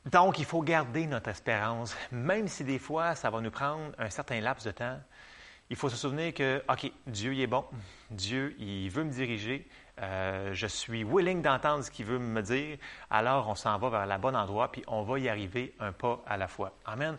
Donc, 0.07 0.39
il 0.39 0.45
faut 0.45 0.63
garder 0.63 1.07
notre 1.07 1.29
espérance, 1.29 1.97
même 2.13 2.47
si 2.47 2.63
des 2.63 2.79
fois, 2.79 3.17
ça 3.17 3.31
va 3.31 3.41
nous 3.41 3.51
prendre 3.51 3.93
un 3.99 4.11
certain 4.11 4.41
laps 4.41 4.65
de 4.65 4.71
temps. 4.71 5.01
Il 5.71 5.77
faut 5.77 5.89
se 5.89 5.97
souvenir 5.97 6.33
que, 6.33 6.63
OK, 6.69 6.91
Dieu 7.09 7.35
il 7.35 7.41
est 7.41 7.47
bon, 7.49 7.65
Dieu, 8.11 8.55
il 8.61 8.89
veut 8.91 9.05
me 9.05 9.11
diriger, 9.11 9.67
euh, 10.01 10.55
je 10.55 10.67
suis 10.67 11.05
willing 11.05 11.43
d'entendre 11.43 11.85
ce 11.85 11.91
qu'il 11.91 12.07
veut 12.07 12.19
me 12.19 12.41
dire, 12.41 12.79
alors 13.11 13.49
on 13.49 13.55
s'en 13.55 13.77
va 13.79 13.91
vers 13.91 14.07
le 14.07 14.19
bon 14.19 14.35
endroit, 14.35 14.73
puis 14.73 14.83
on 14.87 15.03
va 15.03 15.19
y 15.19 15.29
arriver 15.29 15.75
un 15.81 15.93
pas 15.93 16.23
à 16.27 16.37
la 16.37 16.49
fois. 16.49 16.73
Amen. 16.87 17.17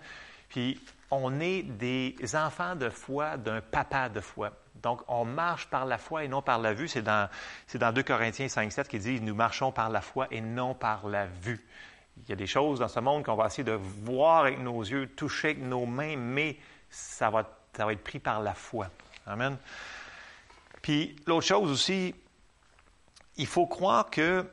Puis, 0.49 0.79
on 1.09 1.39
est 1.39 1.63
des 1.63 2.15
enfants 2.35 2.75
de 2.75 2.89
foi 2.89 3.37
d'un 3.37 3.59
papa 3.61 4.09
de 4.09 4.19
foi. 4.19 4.51
Donc, 4.75 5.01
on 5.07 5.25
marche 5.25 5.67
par 5.67 5.85
la 5.85 5.97
foi 5.97 6.23
et 6.23 6.27
non 6.27 6.41
par 6.41 6.59
la 6.59 6.73
vue. 6.73 6.87
C'est 6.87 7.01
dans, 7.01 7.27
dans 7.73 7.91
2 7.91 8.03
Corinthiens 8.03 8.47
5, 8.47 8.71
7 8.71 8.87
qui 8.87 8.99
dit 8.99 9.19
Nous 9.19 9.33
marchons 9.33 9.71
par 9.71 9.89
la 9.89 10.01
foi 10.01 10.27
et 10.29 10.41
non 10.41 10.75
par 10.75 11.07
la 11.07 11.25
vue. 11.25 11.65
Il 12.17 12.29
y 12.29 12.33
a 12.33 12.35
des 12.35 12.45
choses 12.45 12.79
dans 12.79 12.87
ce 12.87 12.99
monde 12.99 13.23
qu'on 13.23 13.35
va 13.35 13.47
essayer 13.47 13.63
de 13.63 13.71
voir 13.71 14.41
avec 14.41 14.59
nos 14.59 14.81
yeux, 14.81 15.07
toucher 15.07 15.49
avec 15.49 15.63
nos 15.63 15.87
mains, 15.87 16.15
mais 16.17 16.57
ça 16.89 17.29
va, 17.29 17.49
ça 17.75 17.85
va 17.85 17.93
être 17.93 18.03
pris 18.03 18.19
par 18.19 18.41
la 18.41 18.53
foi. 18.53 18.89
Amen. 19.25 19.57
Puis 20.83 21.15
l'autre 21.25 21.47
chose 21.47 21.71
aussi, 21.71 22.13
il 23.37 23.47
faut 23.47 23.65
croire 23.65 24.09
que, 24.09 24.45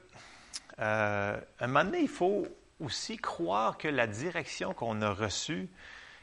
euh, 0.79 1.41
un 1.61 1.67
moment 1.67 1.85
donné, 1.85 2.01
il 2.01 2.09
faut 2.09 2.47
aussi 2.81 3.17
croire 3.19 3.77
que 3.77 3.89
la 3.89 4.07
direction 4.07 4.73
qu'on 4.73 5.03
a 5.03 5.11
reçue, 5.11 5.69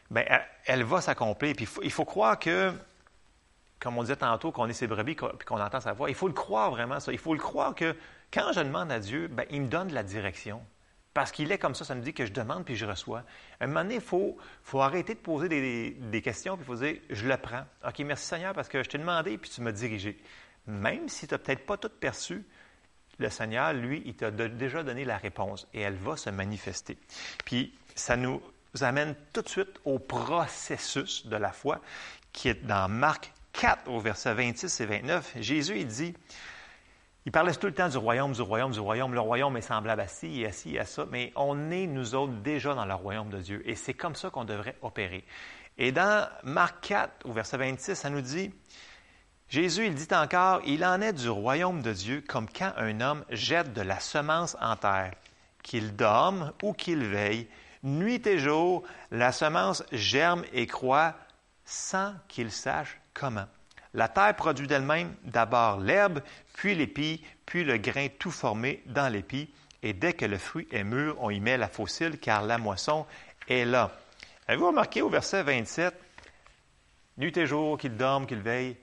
bien, 0.10 0.24
elle, 0.66 0.84
va 0.84 1.01
s'accomplir. 1.01 1.55
Puis 1.55 1.68
il 1.84 1.91
faut, 1.91 2.05
croire 2.05 2.39
que, 2.39 2.74
comme 3.80 3.97
on 3.97 4.01
disait 4.01 4.16
tantôt, 4.16 4.51
qu'on 4.51 4.68
est 4.68 4.74
ses 4.74 4.88
brebis 4.88 5.16
puis 5.16 5.45
qu'on 5.45 5.62
entend 5.62 5.80
sa 5.80 5.93
voix, 5.93 6.10
il 6.10 6.16
faut 6.16 6.28
le 6.28 6.34
croire 6.34 6.72
vraiment, 6.72 6.99
ça. 6.99 7.12
Il 7.12 7.20
faut 7.20 7.34
le 7.34 7.39
croire 7.39 7.76
que 7.76 7.95
quand 8.34 8.51
je 8.53 8.62
demande 8.62 8.91
à 8.91 8.99
Dieu, 8.99 9.28
bien, 9.28 9.45
il 9.51 9.62
me 9.62 9.68
donne 9.68 9.93
la 9.93 10.03
direction. 10.03 10.62
Parce 11.14 11.32
qu'il 11.32 11.51
est 11.51 11.58
comme 11.58 11.74
ça, 11.74 11.84
ça 11.84 11.95
me 11.95 12.01
dit 12.01 12.14
que 12.14 12.28
je 12.28 12.32
demande 12.32 12.64
puis 12.64 12.76
je 12.76 12.86
reçois. 12.86 13.24
À 13.60 13.64
un 13.64 13.68
moment 13.68 13.82
donné, 13.82 13.95
il 13.95 14.01
faut, 14.01 14.38
faut 14.62 14.82
arrêter 14.82 15.16
de 15.16 15.20
poser 15.20 15.49
des, 15.49 15.91
des 15.91 16.22
questions 16.22 16.55
puis 16.55 16.64
il 16.64 16.68
faut 16.68 16.76
dire 16.76 16.95
Je 17.10 17.28
le 17.28 17.38
prends. 17.38 17.64
OK, 17.88 17.97
merci 17.99 18.28
Seigneur 18.28 18.53
parce 18.53 18.68
que 18.68 18.84
je 18.84 18.89
t'ai 18.89 18.99
demandé 18.99 19.36
puis 19.39 19.49
tu 19.49 19.62
m'as 19.62 19.72
dirigé. 19.72 20.20
Même 20.68 21.09
si 21.09 21.28
tu 21.28 21.34
n'as 21.34 21.38
peut-être 21.38 21.65
pas 21.65 21.78
tout 21.78 21.89
perçu, 21.89 22.43
le 23.20 23.30
Seigneur, 23.30 23.74
lui, 23.74 24.03
il 24.05 24.15
t'a 24.15 24.30
déjà 24.32 24.84
donné 24.84 25.03
la 25.05 25.18
réponse 25.18 25.68
et 25.74 25.82
elle 25.82 25.95
va 25.95 26.18
se 26.18 26.30
manifester. 26.30 26.97
Puis 27.45 27.74
ça 27.95 28.15
nous 28.15 28.41
amène 28.82 29.15
tout 29.34 29.41
de 29.41 29.49
suite 29.49 29.80
au 29.86 29.97
processus 29.97 31.26
de 31.26 31.36
la 31.36 31.51
foi 31.51 31.82
qui 32.32 32.49
est 32.49 32.65
dans 32.65 32.88
Marc 32.88 33.34
4 33.53 33.89
au 33.89 33.99
verset 33.99 34.34
26 34.36 34.82
et 34.82 34.86
29. 34.86 35.38
Jésus, 35.39 35.80
il 35.80 35.88
dit 35.88 36.13
il 37.28 37.32
parlait 37.32 37.53
tout 37.53 37.68
le 37.68 37.74
temps 37.74 37.89
du 37.89 37.97
royaume, 37.97 38.32
du 38.32 38.41
royaume, 38.41 38.72
du 38.72 38.80
royaume. 38.80 39.13
Le 39.13 39.20
royaume 39.20 39.57
est 39.57 39.61
semblable 39.61 39.99
à 39.99 40.07
ci 40.07 40.45
à 40.45 40.53
ci 40.53 40.80
à 40.80 40.86
ça, 40.86 41.05
mais 41.11 41.34
on 41.36 41.72
est, 41.72 41.86
nous 41.86 42.15
autres, 42.15 42.32
déjà 42.32 42.74
dans 42.74 42.86
le 42.86 42.93
royaume 42.93 43.30
de 43.30 43.39
Dieu. 43.39 43.61
Et 43.70 43.76
c'est 43.76 43.93
comme 43.93 44.15
ça 44.15 44.30
qu'on 44.30 44.45
devrait 44.45 44.78
opérer. 44.82 45.26
Et 45.78 45.91
dans 45.91 46.30
Marc 46.43 46.88
4, 46.88 47.26
au 47.26 47.34
verset 47.34 47.57
26, 47.57 47.95
ça 47.95 48.09
nous 48.09 48.22
dit, 48.22 48.53
Jésus, 49.50 49.86
il 49.86 49.95
dit 49.95 50.14
encore, 50.14 50.62
il 50.66 50.84
en 50.84 51.00
est 51.00 51.14
du 51.14 51.30
royaume 51.30 51.82
de 51.82 51.93
Dieu 51.93 52.22
comme 52.28 52.50
quand 52.50 52.74
un 52.76 53.00
homme 53.00 53.24
jette 53.30 53.74
de 53.74 53.82
la 53.82 54.00
semence 54.02 54.58
en 54.60 54.76
terre, 54.76 55.14
qu'il 55.64 55.95
dorme 55.95 56.52
ou 56.64 56.74
qu'il 56.74 57.06
veille, 57.06 57.48
nuit 57.82 58.26
et 58.28 58.39
jour, 58.39 58.84
la 59.10 59.32
semence 59.32 59.84
germe 59.93 60.43
et 60.52 60.68
croît 60.68 61.16
sans 61.64 62.14
qu'il 62.28 62.52
sache 62.52 63.00
comment. 63.14 63.45
La 63.93 64.10
terre 64.10 64.36
produit 64.36 64.68
d'elle-même 64.68 65.16
d'abord 65.24 65.80
l'herbe, 65.80 66.22
puis 66.54 66.76
l'épi, 66.76 67.24
puis 67.45 67.64
le 67.64 67.78
grain 67.78 68.08
tout 68.20 68.32
formé 68.32 68.84
dans 68.86 69.08
l'épi, 69.08 69.50
et 69.82 69.93
dès 69.93 70.12
que 70.12 70.26
le 70.26 70.38
fruit 70.38 70.68
est 70.72 70.84
mûr, 70.84 71.16
on 71.20 71.30
y 71.30 71.39
met 71.39 71.58
la 71.58 71.70
fossile, 71.70 72.20
car 72.20 72.43
la 72.43 72.58
moisson 72.58 73.06
est 73.48 73.64
là. 73.64 73.91
Avez-vous 74.48 74.68
remarqué 74.68 75.02
au 75.02 75.10
verset 75.10 75.43
27, 75.43 75.93
Nuit 77.18 77.36
et 77.38 77.48
jour, 77.48 77.78
qu'il 77.78 77.95
dorme, 77.95 78.28
qu'il 78.28 78.41
veille, 78.41 78.78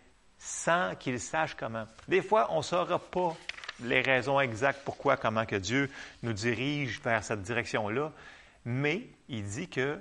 sans 0.44 0.94
qu'il 0.96 1.18
sache 1.18 1.54
comment. 1.54 1.86
Des 2.06 2.20
fois, 2.20 2.48
on 2.50 2.58
ne 2.58 2.62
saura 2.62 2.98
pas 2.98 3.34
les 3.82 4.02
raisons 4.02 4.38
exactes 4.38 4.82
pourquoi, 4.84 5.16
comment 5.16 5.46
que 5.46 5.56
Dieu 5.56 5.90
nous 6.22 6.34
dirige 6.34 7.00
vers 7.00 7.24
cette 7.24 7.42
direction-là, 7.42 8.12
mais 8.66 9.08
il 9.28 9.42
dit 9.42 9.68
que 9.68 9.98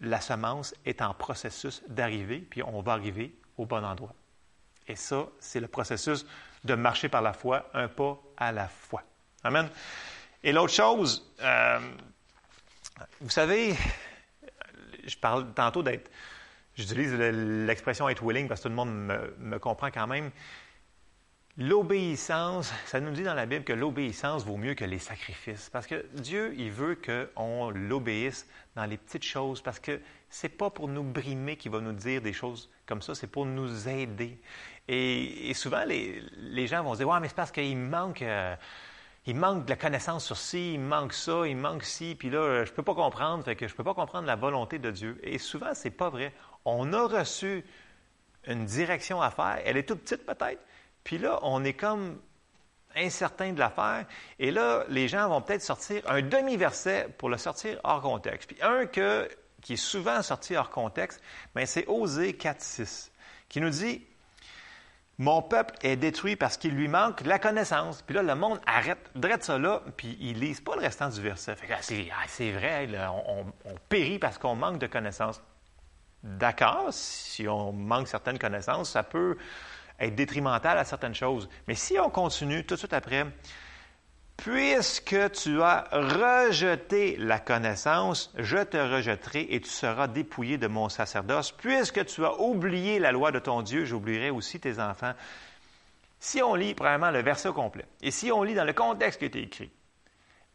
la 0.00 0.20
semence 0.20 0.72
est 0.86 1.02
en 1.02 1.12
processus 1.12 1.82
d'arriver, 1.88 2.38
puis 2.38 2.62
on 2.62 2.80
va 2.80 2.92
arriver 2.92 3.34
au 3.58 3.66
bon 3.66 3.84
endroit. 3.84 4.14
Et 4.86 4.96
ça, 4.96 5.26
c'est 5.40 5.60
le 5.60 5.68
processus 5.68 6.24
de 6.64 6.74
marcher 6.74 7.08
par 7.08 7.20
la 7.20 7.32
foi, 7.32 7.68
un 7.74 7.88
pas 7.88 8.18
à 8.36 8.52
la 8.52 8.68
fois. 8.68 9.02
Amen. 9.42 9.68
Et 10.42 10.52
l'autre 10.52 10.72
chose, 10.72 11.28
euh, 11.40 11.80
vous 13.20 13.30
savez, 13.30 13.76
je 15.04 15.16
parle 15.16 15.52
tantôt 15.54 15.82
d'être, 15.82 16.10
j'utilise 16.80 17.12
le- 17.14 17.66
l'expression 17.66 18.08
être 18.08 18.22
willing 18.24 18.48
parce 18.48 18.60
que 18.60 18.64
tout 18.64 18.68
le 18.70 18.74
monde 18.74 18.94
me, 19.38 19.58
comprend 19.58 19.90
quand 19.90 20.06
même. 20.06 20.30
L'obéissance, 21.56 22.72
ça 22.86 23.00
nous 23.00 23.10
dit 23.10 23.22
dans 23.22 23.34
la 23.34 23.44
Bible 23.44 23.64
que 23.64 23.72
l'obéissance 23.72 24.44
vaut 24.44 24.56
mieux 24.56 24.74
que 24.74 24.84
les 24.84 24.98
sacrifices. 24.98 25.68
Parce 25.68 25.86
que 25.86 26.06
Dieu, 26.14 26.54
il 26.56 26.70
veut 26.70 26.96
qu'on 26.96 27.70
l'obéisse 27.70 28.48
dans 28.76 28.86
les 28.86 28.96
petites 28.96 29.24
choses. 29.24 29.60
Parce 29.60 29.78
que 29.78 30.00
c'est 30.30 30.48
pas 30.48 30.70
pour 30.70 30.88
nous 30.88 31.02
brimer 31.02 31.56
qu'il 31.56 31.72
va 31.72 31.80
nous 31.80 31.92
dire 31.92 32.22
des 32.22 32.32
choses 32.32 32.70
comme 32.86 33.02
ça, 33.02 33.14
c'est 33.14 33.26
pour 33.26 33.46
nous 33.46 33.88
aider. 33.88 34.40
Et, 34.88 35.52
souvent, 35.54 35.84
les, 35.84 36.66
gens 36.66 36.82
vont 36.82 36.94
se 36.94 36.98
dire 36.98 37.08
Ouais, 37.08 37.20
mais 37.20 37.28
c'est 37.28 37.36
parce 37.36 37.52
qu'il 37.52 37.76
manque. 37.76 38.22
euh, 38.22 38.56
il 39.26 39.36
manque 39.36 39.66
de 39.66 39.70
la 39.70 39.76
connaissance 39.76 40.24
sur 40.24 40.36
ci, 40.36 40.74
il 40.74 40.80
manque 40.80 41.12
ça, 41.12 41.46
il 41.46 41.56
manque 41.56 41.84
ci, 41.84 42.16
puis 42.18 42.30
là, 42.30 42.64
je 42.64 42.70
ne 42.70 42.74
peux 42.74 42.82
pas 42.82 42.94
comprendre, 42.94 43.44
fait 43.44 43.54
que 43.54 43.68
je 43.68 43.74
ne 43.74 43.76
peux 43.76 43.84
pas 43.84 43.94
comprendre 43.94 44.26
la 44.26 44.36
volonté 44.36 44.78
de 44.78 44.90
Dieu. 44.90 45.20
Et 45.22 45.38
souvent, 45.38 45.74
c'est 45.74 45.90
pas 45.90 46.08
vrai. 46.08 46.32
On 46.64 46.92
a 46.92 47.06
reçu 47.06 47.64
une 48.46 48.64
direction 48.64 49.20
à 49.20 49.30
faire, 49.30 49.60
elle 49.64 49.76
est 49.76 49.82
toute 49.88 50.00
petite 50.02 50.24
peut-être, 50.26 50.60
puis 51.04 51.18
là, 51.18 51.38
on 51.42 51.64
est 51.64 51.74
comme 51.74 52.18
incertain 52.96 53.52
de 53.52 53.58
la 53.58 53.70
faire, 53.70 54.04
et 54.38 54.50
là, 54.50 54.84
les 54.88 55.06
gens 55.08 55.28
vont 55.28 55.40
peut-être 55.42 55.62
sortir 55.62 56.02
un 56.10 56.22
demi-verset 56.22 57.08
pour 57.18 57.28
le 57.28 57.36
sortir 57.38 57.78
hors 57.84 58.02
contexte. 58.02 58.48
Puis 58.50 58.60
un 58.62 58.86
que, 58.86 59.28
qui 59.62 59.74
est 59.74 59.76
souvent 59.76 60.22
sorti 60.22 60.56
hors 60.56 60.70
contexte, 60.70 61.20
ben, 61.54 61.66
c'est 61.66 61.86
Osée 61.86 62.32
4.6, 62.32 63.10
qui 63.48 63.60
nous 63.60 63.70
dit 63.70 64.04
mon 65.18 65.42
peuple 65.42 65.74
est 65.82 65.96
détruit 65.96 66.34
parce 66.34 66.56
qu'il 66.56 66.74
lui 66.74 66.88
manque 66.88 67.20
la 67.26 67.38
connaissance. 67.38 68.00
Puis 68.00 68.14
là, 68.14 68.22
le 68.22 68.34
monde 68.34 68.58
arrête, 68.66 69.10
drette 69.14 69.44
ça 69.44 69.58
là, 69.58 69.82
puis 69.98 70.16
ils 70.18 70.38
lisent 70.40 70.62
pas 70.62 70.74
le 70.76 70.80
restant 70.80 71.10
du 71.10 71.20
verset. 71.20 71.56
Ah, 72.12 72.24
c'est, 72.26 72.52
vrai, 72.52 72.88
on, 73.08 73.40
on- 73.40 73.52
on 73.66 73.74
périt 73.90 74.18
parce 74.18 74.38
qu'on 74.38 74.54
manque 74.54 74.78
de 74.78 74.86
connaissances. 74.86 75.42
D'accord, 76.22 76.88
si 76.90 77.48
on 77.48 77.72
manque 77.72 78.08
certaines 78.08 78.38
connaissances, 78.38 78.90
ça 78.90 79.02
peut 79.02 79.36
être 79.98 80.14
détrimental 80.14 80.78
à 80.78 80.84
certaines 80.84 81.14
choses. 81.14 81.48
Mais 81.66 81.74
si 81.74 81.98
on 81.98 82.10
continue 82.10 82.64
tout 82.64 82.74
de 82.74 82.78
suite 82.78 82.92
après, 82.92 83.26
Puisque 84.40 85.32
tu 85.32 85.60
as 85.60 85.86
rejeté 85.92 87.16
la 87.18 87.38
connaissance, 87.38 88.32
je 88.38 88.56
te 88.56 88.78
rejetterai 88.78 89.46
et 89.50 89.60
tu 89.60 89.68
seras 89.68 90.08
dépouillé 90.08 90.56
de 90.56 90.66
mon 90.66 90.88
sacerdoce. 90.88 91.52
Puisque 91.52 92.06
tu 92.06 92.24
as 92.24 92.40
oublié 92.40 92.98
la 92.98 93.12
loi 93.12 93.32
de 93.32 93.38
ton 93.38 93.60
Dieu, 93.60 93.84
j'oublierai 93.84 94.30
aussi 94.30 94.58
tes 94.58 94.80
enfants. 94.80 95.12
Si 96.18 96.40
on 96.40 96.54
lit 96.54 96.72
premièrement 96.72 97.10
le 97.10 97.20
verset 97.20 97.52
complet, 97.52 97.84
et 98.00 98.10
si 98.10 98.32
on 98.32 98.42
lit 98.42 98.54
dans 98.54 98.64
le 98.64 98.72
contexte 98.72 99.18
qui 99.18 99.26
été 99.26 99.42
écrit, 99.42 99.70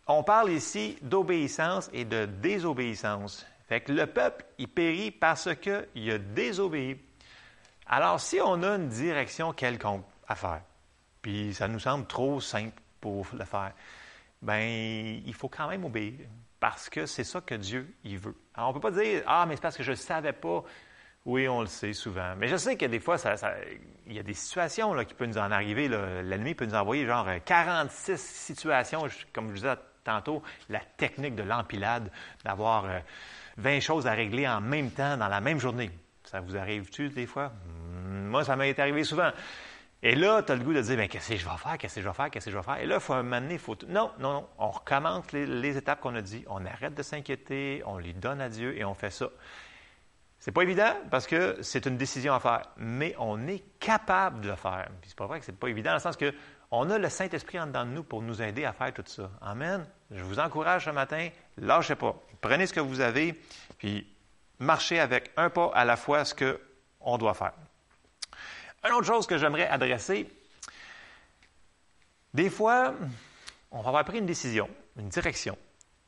on 0.07 0.23
parle 0.23 0.49
ici 0.49 0.97
d'obéissance 1.03 1.91
et 1.93 2.05
de 2.05 2.25
désobéissance. 2.25 3.45
Fait 3.67 3.81
que 3.81 3.91
le 3.91 4.05
peuple, 4.05 4.45
il 4.57 4.67
périt 4.67 5.11
parce 5.11 5.49
qu'il 5.55 6.11
a 6.11 6.17
désobéi. 6.17 6.97
Alors, 7.87 8.19
si 8.19 8.39
on 8.41 8.61
a 8.63 8.75
une 8.75 8.89
direction 8.89 9.53
quelconque 9.53 10.05
à 10.27 10.35
faire, 10.35 10.61
puis 11.21 11.53
ça 11.53 11.67
nous 11.67 11.79
semble 11.79 12.05
trop 12.05 12.39
simple 12.39 12.81
pour 13.01 13.25
le 13.33 13.45
faire, 13.45 13.73
ben 14.41 15.21
il 15.25 15.33
faut 15.33 15.49
quand 15.49 15.67
même 15.67 15.85
obéir. 15.85 16.13
parce 16.59 16.89
que 16.89 17.05
c'est 17.05 17.23
ça 17.23 17.41
que 17.41 17.55
Dieu 17.55 17.95
il 18.03 18.17
veut. 18.17 18.35
Alors, 18.53 18.69
on 18.69 18.73
ne 18.73 18.79
peut 18.79 18.91
pas 18.91 18.99
dire 18.99 19.23
Ah, 19.27 19.45
mais 19.47 19.55
c'est 19.55 19.61
parce 19.61 19.77
que 19.77 19.83
je 19.83 19.91
ne 19.91 19.95
savais 19.95 20.33
pas. 20.33 20.63
Oui, 21.25 21.47
on 21.47 21.61
le 21.61 21.67
sait 21.67 21.93
souvent. 21.93 22.35
Mais 22.37 22.47
je 22.47 22.55
sais 22.55 22.77
que 22.77 22.85
des 22.85 22.99
fois, 22.99 23.17
ça, 23.17 23.35
il 24.05 24.13
y 24.13 24.19
a 24.19 24.23
des 24.23 24.35
situations 24.35 24.93
là, 24.93 25.05
qui 25.05 25.15
peuvent 25.15 25.27
nous 25.27 25.39
en 25.39 25.51
arriver. 25.51 25.87
L'ennemi 25.87 26.53
peut 26.53 26.65
nous 26.65 26.75
envoyer 26.75 27.07
genre 27.07 27.27
euh, 27.27 27.39
46 27.43 28.21
situations, 28.21 29.07
comme 29.33 29.45
je 29.45 29.49
vous 29.49 29.55
disais 29.55 29.75
tantôt, 30.03 30.43
la 30.69 30.79
technique 30.79 31.35
de 31.35 31.41
l'empilade, 31.41 32.11
d'avoir 32.43 32.85
euh, 32.85 32.99
20 33.57 33.79
choses 33.79 34.07
à 34.07 34.11
régler 34.11 34.47
en 34.47 34.61
même 34.61 34.91
temps 34.91 35.17
dans 35.17 35.27
la 35.27 35.41
même 35.41 35.59
journée. 35.59 35.91
Ça 36.23 36.41
vous 36.41 36.57
arrive-tu 36.57 37.09
des 37.09 37.25
fois? 37.25 37.51
Hmm, 37.67 38.27
Moi, 38.27 38.43
ça 38.43 38.55
m'est 38.55 38.77
arrivé 38.79 39.03
souvent. 39.03 39.31
Et 40.03 40.13
là, 40.15 40.43
tu 40.43 40.51
as 40.51 40.55
le 40.55 40.63
goût 40.63 40.73
de 40.73 40.81
dire, 40.81 40.97
ben, 40.97 41.07
qu'est-ce 41.07 41.29
que 41.29 41.35
je 41.37 41.45
vais 41.45 41.57
faire, 41.57 41.77
qu'est-ce 41.77 41.95
que 41.95 42.01
je 42.01 42.07
vais 42.07 42.13
faire, 42.13 42.29
qu'est-ce 42.29 42.45
que 42.45 42.51
je 42.51 42.57
vais 42.57 42.63
faire? 42.63 42.77
Et 42.77 42.85
là, 42.85 42.95
il 42.95 43.01
faut 43.01 43.13
un 43.13 43.23
moment 43.23 43.41
donné, 43.41 43.57
faut... 43.57 43.75
Non, 43.87 44.11
non, 44.19 44.33
non. 44.33 44.47
On 44.59 44.69
recommence 44.69 45.31
les, 45.31 45.45
les 45.45 45.77
étapes 45.77 45.99
qu'on 46.01 46.13
a 46.15 46.21
dit. 46.21 46.43
On 46.47 46.63
arrête 46.65 46.93
de 46.93 47.01
s'inquiéter, 47.01 47.81
on 47.85 47.97
les 47.97 48.13
donne 48.13 48.41
à 48.41 48.49
Dieu 48.49 48.77
et 48.77 48.83
on 48.85 48.93
fait 48.93 49.09
ça. 49.09 49.29
C'est 50.37 50.51
pas 50.51 50.61
évident 50.61 50.93
parce 51.09 51.25
que 51.25 51.57
c'est 51.61 51.87
une 51.87 51.97
décision 51.97 52.33
à 52.35 52.39
faire, 52.39 52.61
mais 52.77 53.15
on 53.17 53.47
est 53.47 53.63
capable 53.79 54.41
de 54.41 54.49
le 54.49 54.55
faire. 54.55 54.89
Puis 55.01 55.09
c'est 55.09 55.17
pas 55.17 55.25
vrai 55.25 55.39
que 55.39 55.45
c'est 55.45 55.57
pas 55.57 55.69
évident 55.69 55.89
dans 55.91 55.95
le 55.95 56.01
sens 56.01 56.17
que 56.17 56.31
on 56.71 56.89
a 56.89 56.97
le 56.97 57.09
Saint-Esprit 57.09 57.59
en 57.59 57.67
dedans 57.67 57.85
de 57.85 57.91
nous 57.91 58.03
pour 58.03 58.21
nous 58.21 58.41
aider 58.41 58.65
à 58.65 58.73
faire 58.73 58.93
tout 58.93 59.03
ça. 59.05 59.29
Amen. 59.41 59.85
Je 60.11 60.23
vous 60.23 60.39
encourage 60.39 60.85
ce 60.85 60.89
matin, 60.89 61.29
lâchez 61.57 61.95
pas. 61.95 62.15
Prenez 62.41 62.67
ce 62.67 62.73
que 62.73 62.79
vous 62.79 63.01
avez, 63.01 63.39
puis 63.77 64.07
marchez 64.59 64.99
avec 64.99 65.31
un 65.37 65.49
pas 65.49 65.71
à 65.73 65.85
la 65.85 65.95
fois 65.95 66.25
ce 66.25 66.33
qu'on 66.35 67.17
doit 67.17 67.33
faire. 67.33 67.53
Une 68.85 68.93
autre 68.93 69.07
chose 69.07 69.25
que 69.25 69.37
j'aimerais 69.37 69.67
adresser, 69.67 70.29
des 72.33 72.49
fois, 72.49 72.93
on 73.71 73.81
va 73.81 73.87
avoir 73.89 74.05
pris 74.05 74.19
une 74.19 74.25
décision, 74.25 74.69
une 74.97 75.09
direction, 75.09 75.57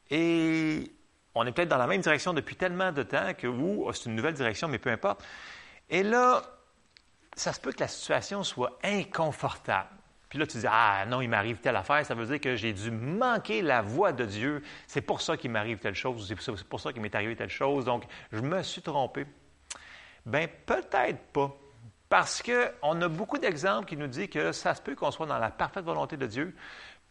et 0.09 0.91
on 1.33 1.45
est 1.45 1.51
peut-être 1.51 1.69
dans 1.69 1.77
la 1.77 1.87
même 1.87 2.01
direction 2.01 2.33
depuis 2.33 2.55
tellement 2.55 2.91
de 2.91 3.03
temps 3.03 3.33
que, 3.33 3.47
ou 3.47 3.85
oh, 3.85 3.93
c'est 3.93 4.05
une 4.05 4.15
nouvelle 4.15 4.33
direction, 4.33 4.67
mais 4.67 4.79
peu 4.79 4.89
importe. 4.89 5.23
Et 5.89 6.03
là, 6.03 6.43
ça 7.35 7.53
se 7.53 7.59
peut 7.59 7.71
que 7.71 7.79
la 7.79 7.87
situation 7.87 8.43
soit 8.43 8.77
inconfortable. 8.83 9.89
Puis 10.29 10.39
là, 10.39 10.45
tu 10.45 10.57
dis, 10.57 10.65
ah 10.69 11.05
non, 11.07 11.21
il 11.21 11.29
m'arrive 11.29 11.57
telle 11.57 11.75
affaire, 11.75 12.05
ça 12.05 12.13
veut 12.13 12.25
dire 12.25 12.39
que 12.39 12.55
j'ai 12.55 12.73
dû 12.73 12.91
manquer 12.91 13.61
la 13.61 13.81
voix 13.81 14.11
de 14.11 14.25
Dieu. 14.25 14.61
C'est 14.85 15.01
pour 15.01 15.21
ça 15.21 15.37
qu'il 15.37 15.51
m'arrive 15.51 15.77
telle 15.77 15.95
chose, 15.95 16.27
c'est 16.27 16.67
pour 16.67 16.79
ça 16.79 16.91
qu'il 16.91 17.01
m'est 17.01 17.15
arrivé 17.15 17.35
telle 17.35 17.49
chose. 17.49 17.85
Donc, 17.85 18.03
je 18.31 18.41
me 18.41 18.61
suis 18.63 18.81
trompé. 18.81 19.25
Bien, 20.25 20.47
peut-être 20.65 21.19
pas. 21.31 21.55
Parce 22.09 22.41
qu'on 22.41 23.01
a 23.01 23.07
beaucoup 23.07 23.37
d'exemples 23.37 23.85
qui 23.85 23.97
nous 23.97 24.07
disent 24.07 24.29
que 24.29 24.51
ça 24.51 24.75
se 24.75 24.81
peut 24.81 24.95
qu'on 24.95 25.11
soit 25.11 25.25
dans 25.25 25.39
la 25.39 25.49
parfaite 25.49 25.83
volonté 25.83 26.17
de 26.17 26.25
Dieu, 26.25 26.55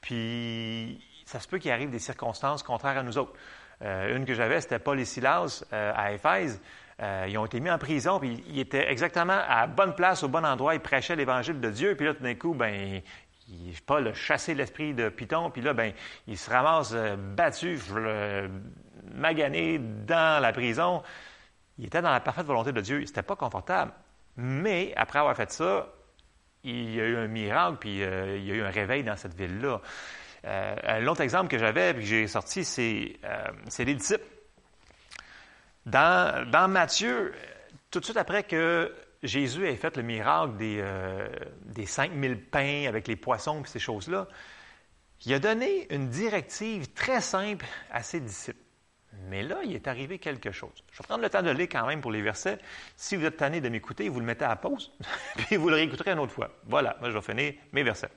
puis 0.01 1.03
ça 1.25 1.41
se 1.41 1.49
peut 1.49 1.59
qu'il 1.59 1.71
arrive 1.71 1.91
des 1.91 1.99
circonstances 1.99 2.63
contraires 2.63 2.99
à 2.99 3.03
nous 3.03 3.19
autres. 3.19 3.33
Euh, 3.83 4.17
une 4.17 4.25
que 4.25 4.35
j'avais, 4.35 4.61
c'était 4.61 4.79
Paul 4.79 4.99
et 4.99 5.05
Silas 5.05 5.65
euh, 5.73 5.93
à 5.95 6.13
Éphèse. 6.13 6.63
Euh, 7.03 7.27
ils 7.29 7.37
ont 7.37 7.45
été 7.45 7.61
mis 7.61 7.71
en 7.71 7.79
prison, 7.79 8.19
puis 8.19 8.43
ils 8.49 8.59
étaient 8.59 8.91
exactement 8.91 9.39
à 9.47 9.63
la 9.63 9.67
bonne 9.67 9.95
place, 9.95 10.23
au 10.23 10.29
bon 10.29 10.45
endroit. 10.47 10.75
Ils 10.75 10.81
prêchaient 10.81 11.17
l'Évangile 11.17 11.61
de 11.61 11.71
Dieu, 11.71 11.95
puis 11.95 12.07
là, 12.07 12.15
tout 12.15 12.23
d'un 12.23 12.35
coup, 12.35 12.55
ben, 12.55 13.03
il, 13.49 13.75
Paul 13.85 14.09
a 14.09 14.15
chassé 14.15 14.55
l'esprit 14.55 14.95
de 14.95 15.09
Python, 15.09 15.51
puis 15.51 15.63
là, 15.63 15.75
ben, 15.75 15.93
il 16.27 16.39
se 16.39 16.51
ramasse 16.51 16.93
euh, 16.95 17.17
battu, 17.17 17.79
magané 19.15 19.79
dans 19.79 20.41
la 20.41 20.53
prison. 20.53 21.03
Il 21.79 21.87
était 21.87 22.01
dans 22.01 22.11
la 22.11 22.21
parfaite 22.21 22.47
volonté 22.47 22.73
de 22.73 22.81
Dieu. 22.81 23.05
C'était 23.05 23.23
pas 23.23 23.37
confortable. 23.37 23.93
Mais 24.37 24.93
après 24.97 25.19
avoir 25.19 25.37
fait 25.37 25.51
ça, 25.51 25.89
il 26.65 26.95
y 26.95 27.01
a 27.01 27.05
eu 27.05 27.17
un 27.17 27.29
miracle, 27.29 27.77
puis 27.79 28.03
euh, 28.03 28.39
il 28.39 28.45
y 28.45 28.53
a 28.53 28.55
eu 28.55 28.63
un 28.63 28.71
réveil 28.71 29.05
dans 29.05 29.17
cette 29.17 29.35
ville-là. 29.35 29.81
Euh, 30.47 30.77
un 30.83 31.07
autre 31.07 31.21
exemple 31.21 31.49
que 31.49 31.59
j'avais, 31.59 31.93
puis 31.93 32.03
que 32.03 32.09
j'ai 32.09 32.27
sorti, 32.27 32.65
c'est 32.65 33.85
les 33.85 33.95
disciples. 33.95 34.25
Dans, 35.87 36.69
Matthieu, 36.69 37.33
tout 37.91 38.01
de 38.01 38.05
suite 38.05 38.17
après 38.17 38.43
que 38.43 38.93
Jésus 39.23 39.67
ait 39.67 39.77
fait 39.77 39.97
le 39.97 40.03
miracle 40.03 40.57
des, 40.57 40.79
euh, 40.81 41.29
des 41.65 41.87
5000 41.87 42.41
pains 42.41 42.85
avec 42.89 43.07
les 43.09 43.17
poissons 43.17 43.63
et 43.63 43.69
ces 43.69 43.79
choses-là, 43.79 44.27
il 45.25 45.33
a 45.33 45.39
donné 45.39 45.87
une 45.95 46.09
directive 46.09 46.93
très 46.93 47.21
simple 47.21 47.65
à 47.91 48.03
ses 48.03 48.21
disciples. 48.21 48.61
Mais 49.29 49.43
là, 49.43 49.59
il 49.65 49.75
est 49.75 49.89
arrivé 49.89 50.19
quelque 50.19 50.53
chose. 50.53 50.85
Je 50.93 50.99
vais 50.99 51.05
prendre 51.05 51.23
le 51.23 51.31
temps 51.31 51.43
de 51.43 51.51
lire 51.51 51.69
quand 51.71 51.87
même 51.87 52.01
pour 52.01 52.13
les 52.13 52.21
versets. 52.21 52.59
Si 52.97 53.17
vous 53.17 53.25
êtes 53.25 53.39
tanné 53.39 53.61
de 53.61 53.69
m'écouter, 53.69 54.09
vous 54.09 54.21
le 54.21 54.27
mettez 54.27 54.45
à 54.45 54.57
pause, 54.57 54.93
puis 55.37 55.57
vous 55.57 55.69
le 55.69 55.77
réécouterez 55.77 56.11
une 56.11 56.19
autre 56.19 56.33
fois. 56.33 56.51
Voilà, 56.65 56.97
moi 57.01 57.11
je 57.11 57.15
vais 57.15 57.23
finir 57.23 57.55
mes 57.73 57.83
versets. 57.83 58.11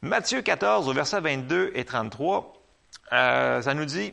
Matthieu 0.00 0.42
14, 0.42 0.88
au 0.88 0.92
verset 0.92 1.20
22 1.20 1.72
et 1.74 1.84
33, 1.84 2.52
euh, 3.12 3.62
ça 3.62 3.74
nous 3.74 3.84
dit, 3.84 4.12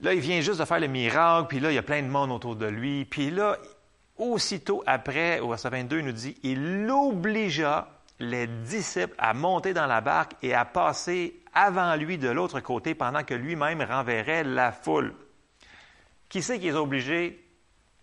là, 0.00 0.14
il 0.14 0.20
vient 0.20 0.40
juste 0.40 0.60
de 0.60 0.64
faire 0.64 0.80
le 0.80 0.86
miracle, 0.86 1.48
puis 1.48 1.60
là, 1.60 1.70
il 1.70 1.74
y 1.74 1.78
a 1.78 1.82
plein 1.82 2.02
de 2.02 2.08
monde 2.08 2.30
autour 2.32 2.56
de 2.56 2.66
lui, 2.66 3.04
puis 3.04 3.30
là, 3.30 3.56
aussitôt 4.16 4.82
après, 4.86 5.40
au 5.40 5.50
verset 5.50 5.70
22, 5.70 5.98
il 6.00 6.04
nous 6.04 6.12
dit, 6.12 6.36
il 6.42 6.90
obligea 6.90 7.88
les 8.20 8.46
disciples 8.46 9.14
à 9.18 9.32
monter 9.32 9.72
dans 9.72 9.86
la 9.86 10.00
barque 10.00 10.32
et 10.42 10.54
à 10.54 10.64
passer 10.64 11.40
avant 11.54 11.94
lui 11.94 12.18
de 12.18 12.28
l'autre 12.28 12.60
côté 12.60 12.94
pendant 12.94 13.22
que 13.22 13.34
lui-même 13.34 13.82
renverrait 13.82 14.44
la 14.44 14.72
foule. 14.72 15.14
Qui 16.28 16.42
c'est 16.42 16.58
qui 16.58 16.66
les 16.66 16.76
a 16.76 16.82
obligés 16.82 17.44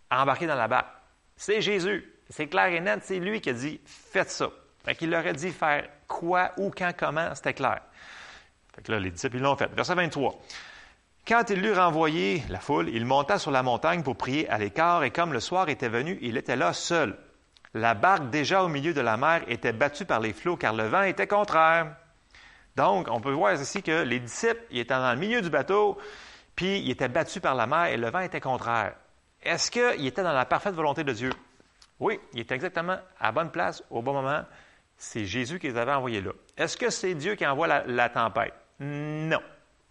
à 0.10 0.24
embarquer 0.24 0.48
dans 0.48 0.56
la 0.56 0.68
barque? 0.68 0.88
C'est 1.36 1.62
Jésus. 1.62 2.12
C'est 2.30 2.48
clair 2.48 2.68
et 2.68 2.80
net, 2.80 3.02
c'est 3.04 3.20
lui 3.20 3.40
qui 3.40 3.50
a 3.50 3.54
dit 3.54 3.80
faites 3.86 4.32
ça. 4.32 4.50
Fait 4.84 4.96
qu'il 4.96 5.10
leur 5.10 5.26
a 5.26 5.34
dit 5.34 5.52
faire 5.52 5.88
quoi, 6.08 6.52
où, 6.58 6.72
quand, 6.72 6.92
comment, 6.98 7.36
c'était 7.36 7.54
clair. 7.54 7.82
Fait 8.74 8.82
que 8.82 8.92
là, 8.92 9.00
les 9.00 9.12
disciples, 9.12 9.38
l'ont 9.38 9.56
fait. 9.56 9.72
Verset 9.74 9.96
23. 9.96 10.42
Quand 11.28 11.50
il 11.50 11.60
l'eut 11.60 11.74
renvoyé 11.74 12.44
la 12.50 12.60
foule, 12.60 12.88
il 12.90 13.04
monta 13.04 13.40
sur 13.40 13.50
la 13.50 13.64
montagne 13.64 14.04
pour 14.04 14.16
prier 14.16 14.48
à 14.48 14.60
l'écart, 14.60 15.04
et 15.04 15.10
comme 15.10 15.34
le 15.34 15.40
soir 15.40 15.70
était 15.70 15.90
venu, 15.90 16.20
il 16.22 16.38
était 16.38 16.56
là 16.56 16.72
seul. 16.72 17.18
La 17.74 17.96
barque, 17.96 18.30
déjà 18.30 18.64
au 18.64 18.68
milieu 18.68 18.94
de 18.94 19.02
la 19.02 19.18
mer, 19.18 19.42
était 19.48 19.74
battue 19.74 20.06
par 20.06 20.20
les 20.20 20.34
flots, 20.34 20.56
car 20.56 20.74
le 20.74 20.84
vent 20.84 21.02
était 21.02 21.26
contraire. 21.26 21.96
Donc, 22.76 23.08
on 23.10 23.22
peut 23.22 23.32
voir 23.32 23.56
ici 23.56 23.82
que 23.82 24.04
les 24.04 24.20
disciples, 24.20 24.62
ils 24.70 24.82
étaient 24.82 24.94
dans 24.94 25.14
le 25.14 25.20
milieu 25.20 25.42
du 25.42 25.50
bateau, 25.50 25.98
puis 26.56 26.78
ils 26.78 26.92
étaient 26.92 27.08
battus 27.08 27.42
par 27.42 27.56
la 27.56 27.66
mer 27.66 27.86
et 27.86 27.98
le 27.98 28.12
vent 28.12 28.20
était 28.20 28.40
contraire. 28.40 28.94
Est-ce 29.42 29.72
qu'ils 29.72 30.06
étaient 30.06 30.24
dans 30.24 30.32
la 30.32 30.46
parfaite 30.46 30.76
volonté 30.76 31.04
de 31.04 31.12
Dieu? 31.12 31.32
Oui, 32.00 32.20
ils 32.34 32.42
étaient 32.42 32.56
exactement 32.56 33.00
à 33.20 33.32
bonne 33.32 33.50
place, 33.50 33.84
au 33.90 34.04
bon 34.04 34.14
moment. 34.14 34.44
C'est 34.96 35.26
Jésus 35.26 35.58
qui 35.58 35.70
les 35.70 35.78
avait 35.78 35.94
envoyés 35.94 36.22
là. 36.22 36.34
Est-ce 36.56 36.78
que 36.78 36.92
c'est 36.92 37.16
Dieu 37.16 37.34
qui 37.34 37.48
envoie 37.48 37.68
la 37.68 38.10
tempête? 38.10 38.54
Non. 38.80 39.42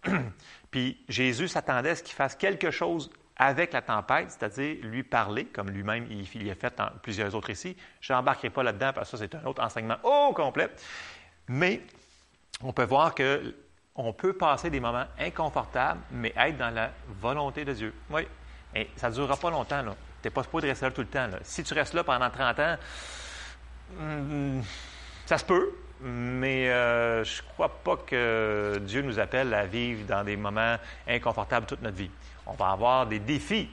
puis 0.75 0.97
Jésus 1.07 1.47
s'attendait 1.47 1.91
à 1.91 1.95
ce 1.95 2.03
qu'il 2.03 2.15
fasse 2.15 2.35
quelque 2.35 2.69
chose 2.69 3.09
avec 3.37 3.71
la 3.71 3.81
tempête, 3.81 4.29
c'est-à-dire 4.29 4.75
lui 4.81 5.03
parler, 5.03 5.45
comme 5.45 5.69
lui-même 5.69 6.05
il, 6.09 6.27
il 6.35 6.51
a 6.51 6.55
fait 6.55 6.77
dans 6.77 6.89
plusieurs 7.01 7.33
autres 7.33 7.49
ici. 7.49 7.77
Je 8.01 8.11
n'embarquerai 8.11 8.49
pas 8.49 8.61
là-dedans 8.61 8.91
parce 8.93 9.09
que 9.09 9.15
ça, 9.15 9.23
c'est 9.23 9.35
un 9.35 9.45
autre 9.45 9.63
enseignement 9.63 9.95
au 10.03 10.33
complet. 10.33 10.69
Mais 11.47 11.79
on 12.61 12.73
peut 12.73 12.83
voir 12.83 13.15
que 13.15 13.55
on 13.95 14.11
peut 14.11 14.33
passer 14.33 14.69
des 14.69 14.81
moments 14.81 15.05
inconfortables, 15.17 16.01
mais 16.11 16.33
être 16.35 16.57
dans 16.57 16.75
la 16.75 16.91
volonté 17.21 17.63
de 17.63 17.71
Dieu. 17.71 17.93
Oui. 18.09 18.27
Et 18.75 18.89
ça 18.97 19.09
ne 19.09 19.13
durera 19.13 19.37
pas 19.37 19.51
longtemps. 19.51 19.81
Tu 19.81 19.87
n'es 20.25 20.29
pas 20.29 20.43
supposé 20.43 20.67
rester 20.67 20.87
là 20.87 20.91
tout 20.91 20.99
le 20.99 21.07
temps. 21.07 21.27
Là. 21.27 21.39
Si 21.43 21.63
tu 21.63 21.73
restes 21.73 21.93
là 21.93 22.03
pendant 22.03 22.29
30 22.29 22.59
ans, 22.59 22.75
hum, 23.97 24.61
ça 25.25 25.37
se 25.37 25.45
peut, 25.45 25.71
mais 26.01 26.69
euh, 26.69 27.23
je 27.23 27.41
ne 27.41 27.47
crois 27.53 27.69
pas 27.69 27.97
que 27.97 28.79
Dieu 28.81 29.01
nous 29.01 29.19
appelle 29.19 29.53
à 29.53 29.65
vivre 29.65 30.05
dans 30.05 30.23
des 30.23 30.35
moments 30.35 30.75
inconfortables 31.07 31.65
toute 31.65 31.81
notre 31.81 31.97
vie. 31.97 32.11
On 32.45 32.53
va 32.53 32.71
avoir 32.71 33.07
des 33.07 33.19
défis 33.19 33.69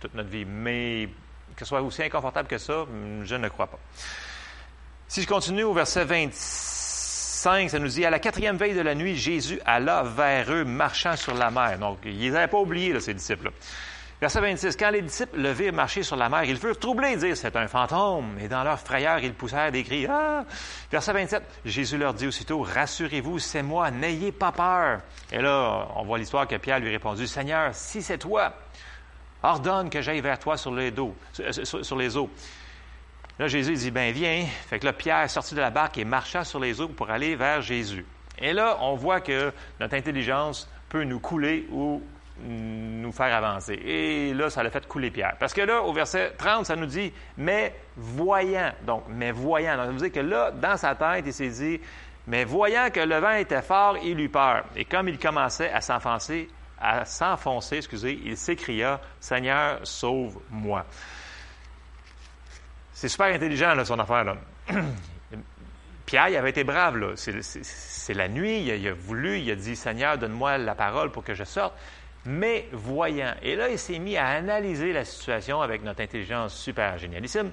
toute 0.00 0.14
notre 0.14 0.30
vie, 0.30 0.44
mais 0.44 1.08
que 1.54 1.64
ce 1.64 1.68
soit 1.68 1.82
aussi 1.82 2.02
inconfortable 2.02 2.48
que 2.48 2.58
ça, 2.58 2.86
je 3.22 3.34
ne 3.34 3.48
crois 3.48 3.66
pas. 3.66 3.78
Si 5.06 5.22
je 5.22 5.28
continue 5.28 5.64
au 5.64 5.74
verset 5.74 6.04
25, 6.04 7.70
ça 7.70 7.78
nous 7.78 7.88
dit, 7.88 8.04
à 8.04 8.10
la 8.10 8.18
quatrième 8.18 8.56
veille 8.56 8.74
de 8.74 8.80
la 8.80 8.94
nuit, 8.94 9.16
Jésus 9.16 9.60
alla 9.64 10.02
vers 10.02 10.50
eux, 10.50 10.64
marchant 10.64 11.16
sur 11.16 11.34
la 11.34 11.50
mer. 11.50 11.78
Donc, 11.78 11.98
ils 12.04 12.16
ne 12.16 12.22
les 12.22 12.34
avaient 12.34 12.48
pas 12.48 12.58
oubliés, 12.58 12.92
là, 12.92 13.00
ces 13.00 13.14
disciples-là. 13.14 13.50
Verset 14.22 14.40
26, 14.40 14.76
quand 14.76 14.90
les 14.90 15.02
disciples 15.02 15.40
le 15.40 15.50
virent 15.50 15.72
marcher 15.72 16.04
sur 16.04 16.14
la 16.14 16.28
mer, 16.28 16.44
ils 16.44 16.56
furent 16.56 16.78
troublés 16.78 17.14
et 17.14 17.16
dirent, 17.16 17.36
c'est 17.36 17.56
un 17.56 17.66
fantôme. 17.66 18.38
Et 18.40 18.46
dans 18.46 18.62
leur 18.62 18.78
frayeur, 18.78 19.18
ils 19.18 19.34
poussèrent 19.34 19.72
des 19.72 19.82
cris, 19.82 20.06
ah! 20.08 20.44
Verset 20.92 21.12
27, 21.12 21.42
Jésus 21.64 21.98
leur 21.98 22.14
dit 22.14 22.28
aussitôt, 22.28 22.62
rassurez-vous, 22.62 23.40
c'est 23.40 23.64
moi, 23.64 23.90
n'ayez 23.90 24.30
pas 24.30 24.52
peur. 24.52 25.00
Et 25.32 25.38
là, 25.42 25.88
on 25.96 26.04
voit 26.04 26.18
l'histoire 26.18 26.46
que 26.46 26.54
Pierre 26.54 26.78
lui 26.78 26.88
répondit, 26.88 27.26
Seigneur, 27.26 27.74
si 27.74 28.00
c'est 28.00 28.18
toi, 28.18 28.54
ordonne 29.42 29.90
que 29.90 30.00
j'aille 30.00 30.20
vers 30.20 30.38
toi 30.38 30.56
sur 30.56 30.72
les, 30.72 30.92
dos, 30.92 31.16
sur, 31.32 31.84
sur 31.84 31.96
les 31.96 32.16
eaux. 32.16 32.30
Là, 33.40 33.48
Jésus 33.48 33.74
dit, 33.74 33.90
ben 33.90 34.12
viens. 34.12 34.46
Fait 34.68 34.78
que 34.78 34.84
là, 34.84 34.92
Pierre 34.92 35.22
est 35.22 35.28
sorti 35.28 35.56
de 35.56 35.60
la 35.60 35.70
barque 35.70 35.98
et 35.98 36.04
marcha 36.04 36.44
sur 36.44 36.60
les 36.60 36.80
eaux 36.80 36.86
pour 36.86 37.10
aller 37.10 37.34
vers 37.34 37.60
Jésus. 37.60 38.06
Et 38.38 38.52
là, 38.52 38.78
on 38.82 38.94
voit 38.94 39.20
que 39.20 39.52
notre 39.80 39.96
intelligence 39.96 40.70
peut 40.90 41.02
nous 41.02 41.18
couler 41.18 41.66
ou 41.72 42.00
nous 42.42 43.12
faire 43.12 43.34
avancer. 43.34 43.74
Et 43.74 44.34
là, 44.34 44.50
ça 44.50 44.62
l'a 44.62 44.70
fait 44.70 44.86
couler 44.86 45.10
Pierre. 45.10 45.36
Parce 45.38 45.52
que 45.54 45.60
là, 45.62 45.82
au 45.82 45.92
verset 45.92 46.32
30, 46.36 46.66
ça 46.66 46.76
nous 46.76 46.86
dit, 46.86 47.12
mais 47.36 47.74
voyant. 47.96 48.72
Donc, 48.84 49.04
mais 49.08 49.30
voyant. 49.32 49.76
Donc, 49.76 49.86
ça 49.86 49.92
veut 49.92 50.10
dire 50.10 50.12
que 50.12 50.26
là, 50.26 50.50
dans 50.50 50.76
sa 50.76 50.94
tête, 50.94 51.24
il 51.26 51.32
s'est 51.32 51.48
dit, 51.48 51.80
Mais 52.26 52.44
voyant 52.44 52.88
que 52.90 53.00
le 53.00 53.18
vent 53.18 53.32
était 53.32 53.62
fort, 53.62 53.96
il 54.02 54.20
eut 54.20 54.28
peur. 54.28 54.64
Et 54.76 54.84
comme 54.84 55.08
il 55.08 55.18
commençait 55.18 55.72
à 55.72 55.80
s'enfoncer, 55.80 56.48
à 56.80 57.04
s'enfoncer, 57.04 57.78
excusez, 57.78 58.20
il 58.24 58.36
s'écria, 58.36 59.00
Seigneur, 59.18 59.80
sauve-moi. 59.82 60.84
C'est 62.92 63.08
super 63.08 63.26
intelligent, 63.34 63.74
là, 63.74 63.84
son 63.84 63.98
affaire, 63.98 64.24
là. 64.24 64.36
Pierre, 66.06 66.28
il 66.28 66.36
avait 66.36 66.50
été 66.50 66.62
brave, 66.62 66.96
là. 66.98 67.12
C'est- 67.16 68.14
la 68.14 68.28
nuit, 68.28 68.60
il 68.62 68.70
a, 68.70 68.74
il 68.76 68.88
a 68.88 68.92
voulu, 68.92 69.38
il 69.38 69.50
a 69.50 69.54
dit, 69.56 69.74
Seigneur, 69.74 70.18
donne-moi 70.18 70.58
la 70.58 70.74
parole 70.74 71.10
pour 71.10 71.24
que 71.24 71.34
je 71.34 71.44
sorte. 71.44 71.74
Mais 72.24 72.68
voyant, 72.72 73.34
et 73.42 73.56
là, 73.56 73.68
il 73.68 73.78
s'est 73.78 73.98
mis 73.98 74.16
à 74.16 74.28
analyser 74.28 74.92
la 74.92 75.04
situation 75.04 75.60
avec 75.60 75.82
notre 75.82 76.02
intelligence 76.02 76.54
super 76.54 76.96
génialissime. 76.98 77.50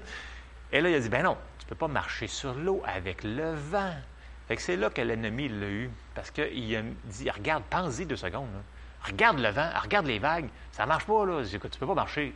Et 0.71 0.81
là, 0.81 0.89
il 0.89 0.95
a 0.95 0.99
dit, 0.99 1.09
ben 1.09 1.23
non, 1.23 1.37
tu 1.57 1.65
ne 1.65 1.69
peux 1.69 1.75
pas 1.75 1.87
marcher 1.87 2.27
sur 2.27 2.53
l'eau 2.53 2.83
avec 2.85 3.23
le 3.23 3.53
vent. 3.53 3.93
Fait 4.47 4.55
que 4.55 4.61
c'est 4.61 4.75
là 4.75 4.89
que 4.89 5.01
l'ennemi 5.01 5.49
l'a 5.49 5.67
eu, 5.67 5.89
parce 6.13 6.29
qu'il 6.29 6.75
a 6.75 6.81
dit, 7.05 7.29
regarde, 7.29 7.63
pense-y 7.69 8.05
deux 8.05 8.15
secondes. 8.15 8.47
Regarde 9.03 9.39
le 9.39 9.49
vent, 9.49 9.69
regarde 9.81 10.05
les 10.05 10.19
vagues. 10.19 10.49
Ça 10.71 10.85
marche 10.85 11.05
pas, 11.05 11.25
là. 11.25 11.43
Tu 11.43 11.59
peux 11.59 11.87
pas 11.87 11.93
marcher. 11.95 12.33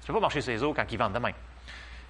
Tu 0.00 0.06
peux 0.06 0.14
pas 0.14 0.20
marcher 0.20 0.40
sur 0.40 0.52
les 0.52 0.62
eaux 0.64 0.74
quand 0.74 0.90
ils 0.90 0.98
vendent 0.98 1.12
demain. 1.12 1.32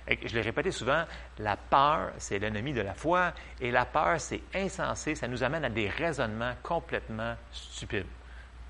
Et 0.09 0.19
Je 0.27 0.35
l'ai 0.35 0.41
répété 0.41 0.71
souvent, 0.71 1.05
la 1.39 1.57
peur, 1.57 2.13
c'est 2.19 2.39
l'ennemi 2.39 2.73
de 2.73 2.81
la 2.81 2.95
foi, 2.95 3.33
et 3.61 3.71
la 3.71 3.85
peur, 3.85 4.21
c'est 4.21 4.43
insensé, 4.55 5.15
ça 5.15 5.27
nous 5.27 5.43
amène 5.43 5.65
à 5.65 5.69
des 5.69 5.89
raisonnements 5.89 6.55
complètement 6.63 7.35
stupides. 7.51 8.07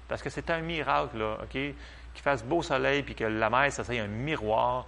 Parce 0.09 0.22
que 0.22 0.30
c'est 0.30 0.50
un 0.50 0.61
miracle, 0.61 1.18
là, 1.18 1.38
OK? 1.42 1.50
Qu'il 1.50 2.22
fasse 2.22 2.44
beau 2.44 2.62
soleil, 2.62 3.02
puis 3.02 3.14
que 3.14 3.24
la 3.24 3.50
mer, 3.50 3.72
ça 3.72 3.84
soit 3.84 4.00
un 4.00 4.07
miroir. 4.07 4.86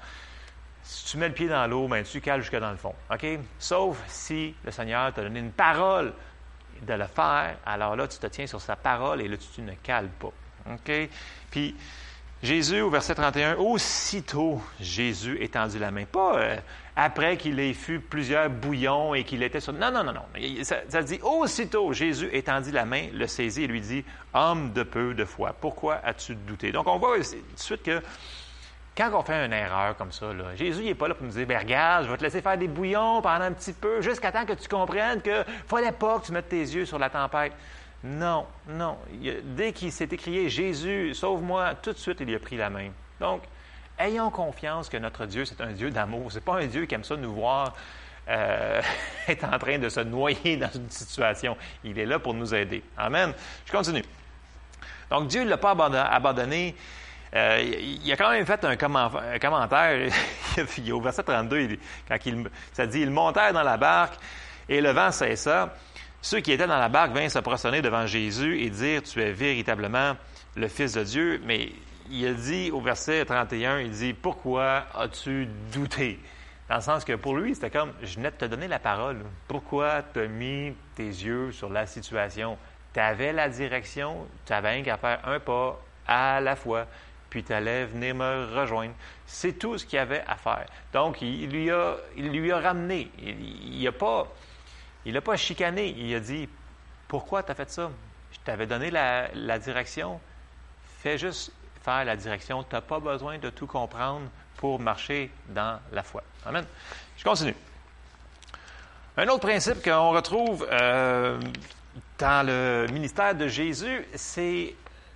Si 0.82 1.04
tu 1.06 1.18
mets 1.18 1.28
le 1.28 1.34
pied 1.34 1.48
dans 1.48 1.66
l'eau, 1.66 1.88
ben, 1.88 2.02
tu 2.04 2.20
cales 2.20 2.40
jusque 2.40 2.56
dans 2.56 2.70
le 2.70 2.76
fond, 2.76 2.94
OK? 3.12 3.26
Sauf 3.58 4.02
si 4.06 4.54
le 4.64 4.70
Seigneur 4.70 5.12
t'a 5.12 5.22
donné 5.22 5.40
une 5.40 5.52
parole 5.52 6.14
de 6.82 6.94
le 6.94 7.06
faire, 7.06 7.56
alors 7.66 7.96
là, 7.96 8.06
tu 8.06 8.18
te 8.18 8.26
tiens 8.26 8.46
sur 8.46 8.60
sa 8.60 8.76
parole 8.76 9.20
et 9.20 9.28
là, 9.28 9.36
tu 9.36 9.62
ne 9.62 9.72
cales 9.74 10.08
pas, 10.08 10.32
OK? 10.70 10.92
Puis, 11.50 11.76
Jésus, 12.42 12.80
au 12.80 12.90
verset 12.90 13.16
31, 13.16 13.56
aussitôt 13.56 14.62
Jésus 14.80 15.42
étendit 15.42 15.80
la 15.80 15.90
main. 15.90 16.04
Pas 16.04 16.36
euh, 16.36 16.56
après 17.00 17.36
qu'il 17.36 17.60
ait 17.60 17.74
fui 17.74 18.00
plusieurs 18.00 18.50
bouillons 18.50 19.14
et 19.14 19.22
qu'il 19.22 19.44
était 19.44 19.60
sur. 19.60 19.72
Non, 19.72 19.92
non, 19.92 20.02
non, 20.02 20.12
non. 20.12 20.64
Ça, 20.64 21.02
dit 21.02 21.20
aussitôt 21.22 21.92
Jésus 21.92 22.28
étendit 22.32 22.72
la 22.72 22.84
main, 22.84 23.06
le 23.14 23.28
saisit 23.28 23.62
et 23.62 23.66
lui 23.68 23.80
dit 23.80 24.04
Homme 24.34 24.72
de 24.72 24.82
peu 24.82 25.14
de 25.14 25.24
foi, 25.24 25.54
pourquoi 25.58 26.00
as-tu 26.04 26.34
douté? 26.34 26.72
Donc 26.72 26.88
on 26.88 26.98
voit 26.98 27.16
tout 27.18 27.22
de 27.22 27.60
suite 27.60 27.84
que 27.84 28.02
quand 28.96 29.10
on 29.14 29.22
fait 29.22 29.46
une 29.46 29.52
erreur 29.52 29.96
comme 29.96 30.10
ça, 30.10 30.26
Jésus 30.56 30.82
n'est 30.82 30.96
pas 30.96 31.06
là 31.06 31.14
pour 31.14 31.24
nous 31.24 31.32
dire 31.32 31.46
ben, 31.46 31.58
Regarde, 31.58 32.06
je 32.06 32.10
vais 32.10 32.16
te 32.16 32.24
laisser 32.24 32.42
faire 32.42 32.58
des 32.58 32.66
bouillons 32.66 33.22
pendant 33.22 33.44
un 33.44 33.52
petit 33.52 33.72
peu, 33.72 34.02
jusqu'à 34.02 34.32
temps 34.32 34.44
que 34.44 34.54
tu 34.54 34.66
comprennes 34.66 35.22
qu'il 35.22 35.32
ne 35.32 35.44
fallait 35.68 35.92
pas 35.92 36.18
que 36.18 36.26
tu 36.26 36.32
mettes 36.32 36.48
tes 36.48 36.56
yeux 36.56 36.84
sur 36.84 36.98
la 36.98 37.10
tempête. 37.10 37.52
Non, 38.02 38.44
non. 38.68 38.98
Dès 39.44 39.72
qu'il 39.72 39.92
s'est 39.92 40.08
écrié 40.10 40.48
Jésus, 40.48 41.14
sauve-moi, 41.14 41.76
tout 41.76 41.92
de 41.92 41.98
suite, 41.98 42.18
il 42.20 42.34
a 42.34 42.40
pris 42.40 42.56
la 42.56 42.70
main. 42.70 42.90
Donc, 43.20 43.42
ayons 43.98 44.30
confiance 44.30 44.88
que 44.88 44.96
notre 44.96 45.26
Dieu, 45.26 45.44
c'est 45.44 45.60
un 45.60 45.72
Dieu 45.72 45.90
d'amour. 45.90 46.30
Ce 46.30 46.36
n'est 46.36 46.40
pas 46.44 46.56
un 46.60 46.66
Dieu 46.66 46.86
qui 46.86 46.94
aime 46.94 47.04
ça 47.04 47.16
nous 47.16 47.32
voir 47.34 47.74
euh, 48.28 48.80
être 49.28 49.44
en 49.44 49.58
train 49.58 49.78
de 49.78 49.88
se 49.88 50.00
noyer 50.00 50.56
dans 50.56 50.70
une 50.74 50.90
situation. 50.90 51.56
Il 51.84 51.98
est 51.98 52.06
là 52.06 52.18
pour 52.18 52.34
nous 52.34 52.54
aider. 52.54 52.82
Amen. 52.96 53.32
Je 53.66 53.72
continue. 53.72 54.04
Donc, 55.10 55.28
Dieu 55.28 55.42
ne 55.44 55.48
l'a 55.50 55.56
pas 55.58 55.70
abandonné. 55.72 56.74
Euh, 57.34 57.60
il 57.62 58.10
a 58.12 58.16
quand 58.16 58.30
même 58.30 58.46
fait 58.46 58.64
un 58.64 58.76
commentaire. 58.76 60.10
Il- 60.78 60.92
au 60.92 61.00
verset 61.00 61.22
32, 61.22 61.60
il- 61.60 61.78
quand 62.08 62.16
il, 62.24 62.48
ça 62.72 62.86
dit 62.86 63.00
Ils 63.00 63.10
montèrent 63.10 63.52
dans 63.52 63.62
la 63.62 63.76
barque 63.76 64.14
et 64.68 64.80
le 64.80 64.90
vent 64.90 65.10
cessa. 65.12 65.74
Ceux 66.22 66.40
qui 66.40 66.52
étaient 66.52 66.66
dans 66.66 66.78
la 66.78 66.88
barque 66.88 67.12
vinrent 67.12 67.30
se 67.30 67.38
prosterner 67.38 67.80
devant 67.82 68.06
Jésus 68.06 68.60
et 68.62 68.70
dire 68.70 69.02
Tu 69.02 69.22
es 69.22 69.30
véritablement 69.32 70.16
le 70.56 70.68
Fils 70.68 70.94
de 70.94 71.04
Dieu. 71.04 71.40
Mais 71.44 71.70
il 72.10 72.26
a 72.26 72.32
dit 72.32 72.70
au 72.70 72.80
verset 72.80 73.24
31, 73.24 73.80
il 73.80 73.90
dit 73.90 74.12
Pourquoi 74.12 74.86
as-tu 74.94 75.46
douté 75.72 76.18
Dans 76.68 76.76
le 76.76 76.80
sens 76.80 77.04
que 77.04 77.14
pour 77.14 77.36
lui, 77.36 77.54
c'était 77.54 77.70
comme 77.70 77.92
Je 78.02 78.16
venais 78.16 78.30
de 78.30 78.36
te 78.36 78.44
donner 78.44 78.68
la 78.68 78.78
parole. 78.78 79.24
Pourquoi 79.46 80.02
tu 80.12 80.20
as 80.20 80.26
mis 80.26 80.74
tes 80.94 81.06
yeux 81.06 81.52
sur 81.52 81.68
la 81.70 81.86
situation? 81.86 82.58
Tu 82.94 83.00
avais 83.00 83.32
la 83.32 83.48
direction, 83.48 84.26
tu 84.46 84.52
avais 84.52 84.82
qu'à 84.82 84.96
faire 84.96 85.20
un 85.24 85.40
pas 85.40 85.80
à 86.06 86.40
la 86.40 86.56
fois, 86.56 86.86
puis 87.28 87.44
tu 87.44 87.52
allais 87.52 87.84
venir 87.84 88.14
me 88.14 88.58
rejoindre. 88.58 88.94
C'est 89.26 89.58
tout 89.58 89.76
ce 89.76 89.84
qu'il 89.84 89.98
avait 89.98 90.24
à 90.26 90.36
faire. 90.36 90.66
Donc, 90.92 91.20
il 91.20 91.50
lui 91.50 91.70
a, 91.70 91.96
il 92.16 92.30
lui 92.30 92.50
a 92.50 92.58
ramené. 92.58 93.10
Il 93.18 93.82
n'a 93.82 93.92
pas, 93.92 94.26
il 95.04 95.20
pas 95.20 95.36
chicané. 95.36 95.94
Il 95.96 96.14
a 96.14 96.20
dit 96.20 96.48
Pourquoi 97.06 97.42
tu 97.42 97.52
as 97.52 97.54
fait 97.54 97.70
ça? 97.70 97.90
Je 98.32 98.38
t'avais 98.44 98.66
donné 98.66 98.90
la, 98.90 99.28
la 99.34 99.58
direction. 99.58 100.20
Fais 101.00 101.18
juste 101.18 101.52
la 102.04 102.16
direction. 102.16 102.62
Tu 102.62 102.74
n'as 102.74 102.80
pas 102.80 103.00
besoin 103.00 103.38
de 103.38 103.50
tout 103.50 103.66
comprendre 103.66 104.28
pour 104.56 104.80
marcher 104.80 105.30
dans 105.48 105.78
la 105.92 106.02
foi. 106.02 106.22
Amen. 106.46 106.64
Je 107.16 107.24
continue. 107.24 107.54
Un 109.16 109.26
autre 109.28 109.46
principe 109.48 109.82
qu'on 109.82 110.10
retrouve 110.10 110.66
euh, 110.70 111.40
dans 112.18 112.46
le 112.46 112.86
ministère 112.92 113.34
de 113.34 113.48
Jésus, 113.48 114.06
c'est 114.14 114.74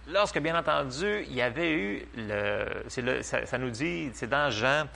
lorsque, 0.08 0.40
bien 0.40 0.58
entendu, 0.58 1.24
il 1.28 1.34
y 1.34 1.42
avait 1.42 1.72
eu 1.72 2.08
le. 2.16 2.66
ça, 3.22 3.58
nous 3.58 3.70
dit, 3.70 4.10
c'est 4.14 4.28
dans 4.28 4.50
Jean 4.50 4.86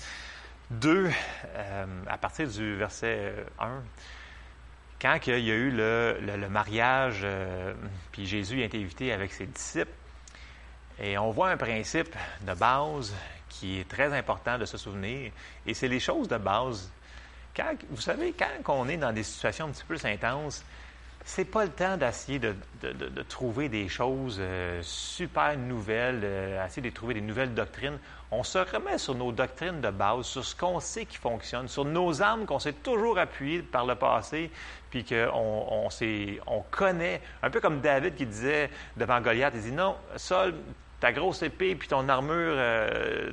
2, 0.70 1.10
euh, 1.54 1.84
à 2.08 2.18
partir 2.18 2.48
du 2.48 2.74
verset 2.76 3.32
1, 3.60 3.82
quand 5.00 5.18
il 5.26 5.38
y 5.38 5.50
a 5.50 5.54
eu 5.54 5.70
le, 5.70 6.48
mariage, 6.48 7.20
euh, 7.22 7.74
puis 8.12 8.26
Jésus 8.26 8.62
a 8.62 8.64
été 8.64 8.78
invité 8.78 9.12
avec 9.12 9.32
ses 9.32 9.46
disciples, 9.46 9.92
et 11.00 11.18
on 11.18 11.30
voit 11.30 11.50
un 11.50 11.56
principe 11.56 12.14
de 12.42 12.54
base 12.54 13.14
qui 13.48 13.80
est 13.80 13.88
très 13.88 14.12
important 14.16 14.58
de 14.58 14.64
se 14.64 14.76
souvenir, 14.76 15.30
et 15.66 15.74
c'est 15.74 15.88
les 15.88 16.00
choses 16.00 16.28
de 16.28 16.36
base. 16.36 16.90
Quand, 17.54 17.74
vous 17.90 18.00
savez, 18.00 18.34
quand 18.38 18.74
on 18.74 18.88
est 18.88 18.98
dans 18.98 19.12
des 19.12 19.22
situations 19.22 19.66
un 19.66 19.70
petit 19.70 19.84
peu 19.84 19.96
plus 19.96 20.04
intenses, 20.06 20.62
c'est 21.24 21.46
pas 21.46 21.64
le 21.64 21.70
temps 21.70 21.96
d'essayer 21.96 22.38
de, 22.38 22.54
de- 22.82 23.22
trouver 23.22 23.68
des 23.68 23.88
choses 23.88 24.36
euh, 24.38 24.80
super 24.82 25.56
nouvelles, 25.56 26.20
euh, 26.22 26.64
essayer 26.64 26.88
de 26.88 26.94
trouver 26.94 27.14
des 27.14 27.20
nouvelles 27.20 27.52
doctrines. 27.52 27.98
On 28.30 28.44
se 28.44 28.58
remet 28.58 28.96
sur 28.98 29.16
nos 29.16 29.32
doctrines 29.32 29.80
de 29.80 29.90
base, 29.90 30.26
sur 30.26 30.44
ce 30.44 30.54
qu'on 30.54 30.78
sait 30.78 31.04
qui 31.04 31.16
fonctionne, 31.16 31.66
sur 31.66 31.84
nos 31.84 32.22
armes 32.22 32.46
qu'on 32.46 32.60
s'est 32.60 32.74
toujours 32.74 33.18
appuyées 33.18 33.62
par 33.62 33.86
le 33.86 33.96
passé, 33.96 34.52
puis 34.90 35.04
qu'on 35.04 35.26
on, 35.34 35.88
on 36.46 36.60
connaît. 36.70 37.20
Un 37.42 37.50
peu 37.50 37.60
comme 37.60 37.80
David 37.80 38.14
qui 38.14 38.26
disait 38.26 38.70
devant 38.96 39.20
Goliath, 39.20 39.54
il 39.56 39.62
dit 39.62 39.72
non, 39.72 39.96
Saul, 40.14 40.54
ta 41.00 41.12
grosse 41.12 41.42
épée 41.42 41.74
puis 41.74 41.88
ton 41.88 42.08
armure 42.08 42.54
euh, 42.56 43.30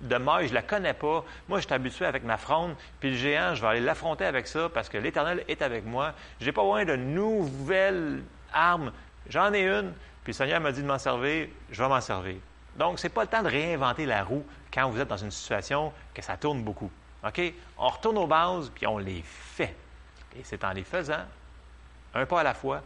de 0.00 0.16
maille, 0.16 0.48
je 0.48 0.54
la 0.54 0.62
connais 0.62 0.94
pas. 0.94 1.24
Moi, 1.48 1.60
je 1.60 1.66
suis 1.66 1.74
habitué 1.74 2.06
avec 2.06 2.24
ma 2.24 2.36
fronde, 2.36 2.74
puis 3.00 3.10
le 3.10 3.16
géant, 3.16 3.54
je 3.54 3.62
vais 3.62 3.68
aller 3.68 3.80
l'affronter 3.80 4.24
avec 4.24 4.46
ça 4.46 4.68
parce 4.68 4.88
que 4.88 4.98
l'Éternel 4.98 5.44
est 5.48 5.62
avec 5.62 5.84
moi. 5.84 6.12
J'ai 6.40 6.52
pas 6.52 6.62
besoin 6.62 6.84
de 6.84 6.96
nouvelles 6.96 8.22
armes. 8.52 8.92
J'en 9.28 9.52
ai 9.52 9.62
une, 9.62 9.92
puis 10.24 10.32
le 10.32 10.36
Seigneur 10.36 10.60
m'a 10.60 10.72
dit 10.72 10.82
de 10.82 10.86
m'en 10.86 10.98
servir, 10.98 11.48
je 11.70 11.82
vais 11.82 11.88
m'en 11.88 12.00
servir. 12.00 12.36
Donc, 12.76 12.98
c'est 12.98 13.10
pas 13.10 13.22
le 13.22 13.28
temps 13.28 13.42
de 13.42 13.48
réinventer 13.48 14.06
la 14.06 14.24
roue 14.24 14.44
quand 14.72 14.88
vous 14.88 15.00
êtes 15.00 15.08
dans 15.08 15.16
une 15.16 15.30
situation 15.30 15.92
que 16.14 16.22
ça 16.22 16.36
tourne 16.36 16.62
beaucoup. 16.62 16.90
OK? 17.24 17.40
On 17.78 17.88
retourne 17.88 18.18
aux 18.18 18.26
bases, 18.26 18.70
puis 18.74 18.86
on 18.86 18.98
les 18.98 19.22
fait. 19.24 19.74
Et 20.36 20.40
c'est 20.42 20.64
en 20.64 20.72
les 20.72 20.84
faisant, 20.84 21.24
un 22.14 22.26
pas 22.26 22.40
à 22.40 22.42
la 22.42 22.54
fois, 22.54 22.82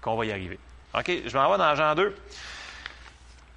qu'on 0.00 0.16
va 0.16 0.24
y 0.26 0.32
arriver. 0.32 0.58
OK? 0.94 1.10
Je 1.26 1.36
m'en 1.36 1.50
vais 1.50 1.58
dans 1.58 1.74
Jean 1.74 1.94
2. 1.94 2.14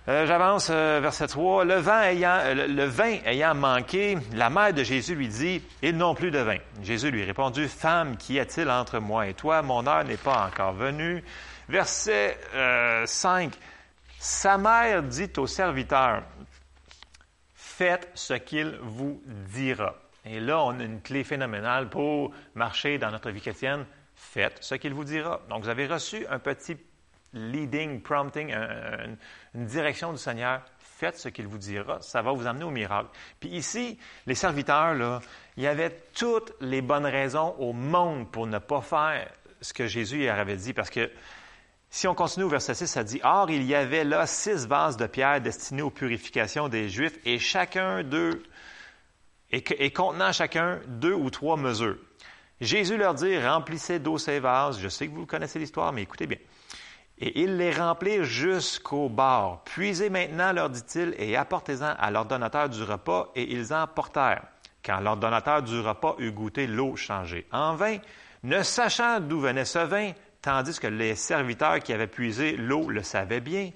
Euh, 0.09 0.25
J'avance, 0.25 0.69
euh, 0.71 0.99
verset 1.01 1.27
3. 1.27 1.65
Le 1.65 1.75
vin, 1.75 2.01
ayant, 2.03 2.39
euh, 2.41 2.67
le, 2.67 2.85
vin 2.85 3.17
ayant 3.25 3.53
manqué, 3.53 4.17
la 4.33 4.49
mère 4.49 4.73
de 4.73 4.81
Jésus 4.81 5.15
lui 5.15 5.27
dit, 5.27 5.61
Ils 5.81 5.97
n'ont 5.97 6.15
plus 6.15 6.31
de 6.31 6.39
vin. 6.39 6.59
Jésus 6.81 7.11
lui 7.11 7.25
répondit, 7.25 7.67
Femme, 7.67 8.15
qu'y 8.15 8.39
a-t-il 8.39 8.69
entre 8.69 8.99
moi 8.99 9.27
et 9.27 9.33
toi? 9.33 9.61
Mon 9.63 9.85
heure 9.85 10.05
n'est 10.05 10.15
pas 10.15 10.47
encore 10.47 10.71
venue. 10.71 11.21
Verset 11.67 12.37
euh, 12.55 13.05
5. 13.05 13.53
Sa 14.17 14.57
mère 14.57 15.03
dit 15.03 15.29
au 15.35 15.45
serviteur, 15.45 16.23
Faites 17.53 18.09
ce 18.13 18.35
qu'il 18.35 18.79
vous 18.81 19.21
dira. 19.25 19.93
Et 20.23 20.39
là, 20.39 20.63
on 20.63 20.79
a 20.79 20.83
une 20.83 21.01
clé 21.01 21.25
phénoménale 21.25 21.89
pour 21.89 22.31
marcher 22.55 22.97
dans 22.97 23.11
notre 23.11 23.29
vie 23.29 23.41
chrétienne. 23.41 23.85
Faites 24.15 24.59
ce 24.61 24.75
qu'il 24.75 24.93
vous 24.93 25.03
dira. 25.03 25.41
Donc, 25.49 25.63
vous 25.63 25.69
avez 25.69 25.85
reçu 25.85 26.25
un 26.29 26.39
petit 26.39 26.77
leading, 27.37 28.01
prompting, 28.01 28.51
un- 28.53 28.61
un- 28.61 29.15
une 29.55 29.65
direction 29.65 30.11
du 30.11 30.17
Seigneur. 30.19 30.61
Faites 30.79 31.17
ce 31.17 31.29
qu'il 31.29 31.47
vous 31.47 31.57
dira. 31.59 32.01
Ça 32.01 32.21
va 32.21 32.31
vous 32.31 32.47
amener 32.47 32.63
au 32.65 32.71
miracle. 32.71 33.09
Puis 33.39 33.49
ici, 33.49 33.99
les 34.25 34.35
serviteurs, 34.35 34.95
là, 34.95 35.19
il 35.55 35.63
y 35.63 35.67
avait 35.67 35.95
toutes 36.15 36.53
les 36.59 36.81
bonnes 36.81 37.05
raisons 37.05 37.55
au 37.59 37.71
monde 37.73 38.31
pour 38.31 38.47
ne 38.47 38.57
pas 38.57 38.81
faire 38.81 39.29
ce 39.61 39.73
que 39.73 39.85
Jésus 39.87 40.25
leur 40.25 40.39
avait 40.39 40.57
dit. 40.57 40.73
Parce 40.73 40.89
que 40.89 41.11
si 41.89 42.07
on 42.07 42.15
continue 42.15 42.45
au 42.45 42.49
verset 42.49 42.73
6, 42.73 42.87
ça 42.87 43.03
dit 43.03 43.19
Or, 43.23 43.49
il 43.51 43.63
y 43.63 43.75
avait 43.75 44.03
là 44.03 44.25
six 44.25 44.65
vases 44.65 44.97
de 44.97 45.05
pierre 45.07 45.39
destinés 45.39 45.83
aux 45.83 45.91
purifications 45.91 46.67
des 46.67 46.89
Juifs, 46.89 47.17
et 47.25 47.37
chacun 47.39 48.03
d'eux, 48.03 48.41
et, 49.51 49.63
et 49.85 49.91
contenant 49.91 50.31
chacun 50.31 50.79
deux 50.87 51.13
ou 51.13 51.29
trois 51.29 51.57
mesures. 51.57 51.97
Jésus 52.59 52.97
leur 52.97 53.13
dit, 53.13 53.37
remplissez 53.37 53.99
d'eau 53.99 54.17
ces 54.17 54.39
vases. 54.39 54.79
Je 54.81 54.89
sais 54.89 55.07
que 55.07 55.13
vous 55.13 55.27
connaissez 55.27 55.59
l'histoire, 55.59 55.93
mais 55.93 56.01
écoutez 56.01 56.25
bien. 56.25 56.39
Et 57.19 57.41
ils 57.41 57.57
les 57.57 57.71
remplirent 57.71 58.25
jusqu'au 58.25 59.09
bord. 59.09 59.63
Puisez 59.65 60.09
maintenant, 60.09 60.51
leur 60.51 60.69
dit-il, 60.69 61.15
et 61.17 61.35
apportez-en 61.35 61.95
à 61.97 62.11
l'ordonnateur 62.11 62.69
du 62.69 62.83
repas, 62.83 63.31
et 63.35 63.51
ils 63.53 63.73
en 63.73 63.87
portèrent. 63.87 64.43
Quand 64.85 64.99
l'ordonnateur 64.99 65.63
du 65.63 65.79
repas 65.79 66.15
eut 66.19 66.31
goûté 66.31 66.67
l'eau 66.67 66.95
changée 66.95 67.47
en 67.51 67.75
vin, 67.75 67.97
ne 68.43 68.61
sachant 68.61 69.19
d'où 69.19 69.39
venait 69.39 69.65
ce 69.65 69.79
vin, 69.79 70.11
tandis 70.41 70.79
que 70.79 70.87
les 70.87 71.15
serviteurs 71.15 71.79
qui 71.79 71.91
avaient 71.91 72.07
puisé 72.07 72.55
l'eau 72.55 72.89
le 72.89 73.03
savaient 73.03 73.41
bien, 73.41 73.71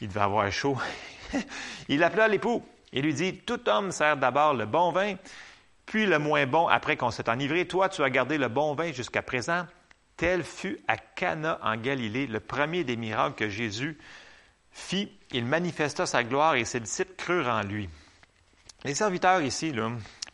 il 0.00 0.08
devait 0.08 0.20
avoir 0.20 0.50
chaud. 0.50 0.76
il 1.88 2.02
appela 2.02 2.28
l'époux 2.28 2.64
et 2.92 3.02
lui 3.02 3.14
dit, 3.14 3.36
Tout 3.36 3.68
homme 3.68 3.92
sert 3.92 4.16
d'abord 4.16 4.54
le 4.54 4.66
bon 4.66 4.90
vin, 4.90 5.14
puis 5.86 6.06
le 6.06 6.18
moins 6.18 6.46
bon 6.46 6.66
après 6.66 6.96
qu'on 6.96 7.10
s'est 7.10 7.28
enivré. 7.28 7.66
Toi, 7.68 7.88
tu 7.88 8.02
as 8.02 8.10
gardé 8.10 8.38
le 8.38 8.48
bon 8.48 8.74
vin 8.74 8.92
jusqu'à 8.92 9.22
présent. 9.22 9.66
Tel 10.20 10.44
fut 10.44 10.78
à 10.86 10.98
Cana 10.98 11.58
en 11.62 11.78
Galilée 11.78 12.26
le 12.26 12.40
premier 12.40 12.84
des 12.84 12.98
miracles 12.98 13.36
que 13.36 13.48
Jésus 13.48 13.96
fit. 14.70 15.10
Il 15.32 15.46
manifesta 15.46 16.04
sa 16.04 16.22
gloire 16.24 16.56
et 16.56 16.66
ses 16.66 16.78
disciples 16.78 17.14
crurent 17.16 17.48
en 17.48 17.62
lui. 17.62 17.88
Les 18.84 18.92
serviteurs 18.92 19.40
ici, 19.40 19.74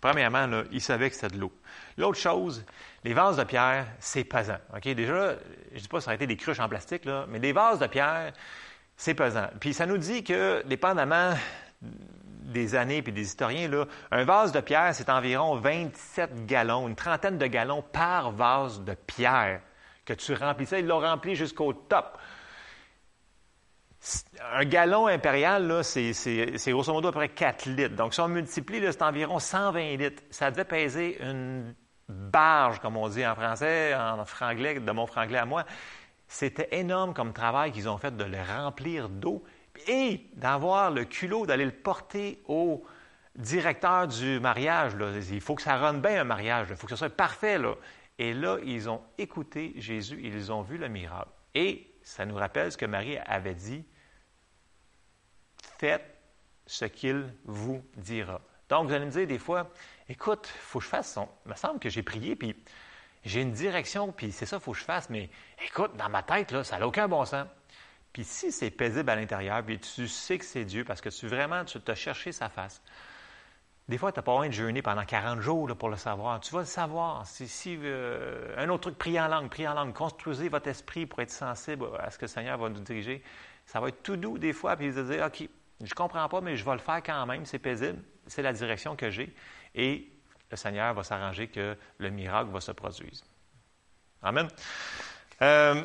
premièrement, 0.01 0.65
ils 0.73 0.81
savaient 0.81 1.09
que 1.09 1.15
c'était 1.15 1.37
de 1.37 1.41
l'eau. 1.41 1.53
L'autre 1.99 2.19
chose, 2.19 2.65
les 3.05 3.15
vases 3.15 3.37
de 3.37 3.45
pierre, 3.45 3.87
c'est 4.01 4.25
pesant. 4.25 4.59
Ok, 4.75 4.89
Déjà, 4.89 5.37
je 5.71 5.77
ne 5.77 5.81
dis 5.81 5.87
pas 5.87 5.99
que 5.99 6.03
ça 6.03 6.09
aurait 6.09 6.17
été 6.17 6.27
des 6.27 6.37
cruches 6.37 6.59
en 6.59 6.69
plastique, 6.69 7.05
là, 7.05 7.25
mais 7.29 7.39
des 7.39 7.53
vases 7.53 7.79
de 7.79 7.87
pierre, 7.87 8.33
c'est 8.97 9.15
pesant. 9.15 9.47
Puis 9.61 9.73
ça 9.73 9.87
nous 9.87 9.99
dit 9.99 10.25
que, 10.25 10.65
dépendamment 10.67 11.33
des 11.81 12.75
années 12.75 13.03
puis 13.03 13.13
des 13.13 13.23
historiens, 13.23 13.69
là, 13.69 13.85
un 14.11 14.25
vase 14.25 14.51
de 14.51 14.59
pierre, 14.59 14.93
c'est 14.97 15.11
environ 15.11 15.55
27 15.61 16.45
gallons, 16.45 16.89
une 16.89 16.97
trentaine 16.97 17.39
de 17.39 17.47
gallons 17.47 17.83
par 17.83 18.33
vase 18.33 18.81
de 18.83 18.95
pierre 18.95 19.61
que 20.07 20.15
tu 20.15 20.33
remplissais. 20.33 20.81
Ils 20.81 20.87
l'ont 20.87 21.01
rempli 21.01 21.35
jusqu'au 21.35 21.75
top. 21.75 22.19
Un 24.55 24.65
gallon 24.65 25.09
impérial, 25.09 25.83
c'est, 25.83 26.13
grosso 26.69 26.93
modo 26.93 27.09
à 27.09 27.13
peu 27.13 27.19
près 27.19 27.29
4 27.29 27.67
litres. 27.67 27.97
Donc, 27.97 28.15
si 28.15 28.21
on 28.21 28.29
multiplie, 28.29 28.81
c'est 28.81 29.03
environ 29.03 29.39
120 29.39 29.97
litres. 29.97 30.23
Ça 30.31 30.51
devait 30.51 30.65
peser 30.65 31.21
une 31.21 31.75
barge, 32.09 32.79
comme 32.79 32.97
on 32.97 33.09
dit 33.09 33.27
en 33.27 33.35
français, 33.35 33.95
en 33.95 34.25
franglais, 34.25 34.79
de 34.79 34.93
mon 34.93 35.07
franglais 35.07 35.39
à 35.39 35.45
moi. 35.45 35.65
C'était 36.29 36.69
énorme 36.79 37.15
comme 37.15 37.33
travail 37.33 37.73
qu'ils 37.73 37.89
ont 37.89 37.99
fait 37.99 38.17
de 38.17 38.25
le 38.25 38.39
remplir 38.41 39.09
d'eau 39.09 39.45
et 39.89 40.21
d'avoir 40.35 40.91
le 40.91 41.05
culot 41.05 41.47
d'aller 41.47 41.65
le 41.65 41.73
porter 41.73 42.43
au 42.47 42.85
directeur 43.37 44.09
du 44.09 44.41
mariage. 44.41 44.95
Là. 44.97 45.13
Il 45.31 45.41
faut 45.41 45.55
que 45.55 45.63
ça 45.63 45.77
rende 45.77 46.01
bien 46.01 46.21
un 46.21 46.25
mariage, 46.25 46.69
il 46.71 46.77
faut 46.77 46.87
que 46.87 46.93
ce 46.93 46.97
soit 46.97 47.11
parfait. 47.11 47.59
Là. 47.59 47.75
Et 48.19 48.33
là, 48.33 48.59
ils 48.65 48.89
ont 48.89 49.03
écouté 49.19 49.75
Jésus, 49.77 50.21
ils 50.23 50.51
ont 50.53 50.63
vu 50.63 50.79
le 50.79 50.89
miracle. 50.89 51.31
Et 51.55 51.95
ça 52.03 52.25
nous 52.25 52.37
rappelle 52.37 52.73
ce 52.73 52.77
que 52.77 52.87
Marie 52.87 53.19
avait 53.19 53.55
dit, 53.55 53.85
faites 55.79 56.17
ce 56.67 56.85
qu'il 56.85 57.33
vous 57.45 57.85
dira. 57.97 58.41
Donc, 58.69 58.89
vous 58.89 58.93
allez 58.93 59.05
me 59.05 59.11
dire 59.11 59.27
des 59.27 59.39
fois, 59.39 59.71
écoute, 60.09 60.49
il 60.55 60.61
faut 60.61 60.79
que 60.79 60.85
je 60.85 60.89
fasse 60.89 61.13
son... 61.13 61.29
Il 61.45 61.51
me 61.51 61.57
semble 61.57 61.79
que 61.79 61.89
j'ai 61.89 62.03
prié, 62.03 62.35
puis 62.37 62.57
j'ai 63.25 63.43
une 63.43 63.53
direction, 63.53 64.13
puis 64.13 64.33
c'est 64.33 64.47
ça, 64.47 64.57
il 64.57 64.63
faut 64.63 64.73
que 64.73 64.79
je 64.79 64.85
fasse, 64.85 65.11
mais 65.11 65.31
écoute, 65.65 65.97
dans 65.97 66.09
ma 66.09 66.23
tête, 66.23 66.63
ça 66.63 66.79
n'a 66.79 66.87
aucun 66.87 67.07
bon 67.09 67.25
sens. 67.25 67.47
Puis 68.13 68.25
si 68.25 68.51
c'est 68.51 68.71
paisible 68.71 69.11
à 69.11 69.17
l'intérieur, 69.17 69.63
puis 69.65 69.79
tu 69.79 70.09
sais 70.09 70.39
que 70.39 70.45
c'est 70.45 70.65
Dieu, 70.65 70.85
parce 70.85 71.01
que 71.01 71.11
tu 71.11 71.27
vraiment, 71.27 71.65
tu 71.65 71.79
as 71.87 71.95
cherché 71.95 72.33
sa 72.33 72.49
face. 72.49 72.83
Des 73.89 73.99
fois, 73.99 74.11
tu 74.11 74.19
n'as 74.19 74.23
pas 74.23 74.33
besoin 74.33 74.49
de 74.49 74.53
jeûner 74.53 74.83
pendant 74.83 75.05
40 75.05 75.41
jours 75.41 75.69
pour 75.77 75.89
le 75.89 75.97
savoir. 75.97 76.41
Tu 76.41 76.53
vas 76.53 76.61
le 76.61 76.67
savoir. 76.67 77.25
Si, 77.27 77.79
euh, 77.83 78.55
un 78.57 78.69
autre 78.69 78.83
truc, 78.83 78.99
priez 78.99 79.21
en 79.21 79.29
langue, 79.29 79.49
priez 79.49 79.69
en 79.69 79.75
langue. 79.75 79.93
Construisez 79.93 80.49
votre 80.49 80.69
esprit 80.69 81.07
pour 81.07 81.21
être 81.21 81.31
sensible 81.31 81.87
à 82.01 82.11
ce 82.11 82.19
que 82.19 82.25
le 82.25 82.29
Seigneur 82.29 82.59
va 82.59 82.69
nous 82.69 82.81
diriger. 82.81 83.23
Ça 83.65 83.79
va 83.79 83.89
être 83.89 84.03
tout 84.03 84.17
doux 84.17 84.39
des 84.39 84.53
fois, 84.53 84.77
puis 84.77 84.91
vous 84.91 84.99
allez 84.99 85.17
dire, 85.17 85.27
OK, 85.27 85.49
je 85.81 85.85
ne 85.85 85.95
comprends 85.95 86.29
pas, 86.29 86.41
mais 86.41 86.57
je 86.57 86.65
vais 86.65 86.73
le 86.73 86.79
faire 86.79 87.03
quand 87.03 87.27
même, 87.27 87.45
c'est 87.45 87.59
paisible, 87.59 87.99
c'est 88.27 88.43
la 88.43 88.53
direction 88.53 88.97
que 88.97 89.11
j'ai. 89.11 89.33
Et 89.75 90.09
le 90.51 90.57
Seigneur 90.57 90.95
va 90.95 91.05
s'arranger 91.05 91.49
que 91.49 91.77
le 91.99 92.11
miracle 92.11 92.51
va 92.51 92.61
se 92.61 92.73
produire. 92.73 93.13
Amen. 94.23 94.49
Euh, 95.43 95.83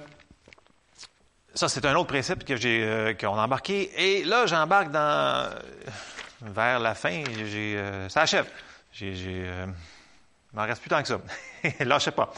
ça, 1.54 1.68
c'est 1.68 1.86
un 1.86 1.96
autre 1.96 2.08
principe 2.08 2.44
euh, 2.50 3.14
qu'on 3.14 3.38
a 3.38 3.44
embarqué. 3.44 3.92
Et 3.96 4.24
là, 4.24 4.46
j'embarque 4.46 4.92
dans 4.92 5.54
vers 6.42 6.80
la 6.80 6.96
fin. 6.96 7.24
J'ai, 7.46 7.78
euh, 7.78 8.10
ça 8.10 8.22
achève. 8.22 8.48
J'ai, 8.92 9.16
j'ai, 9.16 9.46
il 9.46 10.58
m'en 10.58 10.64
reste 10.64 10.82
plus 10.82 10.90
tant 10.90 11.02
que 11.02 11.08
ça. 11.08 11.22
Lâchez 11.80 12.12
pas. 12.12 12.34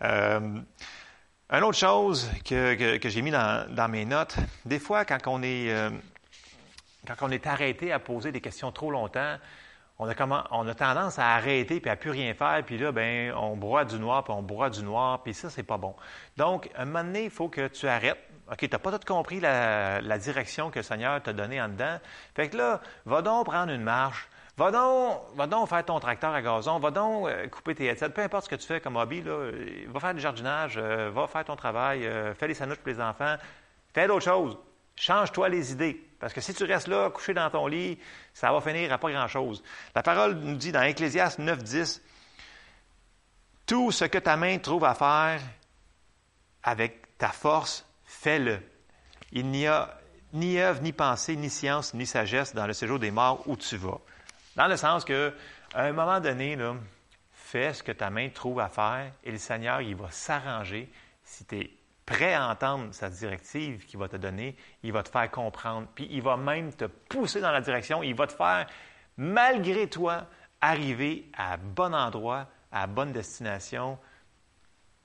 une 0.00 0.64
autre 1.50 1.78
chose 1.78 2.30
que, 2.44 2.96
que, 2.96 3.08
j'ai 3.08 3.22
mis 3.22 3.30
dans, 3.30 3.72
dans, 3.72 3.88
mes 3.88 4.04
notes, 4.04 4.36
des 4.64 4.78
fois, 4.78 5.04
quand 5.04 5.18
on 5.26 5.42
est 5.42 5.72
quand 7.06 7.14
on 7.22 7.30
est 7.30 7.46
arrêté 7.46 7.92
à 7.92 7.98
poser 7.98 8.32
des 8.32 8.40
questions 8.40 8.72
trop 8.72 8.90
longtemps, 8.90 9.36
on 9.98 10.08
a, 10.08 10.14
comment, 10.14 10.44
on 10.50 10.66
a 10.66 10.74
tendance 10.74 11.18
à 11.18 11.34
arrêter 11.34 11.80
puis 11.80 11.90
à 11.90 11.96
plus 11.96 12.10
rien 12.10 12.34
faire, 12.34 12.62
puis 12.64 12.78
là, 12.78 12.90
ben, 12.92 13.32
on 13.34 13.56
broie 13.56 13.84
du 13.84 13.98
noir, 13.98 14.24
puis 14.24 14.32
on 14.32 14.42
broie 14.42 14.70
du 14.70 14.82
noir, 14.82 15.22
puis 15.22 15.34
ça, 15.34 15.50
c'est 15.50 15.62
pas 15.62 15.76
bon. 15.76 15.94
Donc, 16.36 16.68
un 16.76 16.84
moment 16.84 17.04
donné, 17.04 17.24
il 17.24 17.30
faut 17.30 17.48
que 17.48 17.68
tu 17.68 17.86
arrêtes. 17.86 18.18
OK, 18.50 18.58
tu 18.58 18.68
n'as 18.70 18.78
pas 18.78 18.92
tout 18.98 19.06
compris 19.06 19.40
la, 19.40 20.18
direction 20.18 20.70
que 20.70 20.78
le 20.78 20.82
Seigneur 20.82 21.22
t'a 21.22 21.32
donnée 21.32 21.60
en 21.60 21.68
dedans. 21.68 21.98
Fait 22.34 22.48
que 22.48 22.56
là, 22.56 22.80
va 23.06 23.22
donc 23.22 23.46
prendre 23.46 23.72
une 23.72 23.82
marche. 23.82 24.28
Va 24.56 24.70
donc, 24.70 25.20
va 25.34 25.46
donc 25.48 25.68
faire 25.68 25.84
ton 25.84 25.98
tracteur 25.98 26.32
à 26.32 26.40
gazon, 26.40 26.78
va 26.78 26.92
donc 26.92 27.26
euh, 27.26 27.48
couper 27.48 27.74
tes 27.74 27.86
headsets, 27.86 28.10
peu 28.10 28.22
importe 28.22 28.44
ce 28.44 28.50
que 28.50 28.54
tu 28.54 28.66
fais 28.68 28.80
comme 28.80 28.94
hobby, 28.94 29.20
là, 29.20 29.50
va 29.88 29.98
faire 29.98 30.14
du 30.14 30.20
jardinage, 30.20 30.74
euh, 30.76 31.10
va 31.10 31.26
faire 31.26 31.44
ton 31.44 31.56
travail, 31.56 32.06
euh, 32.06 32.34
fais 32.34 32.46
les 32.46 32.54
sandwichs 32.54 32.78
pour 32.78 32.92
les 32.92 33.00
enfants, 33.00 33.34
fais 33.92 34.06
d'autres 34.06 34.24
choses. 34.24 34.56
Change-toi 34.94 35.48
les 35.48 35.72
idées. 35.72 36.00
Parce 36.20 36.32
que 36.32 36.40
si 36.40 36.54
tu 36.54 36.62
restes 36.62 36.86
là, 36.86 37.10
couché 37.10 37.34
dans 37.34 37.50
ton 37.50 37.66
lit, 37.66 37.98
ça 38.32 38.52
va 38.52 38.60
finir 38.60 38.92
à 38.92 38.98
pas 38.98 39.10
grand-chose. 39.10 39.62
La 39.92 40.04
parole 40.04 40.34
nous 40.34 40.56
dit 40.56 40.70
dans 40.70 40.82
Ecclésiaste 40.82 41.40
9, 41.40 41.62
10, 41.64 42.02
Tout 43.66 43.90
ce 43.90 44.04
que 44.04 44.18
ta 44.18 44.36
main 44.36 44.58
trouve 44.58 44.84
à 44.84 44.94
faire 44.94 45.40
avec 46.62 47.18
ta 47.18 47.28
force, 47.28 47.84
fais-le. 48.20 48.60
Il 49.32 49.50
n'y 49.50 49.66
a 49.66 49.98
ni 50.32 50.58
œuvre, 50.58 50.80
ni 50.82 50.92
pensée, 50.92 51.36
ni 51.36 51.50
science, 51.50 51.94
ni 51.94 52.06
sagesse 52.06 52.54
dans 52.54 52.66
le 52.66 52.72
séjour 52.72 52.98
des 52.98 53.10
morts 53.10 53.42
où 53.46 53.56
tu 53.56 53.76
vas. 53.76 54.00
Dans 54.56 54.66
le 54.66 54.76
sens 54.76 55.04
que, 55.04 55.32
à 55.74 55.82
un 55.82 55.92
moment 55.92 56.20
donné, 56.20 56.56
fais 57.32 57.74
ce 57.74 57.82
que 57.82 57.92
ta 57.92 58.10
main 58.10 58.28
trouve 58.30 58.60
à 58.60 58.68
faire 58.68 59.12
et 59.22 59.30
le 59.30 59.38
Seigneur, 59.38 59.80
il 59.80 59.96
va 59.96 60.10
s'arranger 60.10 60.90
si 61.22 61.44
tu 61.44 61.56
es 61.56 61.70
prêt 62.06 62.34
à 62.34 62.48
entendre 62.48 62.92
sa 62.92 63.08
directive 63.08 63.84
qu'il 63.86 63.98
va 63.98 64.08
te 64.08 64.16
donner, 64.16 64.56
il 64.82 64.92
va 64.92 65.02
te 65.02 65.08
faire 65.08 65.30
comprendre, 65.30 65.88
puis 65.94 66.06
il 66.10 66.22
va 66.22 66.36
même 66.36 66.72
te 66.72 66.84
pousser 66.84 67.40
dans 67.40 67.52
la 67.52 67.60
direction, 67.60 68.02
il 68.02 68.14
va 68.14 68.26
te 68.26 68.32
faire, 68.32 68.66
malgré 69.16 69.88
toi, 69.88 70.26
arriver 70.60 71.30
à 71.36 71.56
bon 71.56 71.94
endroit, 71.94 72.48
à 72.70 72.86
bonne 72.86 73.12
destination, 73.12 73.98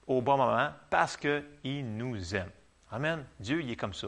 au 0.07 0.22
bon 0.22 0.38
moment, 0.38 0.72
parce 0.89 1.18
qu'il 1.18 1.95
nous 1.95 2.36
aime. 2.36 2.51
Amen. 2.91 3.23
Dieu, 3.39 3.61
il 3.61 3.71
est 3.71 3.75
comme 3.75 3.93
ça. 3.93 4.07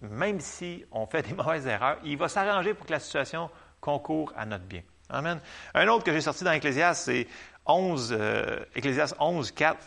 Même 0.00 0.40
si 0.40 0.84
on 0.90 1.06
fait 1.06 1.22
des 1.28 1.34
mauvaises 1.34 1.66
erreurs, 1.66 1.98
il 2.04 2.16
va 2.16 2.28
s'arranger 2.28 2.74
pour 2.74 2.86
que 2.86 2.92
la 2.92 3.00
situation 3.00 3.50
concourt 3.80 4.32
à 4.36 4.46
notre 4.46 4.64
bien. 4.64 4.82
Amen. 5.10 5.38
Un 5.74 5.88
autre 5.88 6.04
que 6.04 6.12
j'ai 6.12 6.22
sorti 6.22 6.44
dans 6.44 6.52
Ecclésiaste, 6.52 7.04
c'est 7.04 7.26
11, 7.66 8.16
euh, 8.18 8.64
Ecclésiaste 8.74 9.16
11, 9.18 9.52
4. 9.52 9.78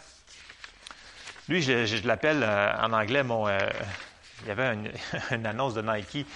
Lui, 1.50 1.62
je, 1.62 2.08
l'appelle 2.08 2.44
euh, 2.44 2.74
en 2.78 2.94
anglais 2.94 3.24
mon. 3.24 3.48
Euh, 3.48 3.58
il 4.44 4.50
y 4.50 4.52
avait 4.52 4.74
une, 5.32 5.46
annonce 5.48 5.74
de 5.74 5.82
Nike 5.82 6.28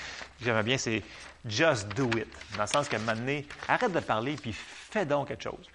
j'aimais 0.42 0.64
bien, 0.64 0.78
c'est 0.78 1.04
Just 1.46 1.88
do 1.96 2.06
it. 2.18 2.28
Dans 2.56 2.64
le 2.64 2.68
sens 2.68 2.88
qu'à 2.88 2.98
un 2.98 3.00
moment 3.00 3.42
arrête 3.68 3.92
de 3.92 4.00
parler 4.00 4.36
puis 4.36 4.54
fais 4.54 5.06
donc 5.06 5.30
quelque 5.30 5.44
chose. 5.44 5.68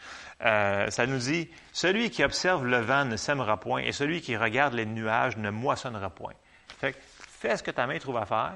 Euh, 0.42 0.90
ça 0.90 1.06
nous 1.06 1.18
dit 1.18 1.48
Celui 1.72 2.10
qui 2.10 2.22
observe 2.22 2.66
le 2.66 2.78
vent 2.78 3.04
ne 3.04 3.16
sèmera 3.16 3.58
point, 3.58 3.80
et 3.80 3.92
celui 3.92 4.20
qui 4.20 4.36
regarde 4.36 4.74
les 4.74 4.86
nuages 4.86 5.36
ne 5.36 5.50
moissonnera 5.50 6.10
point. 6.10 6.34
Fait 6.78 6.94
fais 7.18 7.56
ce 7.56 7.62
que 7.62 7.70
ta 7.70 7.86
main 7.86 7.98
trouve 7.98 8.16
à 8.16 8.26
faire. 8.26 8.54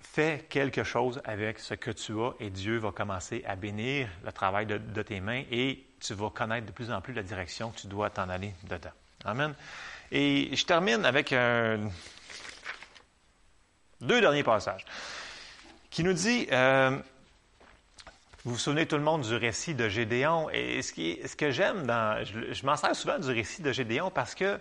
Fais 0.00 0.44
quelque 0.50 0.84
chose 0.84 1.22
avec 1.24 1.58
ce 1.58 1.72
que 1.72 1.90
tu 1.90 2.20
as 2.20 2.32
et 2.38 2.50
Dieu 2.50 2.76
va 2.76 2.92
commencer 2.92 3.42
à 3.46 3.56
bénir 3.56 4.08
le 4.24 4.32
travail 4.32 4.66
de 4.66 5.02
tes 5.02 5.20
mains 5.20 5.44
et 5.50 5.86
tu 6.00 6.12
vas 6.12 6.28
connaître 6.28 6.66
de 6.66 6.72
plus 6.72 6.90
en 6.90 7.00
plus 7.00 7.14
la 7.14 7.22
direction 7.22 7.70
que 7.70 7.80
tu 7.80 7.86
dois 7.86 8.10
t'en 8.10 8.28
aller 8.28 8.52
dedans. 8.64 8.90
Amen. 9.24 9.54
Et 10.10 10.54
je 10.54 10.64
termine 10.66 11.06
avec 11.06 11.32
un, 11.32 11.88
deux 14.02 14.20
derniers 14.20 14.42
passages 14.42 14.84
qui 15.90 16.02
nous 16.02 16.12
dit, 16.12 16.48
euh, 16.50 16.98
vous 18.44 18.54
vous 18.54 18.58
souvenez 18.58 18.86
tout 18.86 18.96
le 18.96 19.02
monde 19.02 19.22
du 19.22 19.36
récit 19.36 19.74
de 19.74 19.88
Gédéon, 19.88 20.50
et 20.50 20.82
ce, 20.82 21.36
que 21.36 21.50
j'aime 21.52 21.86
je, 22.24 22.52
je 22.52 22.66
m'en 22.66 22.76
sers 22.76 22.96
souvent 22.96 23.18
du 23.20 23.30
récit 23.30 23.62
de 23.62 23.70
Gédéon 23.70 24.10
parce 24.10 24.34
que 24.34 24.58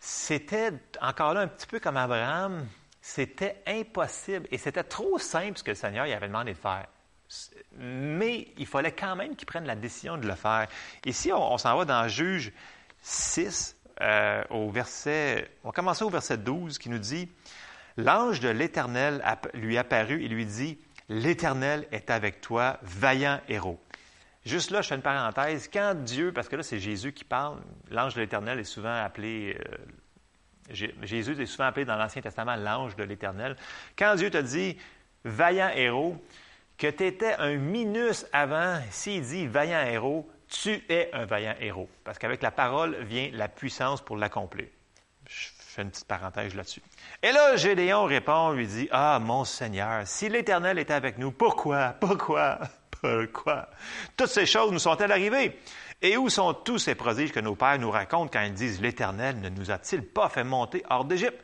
c'était 0.00 0.72
encore 1.02 1.34
là 1.34 1.40
un 1.40 1.48
petit 1.48 1.66
peu 1.66 1.78
comme 1.78 1.98
Abraham, 1.98 2.66
c'était 3.02 3.62
impossible 3.66 4.48
et 4.50 4.56
c'était 4.56 4.82
trop 4.82 5.18
simple 5.18 5.58
ce 5.58 5.62
que 5.62 5.72
le 5.72 5.76
Seigneur 5.76 6.06
y 6.06 6.12
avait 6.14 6.28
demandé 6.28 6.52
de 6.52 6.58
faire. 6.58 6.86
Mais 7.76 8.48
il 8.56 8.66
fallait 8.66 8.92
quand 8.92 9.14
même 9.14 9.36
qu'il 9.36 9.46
prenne 9.46 9.66
la 9.66 9.76
décision 9.76 10.16
de 10.16 10.26
le 10.26 10.34
faire. 10.34 10.66
Ici, 11.04 11.32
on, 11.32 11.58
s'en 11.58 11.76
va 11.76 11.84
dans 11.84 12.08
Juge 12.08 12.52
6, 13.02 13.76
euh, 14.00 14.42
au 14.50 14.70
verset, 14.70 15.50
on 15.64 15.68
va 15.68 15.72
commencer 15.72 16.02
au 16.02 16.10
verset 16.10 16.38
12 16.38 16.78
qui 16.78 16.88
nous 16.88 16.98
dit, 16.98 17.28
L'ange 17.98 18.40
de 18.40 18.48
l'Éternel 18.48 19.24
lui 19.54 19.78
apparut 19.78 20.22
et 20.22 20.28
lui 20.28 20.46
dit, 20.46 20.78
L'Éternel 21.08 21.86
est 21.92 22.10
avec 22.10 22.40
toi, 22.40 22.78
vaillant 22.82 23.40
héros. 23.48 23.80
Juste 24.44 24.70
là, 24.70 24.80
je 24.82 24.88
fais 24.88 24.94
une 24.96 25.02
parenthèse. 25.02 25.68
Quand 25.72 25.94
Dieu, 25.94 26.32
parce 26.32 26.48
que 26.48 26.56
là, 26.56 26.62
c'est 26.62 26.78
Jésus 26.78 27.12
qui 27.12 27.24
parle, 27.24 27.58
l'ange 27.90 28.14
de 28.14 28.20
l'Éternel 28.20 28.58
est 28.58 28.64
souvent 28.64 28.94
appelé, 28.94 29.56
euh, 29.58 29.76
Jé- 30.70 30.94
Jésus 31.02 31.40
est 31.40 31.46
souvent 31.46 31.64
appelé 31.66 31.84
dans 31.84 31.96
l'Ancien 31.96 32.22
Testament 32.22 32.56
l'ange 32.56 32.96
de 32.96 33.04
l'Éternel. 33.04 33.56
Quand 33.98 34.14
Dieu 34.16 34.30
te 34.30 34.38
dit, 34.38 34.76
vaillant 35.24 35.70
héros, 35.74 36.16
que 36.78 36.88
tu 36.88 37.06
étais 37.06 37.34
un 37.38 37.56
minus 37.56 38.26
avant, 38.32 38.80
s'il 38.90 39.22
dit 39.22 39.46
vaillant 39.46 39.80
héros, 39.86 40.28
tu 40.48 40.80
es 40.88 41.10
un 41.12 41.24
vaillant 41.24 41.54
héros. 41.60 41.88
Parce 42.04 42.18
qu'avec 42.18 42.42
la 42.42 42.50
parole 42.52 42.96
vient 43.02 43.30
la 43.32 43.48
puissance 43.48 44.00
pour 44.04 44.16
l'accomplir. 44.16 44.66
Fais 45.76 45.82
une 45.82 45.90
petite 45.90 46.06
parenthèse 46.08 46.54
là-dessus. 46.54 46.82
Et 47.22 47.30
là, 47.32 47.56
Gédéon 47.56 48.04
répond, 48.04 48.50
lui 48.52 48.66
dit, 48.66 48.88
Ah, 48.90 49.18
mon 49.22 49.44
Seigneur, 49.44 50.02
si 50.06 50.28
l'Éternel 50.28 50.78
est 50.78 50.90
avec 50.90 51.18
nous, 51.18 51.30
pourquoi, 51.30 51.94
pourquoi, 52.00 52.58
pourquoi? 53.00 53.68
Toutes 54.16 54.28
ces 54.30 54.46
choses 54.46 54.72
nous 54.72 54.78
sont-elles 54.78 55.12
arrivées? 55.12 55.60
Et 56.02 56.16
où 56.16 56.28
sont 56.28 56.52
tous 56.52 56.78
ces 56.78 56.94
prodiges 56.94 57.32
que 57.32 57.40
nos 57.40 57.54
pères 57.54 57.78
nous 57.78 57.90
racontent 57.90 58.30
quand 58.32 58.42
ils 58.42 58.52
disent, 58.52 58.80
L'Éternel 58.80 59.40
ne 59.40 59.48
nous 59.48 59.70
a-t-il 59.70 60.02
pas 60.02 60.28
fait 60.28 60.44
monter 60.44 60.82
hors 60.90 61.04
d'Égypte? 61.04 61.40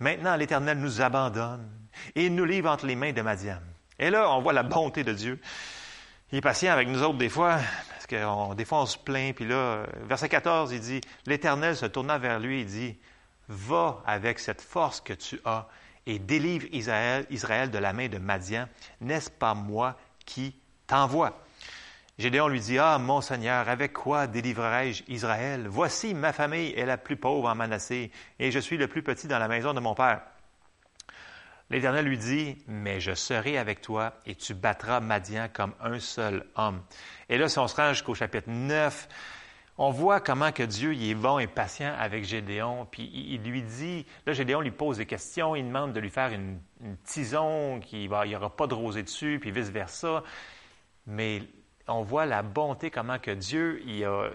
Maintenant, 0.00 0.36
l'Éternel 0.36 0.78
nous 0.78 1.00
abandonne 1.00 1.68
et 2.14 2.30
nous 2.30 2.44
livre 2.44 2.70
entre 2.70 2.86
les 2.86 2.94
mains 2.94 3.12
de 3.12 3.22
Madian. 3.22 3.58
Et 3.98 4.10
là, 4.10 4.30
on 4.30 4.40
voit 4.40 4.52
la 4.52 4.62
bonté 4.62 5.02
de 5.02 5.12
Dieu. 5.12 5.40
Il 6.30 6.38
est 6.38 6.42
patient 6.42 6.72
avec 6.72 6.86
nous 6.88 7.02
autres 7.02 7.18
des 7.18 7.28
fois, 7.30 7.58
parce 7.90 8.06
que 8.06 8.24
on- 8.24 8.54
des 8.54 8.64
fois 8.64 8.82
on 8.82 8.86
se 8.86 8.98
plaint, 8.98 9.34
puis 9.34 9.46
là, 9.46 9.82
verset 10.06 10.28
14, 10.28 10.72
il 10.72 10.80
dit, 10.80 11.00
l'Éternel 11.26 11.74
se 11.74 11.86
tourna 11.86 12.18
vers 12.18 12.38
lui 12.38 12.60
et 12.60 12.64
dit, 12.64 12.96
va 13.48 14.02
avec 14.06 14.38
cette 14.38 14.60
force 14.60 15.00
que 15.00 15.12
tu 15.12 15.40
as 15.44 15.66
et 16.06 16.18
délivre 16.18 16.66
Israël, 16.72 17.70
de 17.70 17.78
la 17.78 17.92
main 17.92 18.08
de 18.08 18.18
Madian. 18.18 18.66
N'est-ce 19.00 19.30
pas 19.30 19.54
moi 19.54 19.96
qui 20.24 20.54
t'envoie? 20.86 21.44
Gédéon 22.18 22.48
lui 22.48 22.60
dit, 22.60 22.78
Ah, 22.78 22.98
mon 22.98 23.20
Seigneur, 23.20 23.68
avec 23.68 23.92
quoi 23.92 24.26
délivrerai-je 24.26 25.04
Israël? 25.08 25.68
Voici, 25.68 26.14
ma 26.14 26.32
famille 26.32 26.72
est 26.72 26.86
la 26.86 26.96
plus 26.96 27.16
pauvre 27.16 27.48
en 27.48 27.54
Manassé, 27.54 28.10
et 28.38 28.50
je 28.50 28.58
suis 28.58 28.78
le 28.78 28.88
plus 28.88 29.02
petit 29.02 29.28
dans 29.28 29.38
la 29.38 29.48
maison 29.48 29.74
de 29.74 29.80
mon 29.80 29.94
père. 29.94 30.22
L'Éternel 31.70 32.06
lui 32.06 32.16
dit, 32.16 32.56
Mais 32.66 33.00
je 33.00 33.12
serai 33.12 33.58
avec 33.58 33.82
toi, 33.82 34.14
et 34.24 34.34
tu 34.34 34.54
battras 34.54 35.00
Madian 35.00 35.48
comme 35.52 35.74
un 35.80 36.00
seul 36.00 36.46
homme. 36.56 36.82
Et 37.28 37.36
là, 37.36 37.48
si 37.48 37.58
on 37.58 37.68
se 37.68 37.76
rend 37.76 37.92
jusqu'au 37.92 38.14
chapitre 38.14 38.48
9, 38.48 39.08
on 39.78 39.90
voit 39.90 40.20
comment 40.20 40.50
que 40.50 40.64
Dieu 40.64 40.92
il 40.92 41.10
est 41.10 41.14
bon 41.14 41.38
et 41.38 41.46
patient 41.46 41.94
avec 41.96 42.24
Gédéon. 42.24 42.86
Puis 42.90 43.10
il, 43.14 43.42
lui 43.42 43.62
dit, 43.62 44.04
là, 44.26 44.32
Gédéon 44.32 44.60
lui 44.60 44.72
pose 44.72 44.98
des 44.98 45.06
questions, 45.06 45.54
il 45.54 45.64
demande 45.64 45.92
de 45.92 46.00
lui 46.00 46.10
faire 46.10 46.32
une, 46.32 46.58
une 46.82 46.96
tison, 46.98 47.78
qu'il 47.80 48.00
n'y 48.00 48.36
aura 48.36 48.54
pas 48.54 48.66
de 48.66 48.74
rosée 48.74 49.04
dessus, 49.04 49.38
puis 49.40 49.52
vice-versa. 49.52 50.24
Mais 51.06 51.42
on 51.86 52.02
voit 52.02 52.26
la 52.26 52.42
bonté, 52.42 52.90
comment 52.90 53.20
que 53.20 53.30
Dieu, 53.30 53.80
il, 53.86 54.04
a, 54.04 54.30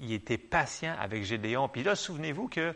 était 0.00 0.38
patient 0.38 0.94
avec 0.98 1.24
Gédéon. 1.24 1.68
Puis 1.68 1.82
là, 1.82 1.96
souvenez-vous 1.96 2.48
que, 2.48 2.74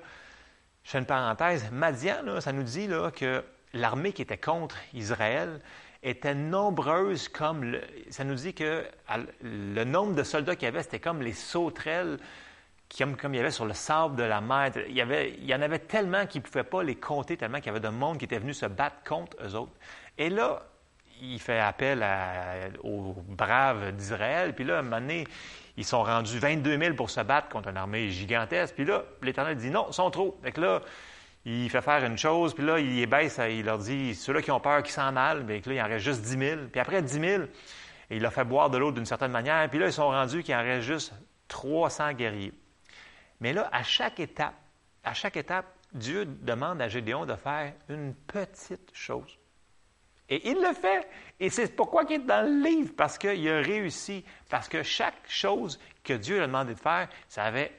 je 0.82 0.90
fais 0.90 0.98
une 0.98 1.06
parenthèse, 1.06 1.70
Madian, 1.70 2.40
ça 2.40 2.52
nous 2.52 2.62
dit 2.62 2.88
là, 2.88 3.10
que 3.10 3.44
l'armée 3.72 4.12
qui 4.12 4.22
était 4.22 4.38
contre 4.38 4.76
Israël 4.92 5.60
était 6.02 6.34
nombreuse 6.34 7.28
comme, 7.28 7.64
le- 7.64 7.82
ça 8.10 8.24
nous 8.24 8.34
dit 8.34 8.54
que 8.54 8.84
le 9.42 9.84
nombre 9.84 10.14
de 10.14 10.22
soldats 10.22 10.54
qu'il 10.56 10.64
y 10.66 10.68
avait, 10.68 10.82
c'était 10.82 11.00
comme 11.00 11.22
les 11.22 11.32
sauterelles 11.32 12.18
comme, 12.96 13.16
comme 13.16 13.34
il 13.34 13.38
y 13.38 13.40
avait 13.40 13.50
sur 13.50 13.64
le 13.64 13.74
sable 13.74 14.14
de 14.14 14.22
la 14.22 14.40
mer. 14.40 14.70
Il 14.88 14.94
y, 14.94 15.00
avait, 15.00 15.34
il 15.38 15.44
y 15.44 15.54
en 15.54 15.60
avait 15.60 15.80
tellement 15.80 16.24
qu'ils 16.26 16.40
ne 16.42 16.46
pouvaient 16.46 16.62
pas 16.62 16.84
les 16.84 16.94
compter, 16.94 17.36
tellement 17.36 17.58
qu'il 17.58 17.66
y 17.66 17.70
avait 17.70 17.80
de 17.80 17.88
monde 17.88 18.18
qui 18.18 18.26
était 18.26 18.38
venu 18.38 18.54
se 18.54 18.66
battre 18.66 18.96
contre 19.04 19.36
eux 19.44 19.56
autres. 19.56 19.72
Et 20.16 20.30
là, 20.30 20.62
il 21.20 21.40
fait 21.40 21.58
appel 21.58 22.04
aux 22.84 23.16
braves 23.26 23.90
d'Israël. 23.92 24.54
Puis 24.54 24.64
là, 24.64 24.76
à 24.76 24.78
un 24.78 24.82
moment 24.82 25.00
donné, 25.00 25.26
ils 25.76 25.84
sont 25.84 26.04
rendus 26.04 26.38
22 26.38 26.78
000 26.78 26.94
pour 26.94 27.10
se 27.10 27.20
battre 27.22 27.48
contre 27.48 27.70
une 27.70 27.76
armée 27.76 28.08
gigantesque. 28.10 28.74
Puis 28.76 28.84
là, 28.84 29.02
l'Éternel 29.20 29.56
dit 29.56 29.70
non, 29.70 29.90
sont 29.90 30.10
trop. 30.12 30.38
Fait 30.44 30.52
que 30.52 30.60
là, 30.60 30.80
il 31.48 31.70
fait 31.70 31.80
faire 31.80 32.04
une 32.04 32.18
chose, 32.18 32.54
puis 32.54 32.64
là, 32.64 32.80
il 32.80 32.96
les 32.96 33.06
baisse, 33.06 33.40
il 33.48 33.64
leur 33.64 33.78
dit, 33.78 34.16
ceux-là 34.16 34.42
qui 34.42 34.50
ont 34.50 34.58
peur, 34.58 34.82
qui 34.82 34.90
sentent 34.90 35.14
mal, 35.14 35.44
bien 35.44 35.60
que 35.60 35.70
là, 35.70 35.76
il 35.76 35.80
en 35.80 35.86
reste 35.86 36.04
juste 36.04 36.22
10 36.22 36.38
000. 36.38 36.60
Puis 36.72 36.80
après 36.80 37.00
10 37.00 37.20
000, 37.20 37.44
il 38.10 38.20
leur 38.20 38.32
fait 38.32 38.44
boire 38.44 38.68
de 38.68 38.78
l'eau 38.78 38.90
d'une 38.90 39.06
certaine 39.06 39.30
manière. 39.30 39.70
Puis 39.70 39.78
là, 39.78 39.86
ils 39.86 39.92
sont 39.92 40.08
rendus 40.08 40.42
qu'il 40.42 40.56
en 40.56 40.62
reste 40.62 40.84
juste 40.84 41.14
300 41.46 42.14
guerriers. 42.14 42.52
Mais 43.40 43.52
là, 43.52 43.68
à 43.70 43.84
chaque 43.84 44.18
étape, 44.18 44.54
à 45.04 45.14
chaque 45.14 45.36
étape, 45.36 45.66
Dieu 45.92 46.24
demande 46.24 46.82
à 46.82 46.88
Gédéon 46.88 47.26
de 47.26 47.36
faire 47.36 47.72
une 47.88 48.12
petite 48.14 48.90
chose. 48.92 49.38
Et 50.28 50.50
il 50.50 50.56
le 50.56 50.74
fait. 50.74 51.08
Et 51.38 51.48
c'est 51.48 51.76
pourquoi 51.76 52.02
il 52.08 52.14
est 52.14 52.18
dans 52.18 52.44
le 52.44 52.68
livre, 52.68 52.92
parce 52.96 53.18
qu'il 53.18 53.48
a 53.48 53.60
réussi. 53.60 54.24
Parce 54.50 54.68
que 54.68 54.82
chaque 54.82 55.28
chose 55.28 55.78
que 56.02 56.14
Dieu 56.14 56.36
lui 56.36 56.42
a 56.42 56.46
demandé 56.48 56.74
de 56.74 56.80
faire, 56.80 57.08
ça 57.28 57.44
avait, 57.44 57.72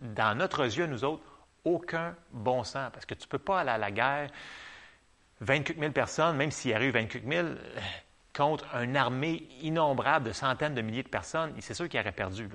dans 0.00 0.34
notre 0.38 0.64
yeux, 0.64 0.86
nous 0.86 1.04
autres, 1.04 1.22
aucun 1.64 2.14
bon 2.32 2.64
sens. 2.64 2.90
Parce 2.92 3.06
que 3.06 3.14
tu 3.14 3.24
ne 3.24 3.28
peux 3.28 3.38
pas 3.38 3.60
aller 3.60 3.70
à 3.70 3.78
la 3.78 3.90
guerre, 3.90 4.30
24 5.40 5.78
000 5.78 5.92
personnes, 5.92 6.36
même 6.36 6.50
s'il 6.50 6.70
y 6.70 6.74
arrive 6.74 6.92
24 6.94 7.26
000, 7.26 7.46
euh, 7.46 7.56
contre 8.34 8.74
une 8.76 8.96
armée 8.96 9.48
innombrable 9.62 10.26
de 10.26 10.32
centaines 10.32 10.74
de 10.74 10.82
milliers 10.82 11.02
de 11.02 11.08
personnes, 11.08 11.52
c'est 11.60 11.74
sûr 11.74 11.88
qu'il 11.88 11.98
aurait 11.98 12.12
perdu. 12.12 12.48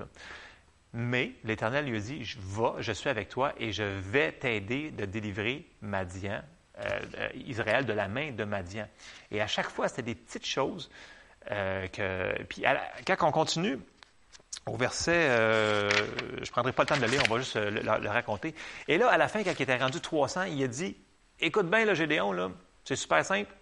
Mais 0.94 1.34
l'Éternel 1.44 1.86
lui 1.86 1.98
a 1.98 2.00
dit, 2.00 2.24
je 2.24 2.40
vais, 2.40 2.82
je 2.82 2.92
suis 2.94 3.10
avec 3.10 3.28
toi 3.30 3.54
et 3.58 3.72
je 3.72 3.84
vais 3.84 4.32
t'aider 4.32 4.92
de 4.92 5.06
délivrer 5.06 5.66
Madian, 5.82 6.42
euh, 6.80 7.30
Israël 7.46 7.86
de 7.86 7.94
la 7.94 8.08
main 8.08 8.32
de 8.32 8.44
Madian. 8.46 8.88
Et 9.32 9.42
à 9.42 9.48
chaque 9.48 9.70
fois, 9.70 9.90
c'était 9.90 10.04
des 10.04 10.16
petites 10.16 10.46
choses 10.46 10.90
euh, 11.52 11.88
que... 11.88 12.42
Puis 12.44 12.64
quand 13.06 13.28
on 13.28 13.32
continue, 13.32 13.78
au 14.68 14.76
verset, 14.78 15.28
euh, 15.30 15.90
je 16.38 16.42
ne 16.42 16.46
prendrai 16.52 16.72
pas 16.74 16.84
le 16.84 16.88
temps 16.88 16.98
de 16.98 17.02
le 17.02 17.08
lire, 17.08 17.22
on 17.30 17.34
va 17.34 17.40
juste 17.40 17.56
euh, 17.56 17.70
le, 17.70 17.82
le- 17.82 18.04
le 18.04 18.10
raconter. 18.10 18.56
Et 18.88 18.98
là, 18.98 19.10
à 19.10 19.18
la 19.18 19.28
fin, 19.28 19.44
quand 19.44 19.52
il 19.58 19.62
était 19.62 19.78
rendu 19.78 20.00
300, 20.02 20.44
il 20.44 20.64
a 20.64 20.68
dit, 20.68 20.98
écoute 21.40 21.70
bien, 21.70 21.86
là, 21.86 21.94
Gédéon, 21.94 22.54
c'est 22.84 22.96
super 22.96 23.24
simple. 23.26 23.54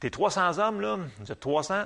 T'es 0.00 0.10
300 0.10 0.58
hommes, 0.58 0.80
là, 0.80 0.98
vous 1.18 1.32
êtes 1.32 1.40
300. 1.40 1.84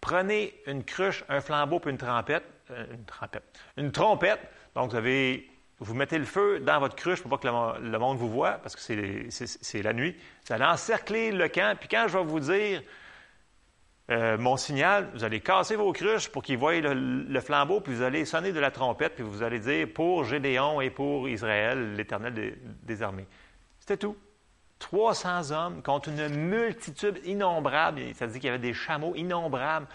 Prenez 0.00 0.54
une 0.66 0.82
cruche, 0.84 1.24
un 1.28 1.40
flambeau 1.42 1.78
puis 1.78 1.90
une 1.90 1.98
trompette. 1.98 2.44
euh, 2.70 2.86
une 2.92 3.04
trompette. 3.04 3.44
Une 3.76 3.92
trompette. 3.92 4.40
Donc, 4.74 4.90
vous 4.90 4.96
avez. 4.96 5.46
Vous 5.82 5.94
mettez 5.94 6.18
le 6.18 6.26
feu 6.26 6.60
dans 6.60 6.78
votre 6.78 6.94
cruche 6.94 7.22
pour 7.22 7.30
pas 7.30 7.38
que 7.38 7.46
le, 7.48 7.90
le 7.90 7.98
monde 7.98 8.18
vous 8.18 8.28
voit, 8.30 8.52
parce 8.62 8.76
que 8.76 8.82
c'est 8.82 9.82
la 9.82 9.92
nuit. 9.94 10.14
Vous 10.46 10.52
allez 10.52 10.64
encercler 10.66 11.32
le 11.32 11.48
camp, 11.48 11.74
puis 11.78 11.88
quand 11.88 12.04
je 12.06 12.18
vais 12.18 12.24
vous 12.24 12.40
dire 12.40 12.82
euh, 14.10 14.36
mon 14.38 14.56
signal, 14.56 15.08
vous 15.14 15.22
allez 15.22 15.40
casser 15.40 15.76
vos 15.76 15.92
cruches 15.92 16.28
pour 16.28 16.42
qu'ils 16.42 16.58
voient 16.58 16.74
le, 16.80 17.40
flambeau, 17.40 17.80
puis 17.80 17.94
vous 17.94 18.02
allez 18.02 18.24
sonner 18.24 18.52
de 18.52 18.58
la 18.58 18.72
trompette, 18.72 19.14
puis 19.14 19.22
vous 19.22 19.42
allez 19.44 19.60
dire 19.60 19.86
pour 19.94 20.24
Gédéon 20.24 20.80
et 20.80 20.90
pour 20.90 21.28
Israël, 21.28 21.94
l'Éternel 21.94 22.56
des, 22.82 23.02
armées. 23.02 23.26
C'était 23.78 23.96
tout. 23.96 24.16
300 24.80 25.52
hommes 25.52 25.82
contre 25.82 26.08
une 26.08 26.28
multitude 26.28 27.20
innombrable. 27.24 28.00
Ça 28.14 28.26
dit 28.26 28.40
qu'il 28.40 28.46
y 28.46 28.48
avait 28.48 28.58
des 28.58 28.72
chameaux 28.72 29.14
innombrables. 29.14 29.86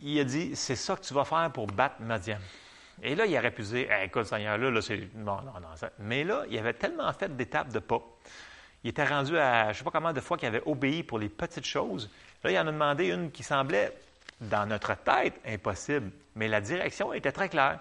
Il 0.00 0.18
a 0.20 0.24
dit, 0.24 0.54
c'est 0.54 0.76
ça 0.76 0.96
que 0.96 1.02
tu 1.02 1.12
vas 1.12 1.24
faire 1.24 1.50
pour 1.52 1.66
battre 1.66 1.96
Madian. 2.00 2.38
Et 3.02 3.14
là, 3.14 3.26
il 3.26 3.36
aurait 3.36 3.50
pu 3.50 3.62
dire, 3.62 3.88
Eh, 3.90 4.06
écoute, 4.06 4.26
Seigneur, 4.26 4.56
là, 4.56 4.70
là 4.70 4.80
c'est... 4.80 5.08
Non, 5.14 5.42
non, 5.42 5.52
Mais 5.98 6.24
là, 6.24 6.44
il 6.48 6.56
avait 6.56 6.72
tellement 6.72 7.12
fait 7.12 7.36
d'étapes 7.36 7.72
de 7.72 7.80
pas. 7.80 8.00
Il 8.84 8.90
était 8.90 9.04
rendu 9.04 9.36
à, 9.36 9.64
je 9.64 9.68
ne 9.68 9.74
sais 9.74 9.84
pas 9.84 9.90
combien 9.90 10.12
de 10.12 10.20
fois 10.20 10.36
qu'il 10.36 10.48
avait 10.48 10.62
obéi 10.64 11.02
pour 11.02 11.18
les 11.18 11.28
petites 11.28 11.66
choses. 11.66 12.08
Là, 12.44 12.50
il 12.50 12.58
en 12.58 12.66
a 12.66 12.72
demandé 12.72 13.08
une 13.08 13.30
qui 13.30 13.42
semblait, 13.42 13.92
dans 14.40 14.66
notre 14.66 14.94
tête, 14.94 15.40
impossible. 15.46 16.12
Mais 16.36 16.48
la 16.48 16.60
direction 16.60 17.12
était 17.12 17.32
très 17.32 17.48
claire. 17.48 17.80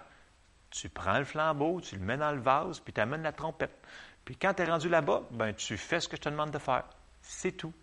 Tu 0.72 0.90
prends 0.90 1.20
le 1.20 1.26
flambeau, 1.26 1.82
tu 1.82 1.96
le 1.96 2.02
mets 2.02 2.18
dans 2.18 2.32
le 2.32 2.42
vase, 2.42 2.80
puis 2.80 2.94
tu 2.94 3.00
amènes 3.00 3.24
la 3.24 3.32
trompette. 3.32 3.78
Puis 4.26 4.36
quand 4.36 4.54
tu 4.56 4.64
es 4.64 4.66
rendu 4.66 4.90
là-bas, 4.90 5.24
ben, 5.32 5.54
tu 5.54 5.78
fais 5.78 6.00
ce 6.00 6.08
que 6.08 6.18
je 6.18 6.22
te 6.22 6.30
demande 6.30 6.52
de 6.52 6.58
faire. 6.58 6.84
C'est 7.22 7.54
tout. 7.54 7.74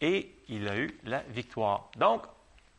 Et 0.00 0.34
il 0.48 0.68
a 0.68 0.76
eu 0.76 0.98
la 1.04 1.20
victoire. 1.20 1.90
Donc, 1.96 2.24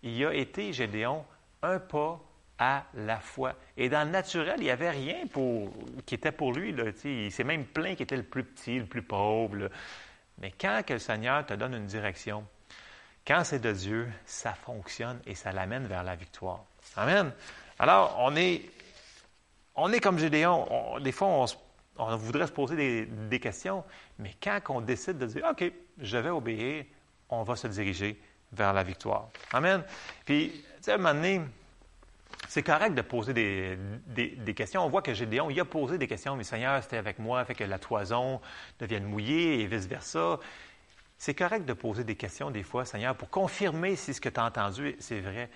il 0.04 0.24
a 0.26 0.34
été, 0.34 0.74
Gédéon, 0.74 1.26
un 1.64 1.80
pas 1.80 2.20
à 2.60 2.84
la 2.94 3.20
fois. 3.20 3.54
Et 3.78 3.90
dans 3.90 4.04
le 4.04 4.12
naturel, 4.12 4.56
il 4.58 4.66
n'y 4.66 4.70
avait 4.70 4.92
rien 4.92 5.26
pour, 5.28 5.74
qui 6.06 6.16
était 6.16 6.32
pour 6.32 6.54
lui. 6.54 6.72
Là, 6.72 6.84
il 7.04 7.32
s'est 7.32 7.44
même 7.44 7.66
plaint 7.66 7.96
qu'il 7.96 8.04
était 8.04 8.18
le 8.18 8.24
plus 8.24 8.44
petit, 8.44 8.80
le 8.80 8.86
plus 8.86 9.02
pauvre. 9.02 9.70
Mais 10.38 10.52
quand 10.52 10.82
que 10.86 10.94
le 10.94 11.00
Seigneur 11.00 11.46
te 11.46 11.54
donne 11.54 11.74
une 11.74 11.88
direction, 11.88 12.46
quand 13.26 13.44
c'est 13.44 13.60
de 13.60 13.72
Dieu, 13.72 14.08
ça 14.26 14.54
fonctionne 14.54 15.20
et 15.26 15.36
ça 15.36 15.52
l'amène 15.52 15.88
vers 15.88 16.04
la 16.04 16.16
victoire. 16.16 16.64
Amen. 16.96 17.32
Alors, 17.80 18.16
on 18.20 18.36
est, 18.36 18.62
on 19.76 19.92
est 19.92 20.00
comme 20.00 20.18
Gédéon. 20.20 20.68
On- 20.72 21.00
des 21.00 21.12
fois, 21.12 21.46
on, 21.98 22.16
voudrait 22.18 22.48
se 22.48 22.52
poser 22.52 22.76
des, 22.76 23.06
des 23.06 23.40
questions, 23.40 23.84
mais 24.20 24.34
quand 24.42 24.60
on 24.70 24.82
décide 24.82 25.18
de 25.18 25.26
dire, 25.26 25.46
OK, 25.50 25.64
je 26.00 26.18
vais 26.18 26.30
obéir, 26.30 26.86
on 27.30 27.44
va 27.44 27.56
se 27.56 27.68
diriger 27.68 28.20
vers 28.52 28.74
la 28.74 28.84
victoire. 28.84 29.30
Amen. 29.52 29.84
Puis, 30.26 30.52
tu 30.78 30.84
sais, 30.84 30.92
à 30.92 30.96
un 30.96 30.98
moment 30.98 31.14
donné, 31.16 31.42
c'est 32.48 32.64
correct 32.64 32.94
de 32.94 33.02
poser 33.02 33.34
des, 33.34 33.78
des- 34.06 34.36
des 34.36 34.54
questions. 34.54 34.86
On 34.86 34.90
voit 34.90 35.02
que 35.02 35.14
Gédéon, 35.14 35.50
il 35.50 35.60
a 35.60 35.66
posé 35.66 35.98
des 35.98 36.08
questions, 36.08 36.36
mais 36.36 36.44
Seigneur, 36.44 36.82
c'était 36.84 36.98
avec 36.98 37.18
moi, 37.18 37.44
fait 37.44 37.56
que 37.56 37.64
la 37.64 37.80
toison 37.80 38.40
devienne 38.80 39.04
mouillée 39.06 39.62
et 39.62 39.66
vice-versa. 39.68 40.40
C'est 41.18 41.34
correct 41.34 41.66
de 41.66 41.74
poser 41.74 42.04
des 42.04 42.16
questions 42.16 42.52
des 42.52 42.64
fois, 42.64 42.86
Seigneur, 42.86 43.16
pour 43.16 43.30
confirmer 43.30 43.96
si 43.96 44.14
ce 44.14 44.22
que 44.22 44.30
tu 44.30 44.40
as 44.40 44.46
entendu, 44.46 44.96
c'est 45.00 45.22
vrai. 45.22 45.50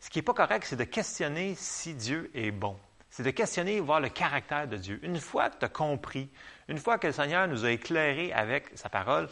Ce 0.00 0.10
qui 0.10 0.18
n'est 0.18 0.22
pas 0.22 0.34
correct, 0.34 0.66
c'est 0.68 0.76
de 0.76 0.84
questionner 0.84 1.54
si 1.56 1.94
Dieu 1.94 2.30
est 2.34 2.50
bon. 2.50 2.76
C'est 3.10 3.22
de 3.22 3.30
questionner, 3.30 3.78
voir 3.78 4.00
le 4.00 4.08
caractère 4.08 4.66
de 4.66 4.76
Dieu. 4.76 4.98
Une 5.02 5.20
fois 5.20 5.48
que 5.48 5.58
tu 5.58 5.64
as 5.64 5.68
compris, 5.68 6.28
une 6.68 6.78
fois 6.78 6.98
que 6.98 7.06
le 7.06 7.12
Seigneur 7.12 7.46
nous 7.46 7.64
a 7.64 7.70
éclairés 7.70 8.32
avec 8.32 8.66
sa 8.74 8.88
parole, 8.88 9.28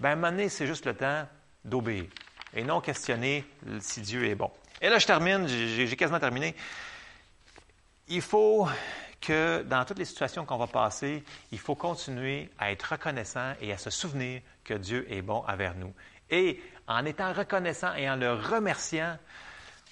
ben, 0.00 0.10
à 0.10 0.12
un 0.12 0.16
moment 0.16 0.30
donné, 0.30 0.48
c'est 0.48 0.66
juste 0.66 0.84
le 0.84 0.94
temps 0.94 1.26
d'obéir 1.64 2.04
et 2.54 2.62
non 2.62 2.80
questionner 2.80 3.44
si 3.80 4.00
Dieu 4.02 4.26
est 4.26 4.34
bon. 4.34 4.50
Et 4.80 4.88
là, 4.88 4.98
je 4.98 5.06
termine, 5.06 5.46
j'ai 5.46 5.96
quasiment 5.96 6.20
terminé. 6.20 6.54
Il 8.08 8.20
faut 8.20 8.68
que 9.22 9.62
dans 9.62 9.84
toutes 9.86 9.98
les 9.98 10.04
situations 10.04 10.44
qu'on 10.44 10.58
va 10.58 10.66
passer, 10.66 11.22
il 11.52 11.58
faut 11.58 11.74
continuer 11.76 12.50
à 12.58 12.72
être 12.72 12.82
reconnaissant 12.92 13.52
et 13.60 13.72
à 13.72 13.78
se 13.78 13.88
souvenir 13.88 14.42
que 14.64 14.74
Dieu 14.74 15.06
est 15.10 15.22
bon 15.22 15.42
envers 15.48 15.74
nous. 15.76 15.94
Et 16.28 16.60
en 16.88 17.04
étant 17.06 17.32
reconnaissant 17.32 17.94
et 17.94 18.10
en 18.10 18.16
le 18.16 18.32
remerciant, 18.34 19.16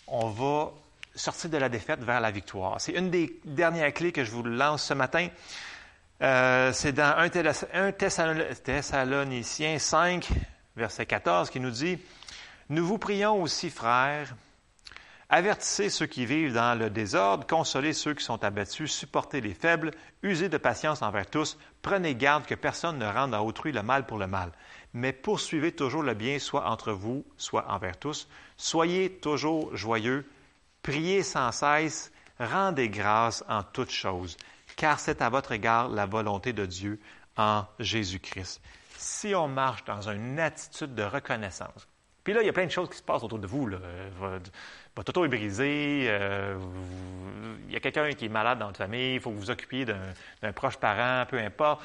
on 0.09 0.29
va 0.29 0.73
sortir 1.15 1.49
de 1.51 1.57
la 1.57 1.69
défaite 1.69 2.01
vers 2.01 2.21
la 2.21 2.31
victoire. 2.31 2.81
C'est 2.81 2.93
une 2.93 3.11
des 3.11 3.39
dernières 3.45 3.93
clés 3.95 4.13
que 4.13 4.25
je 4.25 4.31
vous 4.31 4.43
lance 4.43 4.83
ce 4.85 4.95
matin. 4.95 5.29
Euh, 6.23 6.73
c'est 6.73 6.93
dans 6.93 7.17
1 7.17 7.29
Thess- 7.29 7.67
1 7.73 7.93
Thessalon- 7.93 8.55
Thessaloniciens 8.63 9.79
5, 9.79 10.29
verset 10.77 11.07
14, 11.07 11.49
qui 11.51 11.61
nous 11.61 11.71
dit, 11.71 11.99
Nous 12.69 12.87
vous 12.87 12.99
prions 12.99 13.41
aussi, 13.43 13.71
frères, 13.71 14.35
Avertissez 15.33 15.91
ceux 15.91 16.07
qui 16.07 16.27
vivent 16.27 16.55
dans 16.55 16.77
le 16.77 16.91
désordre, 16.91 17.47
consolez 17.47 17.93
ceux 17.93 18.15
qui 18.15 18.25
sont 18.25 18.43
abattus, 18.43 18.93
supportez 18.93 19.41
les 19.41 19.55
faibles, 19.55 19.93
usez 20.25 20.49
de 20.49 20.59
patience 20.59 21.03
envers 21.03 21.31
tous, 21.31 21.57
prenez 21.83 22.17
garde 22.17 22.47
que 22.47 22.57
personne 22.57 22.99
ne 22.99 23.07
rende 23.07 23.33
à 23.33 23.41
autrui 23.41 23.71
le 23.71 23.85
mal 23.85 24.07
pour 24.07 24.19
le 24.19 24.27
mal, 24.27 24.51
mais 24.93 25.13
poursuivez 25.13 25.71
toujours 25.71 26.03
le 26.03 26.15
bien, 26.15 26.41
soit 26.41 26.69
entre 26.69 26.91
vous, 26.91 27.25
soit 27.37 27.71
envers 27.71 27.97
tous. 27.97 28.27
Soyez 28.57 29.09
toujours 29.09 29.77
joyeux, 29.77 30.29
priez 30.83 31.23
sans 31.23 31.53
cesse, 31.53 32.11
rendez 32.41 32.89
grâce 32.89 33.45
en 33.49 33.63
toutes 33.63 33.93
choses, 33.93 34.37
car 34.75 34.99
c'est 34.99 35.23
à 35.23 35.29
votre 35.29 35.53
égard 35.53 35.91
la 35.91 36.07
volonté 36.07 36.53
de 36.53 36.67
Dieu 36.67 36.99
en 37.37 37.67
Jésus-Christ. 37.79 38.61
Si 38.99 39.33
on 39.37 39.47
marche 39.47 39.85
dans 39.85 40.11
une 40.11 40.41
attitude 40.41 40.97
de 40.97 41.05
reconnaissance, 41.05 41.87
puis 42.25 42.35
là, 42.35 42.43
il 42.43 42.47
y 42.47 42.51
a 42.51 42.53
plein 42.53 42.67
de 42.67 42.71
choses 42.71 42.91
qui 42.91 42.99
se 42.99 43.03
passent 43.03 43.23
autour 43.23 43.39
de 43.39 43.47
vous. 43.47 43.67
Là. 43.67 43.79
Votre, 45.01 45.13
auto 45.13 45.25
est 45.25 45.29
brisée, 45.29 46.05
euh, 46.09 46.59
il 47.67 47.73
y 47.73 47.77
a 47.77 47.81
quelqu'un 47.81 48.13
qui 48.13 48.27
est 48.27 48.29
malade 48.29 48.59
dans 48.59 48.67
votre 48.67 48.77
famille, 48.77 49.15
il 49.15 49.21
faut 49.21 49.31
que 49.31 49.37
vous 49.37 49.51
occupiez 49.51 49.87
d'un 49.87 50.53
proche 50.53 50.77
parent, 50.77 51.25
peu 51.25 51.39
importe. 51.39 51.81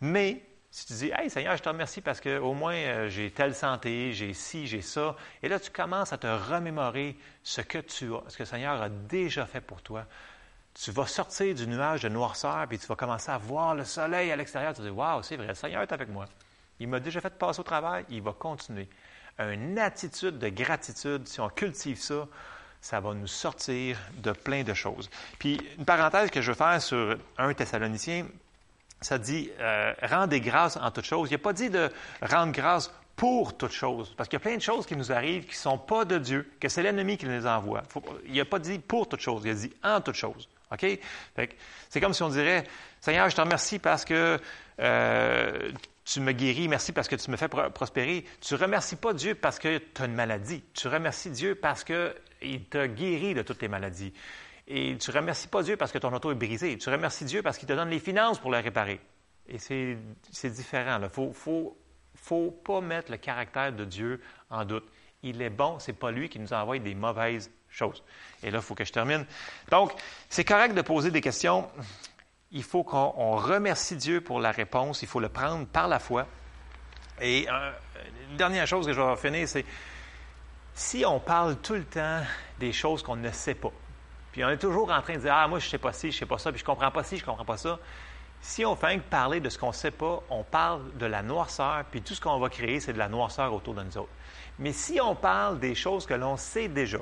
Mais 0.00 0.40
si 0.70 0.86
tu 0.86 0.92
dis, 0.92 1.10
Hey 1.12 1.28
Seigneur, 1.30 1.56
je 1.56 1.62
te 1.64 1.68
remercie 1.68 2.00
parce 2.00 2.20
qu'au 2.20 2.54
moins 2.54 2.76
euh, 2.76 3.08
j'ai 3.08 3.32
telle 3.32 3.56
santé, 3.56 4.12
j'ai 4.12 4.34
ci, 4.34 4.68
j'ai 4.68 4.82
ça, 4.82 5.16
et 5.42 5.48
là 5.48 5.58
tu 5.58 5.72
commences 5.72 6.12
à 6.12 6.18
te 6.18 6.28
remémorer 6.28 7.16
ce 7.42 7.60
que 7.60 7.78
tu 7.78 8.14
as, 8.14 8.22
ce 8.28 8.36
que 8.36 8.44
le 8.44 8.48
Seigneur 8.48 8.80
a 8.80 8.88
déjà 8.88 9.46
fait 9.46 9.60
pour 9.60 9.82
toi. 9.82 10.06
Tu 10.72 10.92
vas 10.92 11.08
sortir 11.08 11.52
du 11.56 11.66
nuage 11.66 12.02
de 12.02 12.08
noirceur, 12.08 12.68
puis 12.68 12.78
tu 12.78 12.86
vas 12.86 12.94
commencer 12.94 13.32
à 13.32 13.38
voir 13.38 13.74
le 13.74 13.84
soleil 13.84 14.30
à 14.30 14.36
l'extérieur. 14.36 14.74
Tu 14.74 14.82
vas 14.82 14.86
dire, 14.86 14.96
Waouh, 14.96 15.24
c'est 15.24 15.36
vrai, 15.36 15.48
le 15.48 15.54
Seigneur 15.56 15.82
est 15.82 15.90
avec 15.90 16.08
moi. 16.08 16.26
Il 16.78 16.86
m'a 16.86 17.00
déjà 17.00 17.20
fait 17.20 17.36
passer 17.36 17.58
au 17.58 17.64
travail, 17.64 18.04
il 18.10 18.22
va 18.22 18.32
continuer. 18.32 18.88
Une 19.40 19.76
attitude 19.76 20.38
de 20.38 20.50
gratitude, 20.50 21.26
si 21.26 21.40
on 21.40 21.48
cultive 21.48 21.98
ça, 21.98 22.28
ça 22.80 23.00
va 23.00 23.14
nous 23.14 23.26
sortir 23.26 23.98
de 24.18 24.32
plein 24.32 24.62
de 24.62 24.74
choses. 24.74 25.10
Puis, 25.38 25.60
une 25.78 25.84
parenthèse 25.84 26.30
que 26.30 26.40
je 26.40 26.50
veux 26.52 26.56
faire 26.56 26.80
sur 26.80 27.16
1 27.38 27.52
Thessaloniciens, 27.54 28.26
ça 29.00 29.18
dit 29.18 29.50
euh, 29.60 29.92
rendez 30.02 30.40
grâce 30.40 30.76
en 30.76 30.90
toutes 30.90 31.04
choses. 31.06 31.28
Il 31.30 31.34
n'a 31.34 31.38
pas 31.38 31.52
dit 31.52 31.70
de 31.70 31.90
rendre 32.22 32.52
grâce 32.52 32.92
pour 33.16 33.54
toutes 33.56 33.72
choses, 33.72 34.14
parce 34.16 34.28
qu'il 34.30 34.38
y 34.38 34.42
a 34.42 34.44
plein 34.44 34.56
de 34.56 34.62
choses 34.62 34.86
qui 34.86 34.96
nous 34.96 35.12
arrivent 35.12 35.42
qui 35.44 35.50
ne 35.50 35.54
sont 35.56 35.76
pas 35.78 36.06
de 36.06 36.16
Dieu, 36.16 36.50
que 36.58 36.70
c'est 36.70 36.82
l'ennemi 36.82 37.18
qui 37.18 37.26
les 37.26 37.46
envoie. 37.46 37.82
Faut- 37.88 38.02
il 38.26 38.34
n'a 38.34 38.46
pas 38.46 38.58
dit 38.58 38.78
pour 38.78 39.08
toutes 39.08 39.20
choses, 39.20 39.42
il 39.44 39.50
a 39.50 39.54
dit 39.54 39.72
en 39.82 40.00
toutes 40.00 40.14
choses. 40.14 40.48
OK? 40.72 40.86
Que 41.36 41.42
C'est 41.90 42.00
comme 42.00 42.14
si 42.14 42.22
on 42.22 42.28
dirait 42.30 42.64
Seigneur, 43.00 43.28
je 43.28 43.36
te 43.36 43.40
remercie 43.42 43.78
parce 43.78 44.04
que 44.06 44.40
euh, 44.80 45.72
tu 46.04 46.20
me 46.20 46.32
guéris, 46.32 46.68
merci 46.68 46.92
parce 46.92 47.08
que 47.08 47.16
tu 47.16 47.30
me 47.30 47.36
fais 47.36 47.48
pro- 47.48 47.68
prospérer. 47.70 48.24
Tu 48.40 48.54
ne 48.54 48.58
remercies 48.58 48.96
pas 48.96 49.12
Dieu 49.12 49.34
parce 49.34 49.58
que 49.58 49.78
tu 49.78 50.02
as 50.02 50.06
une 50.06 50.14
maladie. 50.14 50.62
Tu 50.74 50.88
remercies 50.88 51.30
Dieu 51.30 51.54
parce 51.54 51.84
qu'il 52.40 52.64
t'a 52.64 52.88
guéri 52.88 53.34
de 53.34 53.42
toutes 53.42 53.58
tes 53.58 53.68
maladies. 53.68 54.12
Et 54.66 54.96
tu 54.98 55.10
ne 55.10 55.16
remercies 55.16 55.48
pas 55.48 55.62
Dieu 55.62 55.76
parce 55.76 55.90
que 55.92 55.98
ton 55.98 56.12
auto 56.12 56.30
est 56.30 56.36
brisée. 56.36 56.78
Tu 56.78 56.88
remercies 56.90 57.24
Dieu 57.24 57.42
parce 57.42 57.58
qu'il 57.58 57.66
te 57.68 57.72
donne 57.72 57.90
les 57.90 57.98
finances 57.98 58.38
pour 58.38 58.50
la 58.50 58.60
réparer. 58.60 59.00
Et 59.48 59.58
c'est 59.58 60.50
différent. 60.50 60.98
Il 60.98 61.02
ne 61.02 61.08
faut, 61.08 61.32
faut, 61.32 61.76
faut 62.14 62.50
pas 62.50 62.80
mettre 62.80 63.10
le 63.10 63.16
caractère 63.16 63.72
de 63.72 63.84
Dieu 63.84 64.20
en 64.48 64.64
doute. 64.64 64.84
Il 65.22 65.42
est 65.42 65.50
bon, 65.50 65.78
c'est 65.80 65.92
pas 65.92 66.10
lui 66.10 66.28
qui 66.28 66.38
nous 66.38 66.52
envoie 66.52 66.78
des 66.78 66.94
mauvaises 66.94 67.50
choses. 67.68 68.02
Et 68.42 68.50
là, 68.50 68.58
il 68.58 68.62
faut 68.62 68.74
que 68.74 68.84
je 68.84 68.92
termine. 68.92 69.26
Donc, 69.70 69.92
c'est 70.28 70.44
correct 70.44 70.74
de 70.74 70.82
poser 70.82 71.10
des 71.10 71.20
questions. 71.20 71.68
Il 72.52 72.62
faut 72.62 72.84
qu'on 72.84 73.12
on 73.16 73.36
remercie 73.36 73.96
Dieu 73.96 74.20
pour 74.20 74.40
la 74.40 74.50
réponse. 74.50 75.02
Il 75.02 75.08
faut 75.08 75.20
le 75.20 75.28
prendre 75.28 75.66
par 75.66 75.88
la 75.88 75.98
foi. 75.98 76.26
Et 77.20 77.46
euh, 77.50 77.72
une 78.30 78.36
dernière 78.36 78.66
chose 78.66 78.86
que 78.86 78.92
je 78.92 79.00
vais 79.00 79.16
finir, 79.16 79.48
c'est 79.48 79.64
si 80.80 81.04
on 81.04 81.20
parle 81.20 81.56
tout 81.56 81.74
le 81.74 81.84
temps 81.84 82.22
des 82.58 82.72
choses 82.72 83.02
qu'on 83.02 83.16
ne 83.16 83.30
sait 83.30 83.54
pas, 83.54 83.70
puis 84.32 84.42
on 84.42 84.48
est 84.48 84.56
toujours 84.56 84.90
en 84.90 85.02
train 85.02 85.14
de 85.14 85.20
dire 85.20 85.34
Ah, 85.34 85.46
moi, 85.46 85.58
je 85.58 85.66
ne 85.66 85.70
sais 85.70 85.78
pas 85.78 85.92
ci, 85.92 86.10
je 86.10 86.16
ne 86.16 86.20
sais 86.20 86.26
pas 86.26 86.38
ça, 86.38 86.50
puis 86.50 86.58
je 86.58 86.64
ne 86.64 86.66
comprends 86.66 86.90
pas 86.90 87.04
ci, 87.04 87.18
je 87.18 87.22
ne 87.22 87.26
comprends 87.26 87.44
pas 87.44 87.58
ça. 87.58 87.78
Si 88.40 88.64
on 88.64 88.74
fait 88.74 88.96
que 88.96 89.02
parler 89.02 89.40
de 89.40 89.50
ce 89.50 89.58
qu'on 89.58 89.68
ne 89.68 89.72
sait 89.72 89.90
pas, 89.90 90.22
on 90.30 90.42
parle 90.42 90.80
de 90.96 91.04
la 91.04 91.22
noirceur, 91.22 91.84
puis 91.90 92.00
tout 92.00 92.14
ce 92.14 92.20
qu'on 92.20 92.38
va 92.38 92.48
créer, 92.48 92.80
c'est 92.80 92.94
de 92.94 92.98
la 92.98 93.10
noirceur 93.10 93.52
autour 93.52 93.74
de 93.74 93.82
nous 93.82 93.98
autres. 93.98 94.08
Mais 94.58 94.72
si 94.72 94.98
on 95.02 95.14
parle 95.14 95.58
des 95.58 95.74
choses 95.74 96.06
que 96.06 96.14
l'on 96.14 96.38
sait 96.38 96.68
déjà, 96.68 97.00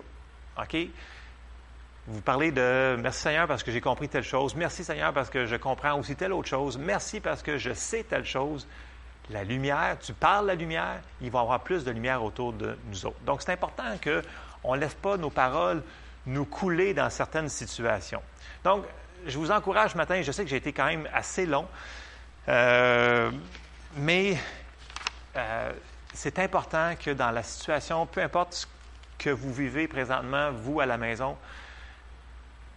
OK? 0.61 0.77
Vous 2.09 2.21
parlez 2.21 2.51
de 2.51 2.97
merci 2.99 3.23
Seigneur 3.23 3.47
parce 3.47 3.63
que 3.63 3.71
j'ai 3.71 3.81
compris 3.81 4.09
telle 4.09 4.25
chose, 4.25 4.57
merci 4.57 4.83
Seigneur 4.83 5.13
parce 5.13 5.31
que 5.31 5.47
je 5.47 5.55
comprends 5.55 5.97
aussi 6.01 6.17
telle 6.17 6.33
autre 6.33 6.49
chose, 6.49 6.79
merci 6.79 7.21
parce 7.21 7.45
que 7.45 7.59
je 7.59 7.73
sais 7.73 8.03
telle 8.03 8.25
chose. 8.25 8.67
La 9.31 9.45
lumière, 9.45 9.99
tu 10.01 10.13
parles 10.15 10.47
la 10.47 10.55
lumière, 10.55 11.01
il 11.21 11.31
va 11.31 11.41
y 11.41 11.43
avoir 11.43 11.61
plus 11.61 11.85
de 11.85 11.91
lumière 11.91 12.23
autour 12.23 12.53
de 12.53 12.79
nous 12.87 13.07
autres. 13.07 13.21
Donc 13.27 13.43
c'est 13.43 13.53
important 13.53 13.97
qu'on 14.03 14.75
ne 14.75 14.81
laisse 14.81 14.95
pas 14.95 15.17
nos 15.17 15.31
paroles 15.31 15.83
nous 16.27 16.45
couler 16.45 16.95
dans 16.95 17.11
certaines 17.11 17.49
situations. 17.49 18.23
Donc, 18.65 18.85
je 19.27 19.39
vous 19.39 19.51
encourage 19.51 19.93
ce 19.93 19.97
matin, 19.97 20.21
je 20.23 20.31
sais 20.31 20.45
que 20.45 20.51
j'ai 20.51 20.57
été 20.57 20.73
quand 20.73 20.87
même 20.87 21.09
assez 21.13 21.47
long, 21.47 21.67
euh, 22.49 23.31
mais 23.97 24.39
euh, 25.37 25.73
c'est 26.13 26.39
important 26.39 26.95
que 27.03 27.11
dans 27.11 27.31
la 27.31 27.43
situation, 27.43 28.07
peu 28.07 28.23
importe 28.23 28.55
ce 28.55 28.67
que 29.19 29.31
vous 29.31 29.53
vivez 29.53 29.89
présentement, 29.89 30.51
vous 30.53 30.81
à 30.81 30.87
la 30.87 30.99
maison, 30.99 31.37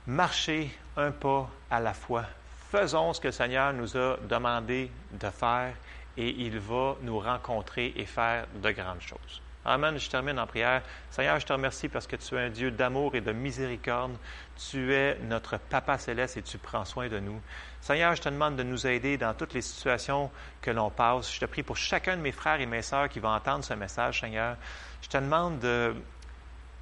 marchez 0.07 0.75
un 0.97 1.11
pas 1.11 1.49
à 1.69 1.79
la 1.79 1.93
fois. 1.93 2.25
Faisons 2.71 3.13
ce 3.13 3.21
que 3.21 3.27
le 3.27 3.33
Seigneur 3.33 3.73
nous 3.73 3.97
a 3.97 4.17
demandé 4.29 4.89
de 5.11 5.29
faire 5.29 5.73
et 6.17 6.29
il 6.29 6.59
va 6.59 6.97
nous 7.01 7.19
rencontrer 7.19 7.93
et 7.95 8.05
faire 8.05 8.47
de 8.61 8.71
grandes 8.71 9.01
choses. 9.01 9.41
Amen. 9.63 9.99
Je 9.99 10.09
termine 10.09 10.39
en 10.39 10.47
prière. 10.47 10.81
Seigneur, 11.11 11.39
je 11.39 11.45
te 11.45 11.53
remercie 11.53 11.87
parce 11.87 12.07
que 12.07 12.15
tu 12.15 12.35
es 12.35 12.39
un 12.39 12.49
Dieu 12.49 12.71
d'amour 12.71 13.13
et 13.13 13.21
de 13.21 13.31
miséricorde. 13.31 14.17
Tu 14.57 14.91
es 14.91 15.19
notre 15.21 15.57
Papa 15.57 15.99
céleste 15.99 16.37
et 16.37 16.41
tu 16.41 16.57
prends 16.57 16.83
soin 16.83 17.09
de 17.09 17.19
nous. 17.19 17.39
Seigneur, 17.79 18.15
je 18.15 18.23
te 18.23 18.29
demande 18.29 18.55
de 18.55 18.63
nous 18.63 18.87
aider 18.87 19.17
dans 19.17 19.35
toutes 19.35 19.53
les 19.53 19.61
situations 19.61 20.31
que 20.61 20.71
l'on 20.71 20.89
passe. 20.89 21.31
Je 21.31 21.39
te 21.39 21.45
prie 21.45 21.61
pour 21.61 21.77
chacun 21.77 22.17
de 22.17 22.21
mes 22.21 22.31
frères 22.31 22.59
et 22.59 22.65
mes 22.65 22.81
sœurs 22.81 23.07
qui 23.07 23.19
vont 23.19 23.29
entendre 23.29 23.63
ce 23.63 23.75
message, 23.75 24.21
Seigneur. 24.21 24.57
Je 25.03 25.09
te 25.09 25.17
demande 25.17 25.59
de, 25.59 25.93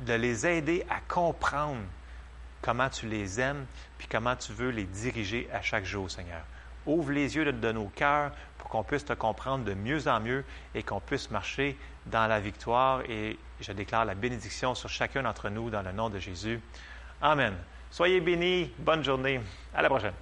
les 0.07 0.47
aider 0.47 0.85
à 0.89 1.01
comprendre 1.01 1.81
comment 2.61 2.89
tu 2.89 3.07
les 3.07 3.41
aimes, 3.41 3.65
puis 3.97 4.07
comment 4.09 4.37
tu 4.37 4.53
veux 4.53 4.69
les 4.69 4.85
diriger 4.85 5.49
à 5.51 5.61
chaque 5.61 5.85
jour, 5.85 6.09
Seigneur. 6.09 6.43
Ouvre 6.89 7.11
les 7.11 7.35
yeux 7.35 7.45
de, 7.45 7.71
nos 7.71 7.85
cœurs 7.85 8.31
pour 8.57 8.67
qu'on 8.67 8.83
puisse 8.83 9.05
te 9.05 9.13
comprendre 9.13 9.63
de 9.63 9.75
mieux 9.75 10.07
en 10.07 10.19
mieux 10.19 10.43
et 10.73 10.81
qu'on 10.81 10.99
puisse 10.99 11.29
marcher 11.29 11.77
dans 12.07 12.25
la 12.25 12.39
victoire. 12.39 13.01
Et 13.07 13.37
je 13.61 13.71
déclare 13.73 14.05
la 14.05 14.15
bénédiction 14.15 14.73
sur 14.73 14.89
chacun 14.89 15.21
d'entre 15.21 15.49
nous 15.49 15.69
dans 15.69 15.83
le 15.83 15.91
nom 15.91 16.09
de 16.09 16.17
Jésus. 16.17 16.59
Amen. 17.21 17.53
Soyez 17.91 18.19
bénis. 18.21 18.71
Bonne 18.79 19.03
journée. 19.03 19.39
À 19.73 19.83
la 19.83 19.89
prochaine. 19.89 20.13